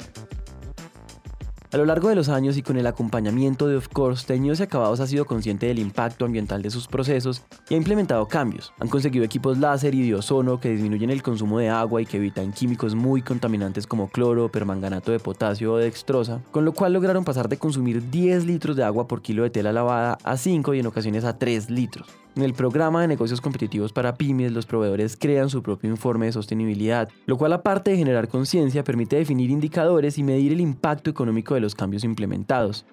A 1.72 1.76
lo 1.76 1.84
largo 1.84 2.08
de 2.08 2.16
los 2.16 2.28
años 2.28 2.56
y 2.56 2.62
con 2.62 2.78
el 2.78 2.86
acompañamiento 2.88 3.68
de 3.68 3.76
Of 3.76 3.90
Course, 3.90 4.26
Teñidos 4.26 4.58
y 4.58 4.64
Acabados 4.64 4.98
ha 4.98 5.06
sido 5.06 5.24
consciente 5.24 5.66
del 5.66 5.78
impacto 5.78 6.24
ambiental 6.24 6.62
de 6.62 6.70
sus 6.70 6.88
procesos 6.88 7.44
y 7.68 7.74
ha 7.74 7.76
implementado 7.76 8.26
cambios. 8.26 8.72
Han 8.80 8.88
conseguido 8.88 9.24
equipos 9.24 9.56
láser 9.56 9.94
y 9.94 10.10
de 10.10 10.58
que 10.60 10.70
disminuyen 10.70 11.10
el 11.10 11.22
consumo 11.22 11.60
de 11.60 11.68
agua 11.68 12.02
y 12.02 12.06
que 12.06 12.16
evitan 12.16 12.52
químicos 12.52 12.96
muy 12.96 13.22
contaminantes 13.22 13.86
como 13.86 14.08
cloro, 14.08 14.50
permanganato 14.50 15.12
de 15.12 15.20
potasio 15.20 15.74
o 15.74 15.76
dextrosa, 15.76 16.42
con 16.50 16.64
lo 16.64 16.72
cual 16.72 16.92
lograron 16.92 17.22
pasar 17.22 17.48
de 17.48 17.58
consumir 17.58 18.10
10 18.10 18.46
litros 18.46 18.74
de 18.74 18.82
agua 18.82 19.06
por 19.06 19.22
kilo 19.22 19.44
de 19.44 19.50
tela 19.50 19.72
lavada 19.72 20.18
a 20.24 20.36
5 20.36 20.74
y 20.74 20.80
en 20.80 20.86
ocasiones 20.88 21.24
a 21.24 21.38
3 21.38 21.70
litros. 21.70 22.08
En 22.36 22.42
el 22.42 22.54
programa 22.54 23.00
de 23.02 23.08
negocios 23.08 23.40
competitivos 23.40 23.92
para 23.92 24.14
pymes, 24.14 24.52
los 24.52 24.64
proveedores 24.64 25.16
crean 25.16 25.50
su 25.50 25.62
propio 25.62 25.90
informe 25.90 26.26
de 26.26 26.32
sostenibilidad, 26.32 27.08
lo 27.26 27.36
cual 27.36 27.52
aparte 27.52 27.90
de 27.90 27.96
generar 27.96 28.28
conciencia, 28.28 28.84
permite 28.84 29.16
definir 29.16 29.50
indicadores 29.50 30.16
y 30.16 30.22
medir 30.22 30.52
el 30.52 30.60
impacto 30.60 31.10
económico 31.10 31.54
de 31.54 31.60
los 31.60 31.74
cambios 31.74 32.04
implementados 32.04 32.84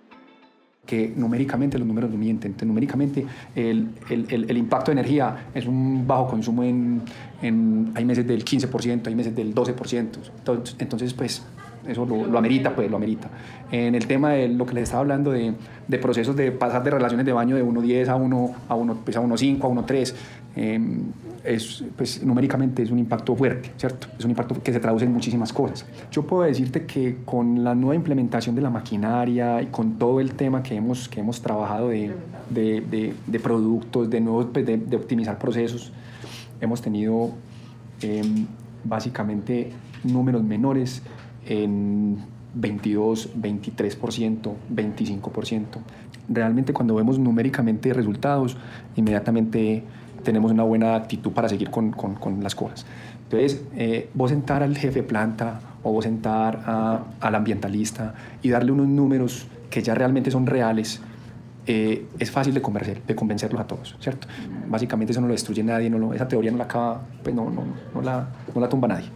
que 0.88 1.14
numéricamente 1.16 1.78
los 1.78 1.86
números 1.86 2.10
no 2.10 2.18
mienten. 2.18 2.52
Entonces, 2.52 2.68
numéricamente 2.68 3.26
el, 3.54 3.90
el, 4.10 4.46
el, 4.50 4.58
impacto 4.58 4.90
de 4.90 4.94
energía 4.94 5.50
es 5.54 5.68
un 5.68 6.08
bajo 6.08 6.30
consumo 6.30 6.64
en, 6.64 7.02
en, 7.42 7.92
hay 7.94 8.06
meses 8.06 8.26
del 8.26 8.44
15%, 8.44 9.06
hay 9.06 9.16
meses 9.16 9.36
del 9.36 9.54
12%. 9.54 10.18
Entonces, 10.38 10.76
entonces 10.80 11.14
pues 11.14 11.46
eso 11.88 12.06
lo, 12.06 12.38
amerita, 12.38 12.76
pues 12.76 12.90
lo 12.90 12.98
amerita. 12.98 13.30
En 13.72 13.96
el 13.96 14.08
tema 14.08 14.32
de 14.32 14.48
lo 14.48 14.66
que 14.66 14.74
les 14.76 14.84
estaba 14.84 15.02
hablando 15.02 15.32
de, 15.32 15.54
de 15.88 15.98
procesos 15.98 16.36
de 16.36 16.52
pasar 16.52 16.84
de 16.84 16.92
relaciones 16.92 17.26
de 17.26 17.34
baño 17.34 17.56
de 17.56 17.64
1.10 17.64 18.08
a 18.08 18.16
1 18.16 18.56
a 18.70 18.76
1 18.76 18.98
pues 19.04 19.18
a 19.18 19.22
1.5 19.22 19.58
a 19.58 19.88
1.3 19.88 20.14
eh, 20.56 20.80
es 21.44 21.84
pues 21.96 22.24
numéricamente 22.24 22.84
es 22.84 22.92
un 22.92 23.00
impacto 23.00 23.36
fuerte, 23.36 23.72
¿cierto? 23.78 24.08
Es 24.18 24.26
un 24.26 24.32
impacto 24.32 24.62
que 24.62 24.74
se 24.74 24.80
traduce 24.80 25.06
en 25.06 25.14
muchísimas 25.14 25.54
cosas. 25.54 25.86
Yo 26.12 26.24
puedo 26.24 26.44
decirte 26.44 26.86
que 26.86 27.18
con 27.26 27.64
la 27.64 27.76
nueva 27.76 27.96
implementación 27.96 28.56
de 28.56 28.62
la 28.62 28.70
maquinaria 28.70 29.62
y 29.62 29.68
con 29.68 29.98
todo 29.98 30.20
el 30.20 30.34
tema 30.34 30.64
que 30.64 30.76
hemos 30.76 31.08
que 31.08 31.20
hemos 31.20 31.42
trabajado 31.42 31.90
de, 31.90 32.12
de, 32.50 33.14
de, 33.26 33.40
productos, 33.40 34.10
de 34.10 34.20
nuevos 34.20 34.48
pues, 34.52 34.66
de, 34.66 34.96
optimizar 34.96 35.38
procesos, 35.38 35.94
hemos 36.60 36.82
tenido 36.82 37.32
eh, 38.02 38.24
básicamente 38.84 39.72
números 40.04 40.44
menores 40.44 41.02
en 41.48 42.18
22, 42.54 43.36
23%, 43.36 44.54
25%. 44.74 45.64
Realmente 46.30 46.74
cuando 46.74 46.96
vemos 46.96 47.20
numéricamente 47.20 47.94
resultados, 47.94 48.58
inmediatamente 48.96 49.84
tenemos 50.24 50.52
una 50.52 50.64
buena 50.64 50.96
actitud 50.96 51.32
para 51.32 51.48
seguir 51.48 51.70
con, 51.70 51.92
con, 51.92 52.16
con 52.16 52.44
las 52.44 52.56
cosas. 52.56 52.86
Entonces, 53.24 53.62
eh, 53.76 54.10
vos 54.14 54.32
sentar 54.32 54.64
al 54.64 54.78
jefe 54.78 55.04
planta 55.04 55.60
o 55.84 55.92
vos 55.92 56.06
sentar 56.06 56.64
a, 56.66 57.04
al 57.20 57.36
ambientalista 57.36 58.14
y 58.42 58.50
darle 58.50 58.72
unos 58.72 58.88
números 58.88 59.48
que 59.70 59.84
ya 59.84 59.94
realmente 59.96 60.32
son 60.32 60.46
reales, 60.46 61.02
eh, 61.66 62.06
es 62.20 62.32
fácil 62.32 62.54
de, 62.54 62.62
convencer, 62.62 63.04
de 63.06 63.16
convencerlos 63.16 63.60
a 63.60 63.68
todos, 63.68 63.98
¿cierto? 64.00 64.28
Básicamente 64.70 65.12
eso 65.12 65.20
no 65.20 65.28
lo 65.28 65.34
destruye 65.34 65.62
nadie, 65.64 65.90
no 65.90 66.14
esa 66.14 66.28
teoría 66.28 66.52
no 66.52 66.58
la 66.58 66.64
acaba, 66.64 67.02
pues 67.22 67.36
no, 67.36 67.50
no, 67.50 67.64
no, 67.94 68.02
la, 68.02 68.30
no 68.56 68.62
la 68.62 68.70
tumba 68.70 68.88
nadie. 68.88 69.08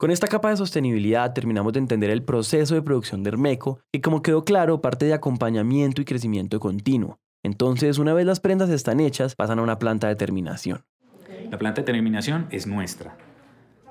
Con 0.00 0.10
esta 0.10 0.28
capa 0.28 0.48
de 0.48 0.56
sostenibilidad 0.56 1.34
terminamos 1.34 1.74
de 1.74 1.78
entender 1.78 2.08
el 2.08 2.22
proceso 2.22 2.74
de 2.74 2.80
producción 2.80 3.22
de 3.22 3.28
Hermeco 3.28 3.80
y 3.92 4.00
como 4.00 4.22
quedó 4.22 4.46
claro, 4.46 4.80
parte 4.80 5.04
de 5.04 5.12
acompañamiento 5.12 6.00
y 6.00 6.06
crecimiento 6.06 6.58
continuo. 6.58 7.18
Entonces, 7.42 7.98
una 7.98 8.14
vez 8.14 8.24
las 8.24 8.40
prendas 8.40 8.70
están 8.70 8.98
hechas, 8.98 9.34
pasan 9.34 9.58
a 9.58 9.62
una 9.62 9.78
planta 9.78 10.08
de 10.08 10.16
terminación. 10.16 10.86
La 11.50 11.58
planta 11.58 11.82
de 11.82 11.92
terminación 11.92 12.46
es 12.50 12.66
nuestra, 12.66 13.18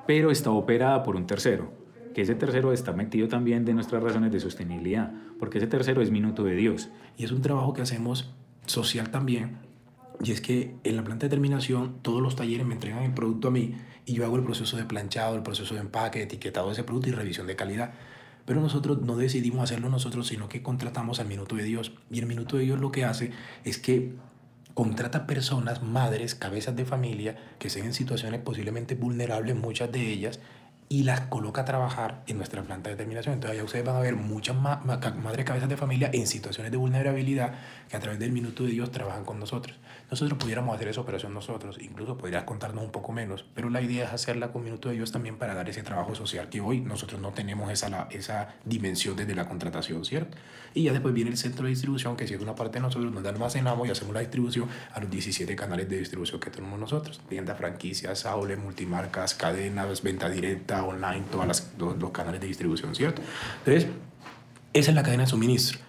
pero 0.08 0.32
está 0.32 0.50
operada 0.50 1.04
por 1.04 1.16
un 1.16 1.28
tercero, 1.28 1.72
que 2.16 2.24
ese 2.24 2.34
tercero 2.34 2.74
está 2.74 2.92
metido 2.92 3.28
también 3.28 3.64
de 3.64 3.76
nuestras 3.76 4.02
razones 4.02 4.32
de 4.32 4.40
sostenibilidad, 4.40 5.14
porque 5.38 5.60
ese 5.60 5.68
tercero 5.68 6.02
es 6.02 6.10
Minuto 6.10 6.44
de 6.44 6.56
Dios. 6.56 6.90
Y 7.18 7.26
es 7.26 7.32
un 7.32 7.44
trabajo 7.44 7.74
que 7.74 7.84
hacemos 7.84 8.34
social 8.66 9.12
también, 9.12 9.60
y 10.24 10.32
es 10.32 10.42
que 10.42 10.76
en 10.84 10.96
la 10.96 11.04
planta 11.04 11.28
de 11.28 11.30
terminación 11.30 12.00
todos 12.02 12.22
los 12.22 12.36
talleres 12.36 12.66
me 12.66 12.74
entregan 12.74 13.04
el 13.04 13.14
producto 13.14 13.50
a 13.50 13.52
mí 13.52 13.76
y 14.10 14.14
yo 14.14 14.26
hago 14.26 14.38
el 14.38 14.44
proceso 14.44 14.76
de 14.76 14.86
planchado, 14.86 15.36
el 15.36 15.44
proceso 15.44 15.76
de 15.76 15.82
empaque, 15.82 16.24
etiquetado 16.24 16.66
de 16.68 16.74
ese 16.74 16.84
producto 16.84 17.10
y 17.10 17.12
revisión 17.12 17.46
de 17.46 17.56
calidad. 17.56 17.94
Pero 18.46 18.60
nosotros 18.60 19.04
no 19.04 19.16
decidimos 19.16 19.62
hacerlo 19.62 19.88
nosotros, 19.90 20.26
sino 20.26 20.50
que 20.50 20.64
contratamos 20.64 21.20
al 21.20 21.28
Minuto 21.28 21.56
de 21.56 21.64
Dios. 21.64 21.92
Y 22.10 22.18
el 22.18 22.26
Minuto 22.26 22.58
de 22.58 22.64
Dios 22.64 22.80
lo 22.80 22.92
que 22.92 23.06
hace 23.06 23.32
es 23.64 23.78
que 23.78 24.16
contrata 24.74 25.28
personas, 25.28 25.84
madres, 25.84 26.34
cabezas 26.34 26.76
de 26.76 26.86
familia, 26.86 27.38
que 27.60 27.68
estén 27.68 27.86
en 27.86 27.94
situaciones 27.94 28.42
posiblemente 28.42 28.96
vulnerables, 28.96 29.56
muchas 29.56 29.92
de 29.92 30.12
ellas, 30.12 30.40
y 30.92 31.04
las 31.04 31.22
coloca 31.22 31.62
a 31.62 31.66
trabajar 31.66 32.24
en 32.26 32.38
nuestra 32.38 32.64
planta 32.64 32.90
de 32.90 32.96
terminación. 32.96 33.36
Entonces 33.36 33.58
allá 33.58 33.64
ustedes 33.64 33.86
van 33.86 33.96
a 33.96 34.00
ver 34.00 34.16
muchas 34.16 34.56
madres 34.56 35.46
cabezas 35.46 35.70
de 35.70 35.78
familia 35.78 36.10
en 36.12 36.26
situaciones 36.26 36.72
de 36.72 36.78
vulnerabilidad 36.78 37.54
que 37.88 37.96
a 37.96 38.00
través 38.00 38.20
del 38.20 38.32
minuto 38.32 38.64
de 38.64 38.72
Dios 38.72 38.90
trabajan 38.92 39.24
con 39.24 39.40
nosotros. 39.40 39.78
Nosotros 40.10 40.40
pudiéramos 40.40 40.76
hacer 40.76 40.88
esa 40.88 41.02
operación 41.02 41.36
nosotros, 41.36 41.78
incluso 41.80 42.18
podrías 42.18 42.44
contarnos 42.44 42.84
un 42.84 42.92
poco 42.92 43.12
menos, 43.12 43.46
pero 43.54 43.70
la 43.70 43.82
idea 43.82 44.06
es 44.06 44.14
hacerla 44.14 44.52
con 44.52 44.64
minuto 44.64 44.90
de 44.90 44.96
Dios 44.96 45.12
también 45.12 45.38
para 45.38 45.54
dar 45.54 45.70
ese 45.70 45.84
trabajo 45.84 46.16
social 46.16 46.50
que 46.50 46.60
hoy 46.60 46.82
nosotros 46.82 47.22
no 47.22 47.34
tenemos 47.34 47.72
esa, 47.72 48.08
esa 48.10 48.56
dimensión 48.66 49.16
desde 49.16 49.36
la 49.36 49.48
contratación, 49.48 50.04
¿cierto? 50.06 50.38
Y 50.74 50.84
ya 50.84 50.92
después 50.92 51.14
viene 51.14 51.30
el 51.30 51.38
centro 51.38 51.66
de 51.66 51.70
distribución, 51.70 52.16
que 52.16 52.28
si 52.28 52.34
es 52.34 52.42
una 52.42 52.56
parte 52.56 52.80
de 52.80 52.82
nosotros, 52.82 53.14
donde 53.14 53.30
almacenamos 53.30 53.88
y 53.88 53.92
hacemos 53.92 54.14
la 54.14 54.22
distribución 54.22 54.68
a 54.94 55.00
los 55.00 55.10
17 55.10 55.56
canales 55.56 55.90
de 55.90 56.00
distribución 56.00 56.40
que 56.40 56.50
tenemos 56.50 56.80
nosotros. 56.80 57.22
Tiendas, 57.28 57.58
franquicias, 57.58 58.26
aules, 58.26 58.58
multimarcas, 58.58 59.34
cadenas, 59.34 60.02
venta 60.04 60.30
directa, 60.30 60.79
online, 60.84 61.24
todos 61.32 61.98
los 61.98 62.12
canales 62.12 62.42
de 62.42 62.48
distribución, 62.48 62.96
¿cierto? 62.96 63.22
Entonces, 63.66 63.90
esa 64.74 64.92
es 64.92 64.96
la 64.96 65.04
cadena 65.04 65.24
de 65.24 65.30
suministro. 65.30 65.80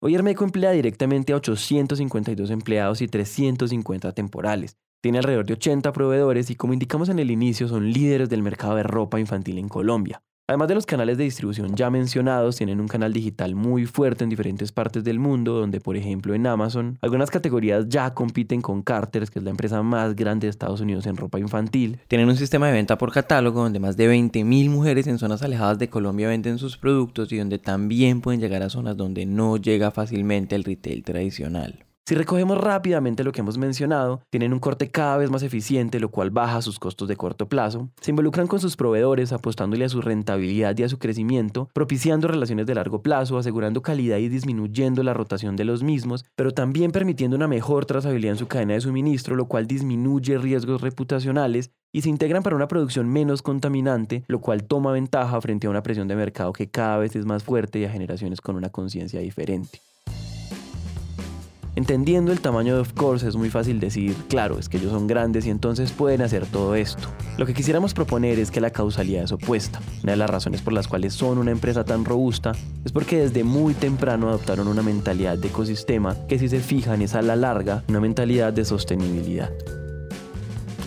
Hoy 0.00 0.14
Hermeco 0.14 0.44
emplea 0.44 0.70
directamente 0.70 1.32
a 1.32 1.36
852 1.36 2.50
empleados 2.50 3.02
y 3.02 3.08
350 3.08 4.12
temporales. 4.12 4.76
Tiene 5.00 5.18
alrededor 5.18 5.46
de 5.46 5.54
80 5.54 5.92
proveedores 5.92 6.50
y 6.50 6.56
como 6.56 6.72
indicamos 6.72 7.08
en 7.08 7.18
el 7.18 7.30
inicio 7.30 7.68
son 7.68 7.90
líderes 7.92 8.28
del 8.28 8.42
mercado 8.42 8.76
de 8.76 8.82
ropa 8.84 9.18
infantil 9.18 9.58
en 9.58 9.68
Colombia. 9.68 10.22
Además 10.50 10.68
de 10.68 10.76
los 10.76 10.86
canales 10.86 11.18
de 11.18 11.24
distribución 11.24 11.76
ya 11.76 11.90
mencionados, 11.90 12.56
tienen 12.56 12.80
un 12.80 12.88
canal 12.88 13.12
digital 13.12 13.54
muy 13.54 13.84
fuerte 13.84 14.24
en 14.24 14.30
diferentes 14.30 14.72
partes 14.72 15.04
del 15.04 15.18
mundo, 15.18 15.52
donde 15.52 15.78
por 15.78 15.94
ejemplo 15.94 16.32
en 16.32 16.46
Amazon 16.46 16.96
algunas 17.02 17.30
categorías 17.30 17.86
ya 17.90 18.14
compiten 18.14 18.62
con 18.62 18.80
Carter's, 18.80 19.30
que 19.30 19.40
es 19.40 19.44
la 19.44 19.50
empresa 19.50 19.82
más 19.82 20.16
grande 20.16 20.46
de 20.46 20.50
Estados 20.50 20.80
Unidos 20.80 21.04
en 21.04 21.18
ropa 21.18 21.38
infantil. 21.38 22.00
Tienen 22.08 22.30
un 22.30 22.36
sistema 22.36 22.68
de 22.68 22.72
venta 22.72 22.96
por 22.96 23.12
catálogo 23.12 23.62
donde 23.62 23.78
más 23.78 23.98
de 23.98 24.10
20.000 24.10 24.70
mujeres 24.70 25.06
en 25.06 25.18
zonas 25.18 25.42
alejadas 25.42 25.78
de 25.78 25.90
Colombia 25.90 26.28
venden 26.28 26.56
sus 26.56 26.78
productos 26.78 27.30
y 27.30 27.36
donde 27.36 27.58
también 27.58 28.22
pueden 28.22 28.40
llegar 28.40 28.62
a 28.62 28.70
zonas 28.70 28.96
donde 28.96 29.26
no 29.26 29.58
llega 29.58 29.90
fácilmente 29.90 30.56
el 30.56 30.64
retail 30.64 31.04
tradicional. 31.04 31.84
Si 32.08 32.14
recogemos 32.14 32.56
rápidamente 32.56 33.22
lo 33.22 33.32
que 33.32 33.42
hemos 33.42 33.58
mencionado, 33.58 34.22
tienen 34.30 34.54
un 34.54 34.60
corte 34.60 34.90
cada 34.90 35.18
vez 35.18 35.30
más 35.30 35.42
eficiente, 35.42 36.00
lo 36.00 36.10
cual 36.10 36.30
baja 36.30 36.62
sus 36.62 36.78
costos 36.78 37.06
de 37.06 37.16
corto 37.16 37.50
plazo, 37.50 37.90
se 38.00 38.12
involucran 38.12 38.46
con 38.46 38.60
sus 38.60 38.76
proveedores 38.76 39.30
apostándole 39.30 39.84
a 39.84 39.90
su 39.90 40.00
rentabilidad 40.00 40.74
y 40.78 40.84
a 40.84 40.88
su 40.88 40.98
crecimiento, 40.98 41.68
propiciando 41.74 42.26
relaciones 42.26 42.64
de 42.64 42.76
largo 42.76 43.02
plazo, 43.02 43.36
asegurando 43.36 43.82
calidad 43.82 44.16
y 44.16 44.30
disminuyendo 44.30 45.02
la 45.02 45.12
rotación 45.12 45.54
de 45.54 45.66
los 45.66 45.82
mismos, 45.82 46.24
pero 46.34 46.54
también 46.54 46.92
permitiendo 46.92 47.36
una 47.36 47.46
mejor 47.46 47.84
trazabilidad 47.84 48.32
en 48.32 48.38
su 48.38 48.46
cadena 48.46 48.72
de 48.72 48.80
suministro, 48.80 49.36
lo 49.36 49.44
cual 49.44 49.66
disminuye 49.66 50.38
riesgos 50.38 50.80
reputacionales 50.80 51.72
y 51.92 52.00
se 52.00 52.08
integran 52.08 52.42
para 52.42 52.56
una 52.56 52.68
producción 52.68 53.06
menos 53.10 53.42
contaminante, 53.42 54.24
lo 54.28 54.40
cual 54.40 54.64
toma 54.64 54.92
ventaja 54.92 55.38
frente 55.42 55.66
a 55.66 55.70
una 55.70 55.82
presión 55.82 56.08
de 56.08 56.16
mercado 56.16 56.54
que 56.54 56.70
cada 56.70 56.96
vez 56.96 57.14
es 57.16 57.26
más 57.26 57.44
fuerte 57.44 57.80
y 57.80 57.84
a 57.84 57.90
generaciones 57.90 58.40
con 58.40 58.56
una 58.56 58.70
conciencia 58.70 59.20
diferente. 59.20 59.82
Entendiendo 61.78 62.32
el 62.32 62.40
tamaño 62.40 62.74
de 62.74 62.80
Of 62.80 62.94
Course 62.94 63.28
es 63.28 63.36
muy 63.36 63.50
fácil 63.50 63.78
decir, 63.78 64.12
claro, 64.28 64.58
es 64.58 64.68
que 64.68 64.78
ellos 64.78 64.90
son 64.90 65.06
grandes 65.06 65.46
y 65.46 65.50
entonces 65.50 65.92
pueden 65.92 66.22
hacer 66.22 66.44
todo 66.44 66.74
esto. 66.74 67.06
Lo 67.36 67.46
que 67.46 67.54
quisiéramos 67.54 67.94
proponer 67.94 68.40
es 68.40 68.50
que 68.50 68.60
la 68.60 68.70
causalidad 68.70 69.22
es 69.22 69.30
opuesta. 69.30 69.78
Una 70.02 70.10
de 70.10 70.18
las 70.18 70.28
razones 70.28 70.60
por 70.60 70.72
las 70.72 70.88
cuales 70.88 71.14
son 71.14 71.38
una 71.38 71.52
empresa 71.52 71.84
tan 71.84 72.04
robusta 72.04 72.50
es 72.84 72.90
porque 72.90 73.18
desde 73.18 73.44
muy 73.44 73.74
temprano 73.74 74.28
adoptaron 74.28 74.66
una 74.66 74.82
mentalidad 74.82 75.38
de 75.38 75.46
ecosistema 75.46 76.16
que 76.26 76.40
si 76.40 76.48
se 76.48 76.58
fijan 76.58 77.00
es 77.00 77.14
a 77.14 77.22
la 77.22 77.36
larga 77.36 77.84
una 77.86 78.00
mentalidad 78.00 78.52
de 78.52 78.64
sostenibilidad. 78.64 79.52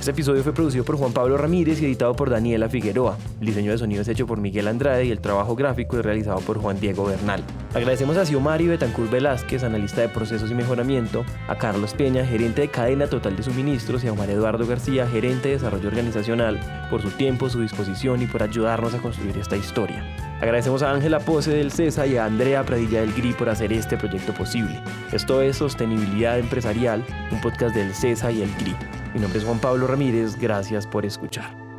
Este 0.01 0.09
episodio 0.09 0.41
fue 0.41 0.51
producido 0.51 0.83
por 0.83 0.97
Juan 0.97 1.13
Pablo 1.13 1.37
Ramírez 1.37 1.79
y 1.79 1.85
editado 1.85 2.15
por 2.15 2.31
Daniela 2.31 2.67
Figueroa. 2.67 3.19
El 3.39 3.45
diseño 3.45 3.69
de 3.69 3.77
sonido 3.77 4.01
es 4.01 4.07
hecho 4.07 4.25
por 4.25 4.39
Miguel 4.39 4.67
Andrade 4.67 5.05
y 5.05 5.11
el 5.11 5.19
trabajo 5.19 5.55
gráfico 5.55 5.95
es 5.95 6.03
realizado 6.03 6.39
por 6.39 6.57
Juan 6.57 6.79
Diego 6.79 7.05
Bernal. 7.05 7.43
Agradecemos 7.75 8.17
a 8.17 8.25
Xiomari 8.25 8.65
Betancur 8.65 9.11
Velázquez, 9.11 9.63
analista 9.63 10.01
de 10.01 10.09
procesos 10.09 10.49
y 10.49 10.55
mejoramiento, 10.55 11.23
a 11.47 11.55
Carlos 11.55 11.93
Peña, 11.93 12.25
gerente 12.25 12.61
de 12.61 12.69
cadena 12.69 13.05
total 13.05 13.35
de 13.35 13.43
suministros, 13.43 14.03
y 14.03 14.07
a 14.07 14.13
Omar 14.13 14.31
Eduardo 14.31 14.65
García, 14.65 15.05
gerente 15.05 15.49
de 15.49 15.57
desarrollo 15.57 15.89
organizacional, 15.89 16.59
por 16.89 17.03
su 17.03 17.11
tiempo, 17.11 17.47
su 17.51 17.61
disposición 17.61 18.23
y 18.23 18.25
por 18.25 18.41
ayudarnos 18.41 18.95
a 18.95 19.03
construir 19.03 19.37
esta 19.37 19.55
historia. 19.55 20.30
Agradecemos 20.41 20.81
a 20.81 20.91
Ángela 20.91 21.19
Pose 21.19 21.51
del 21.51 21.71
CESA 21.71 22.07
y 22.07 22.17
a 22.17 22.25
Andrea 22.25 22.63
Pradilla 22.63 23.01
del 23.01 23.13
GRI 23.13 23.33
por 23.33 23.47
hacer 23.47 23.71
este 23.71 23.95
proyecto 23.95 24.33
posible. 24.33 24.81
Esto 25.11 25.41
es 25.43 25.57
Sostenibilidad 25.57 26.39
Empresarial, 26.39 27.05
un 27.31 27.39
podcast 27.41 27.75
del 27.75 27.93
CESA 27.93 28.31
y 28.31 28.41
el 28.41 28.51
GRI. 28.55 28.75
Mi 29.13 29.19
nombre 29.19 29.37
es 29.37 29.45
Juan 29.45 29.59
Pablo 29.59 29.85
Ramírez, 29.85 30.35
gracias 30.37 30.87
por 30.87 31.05
escuchar. 31.05 31.70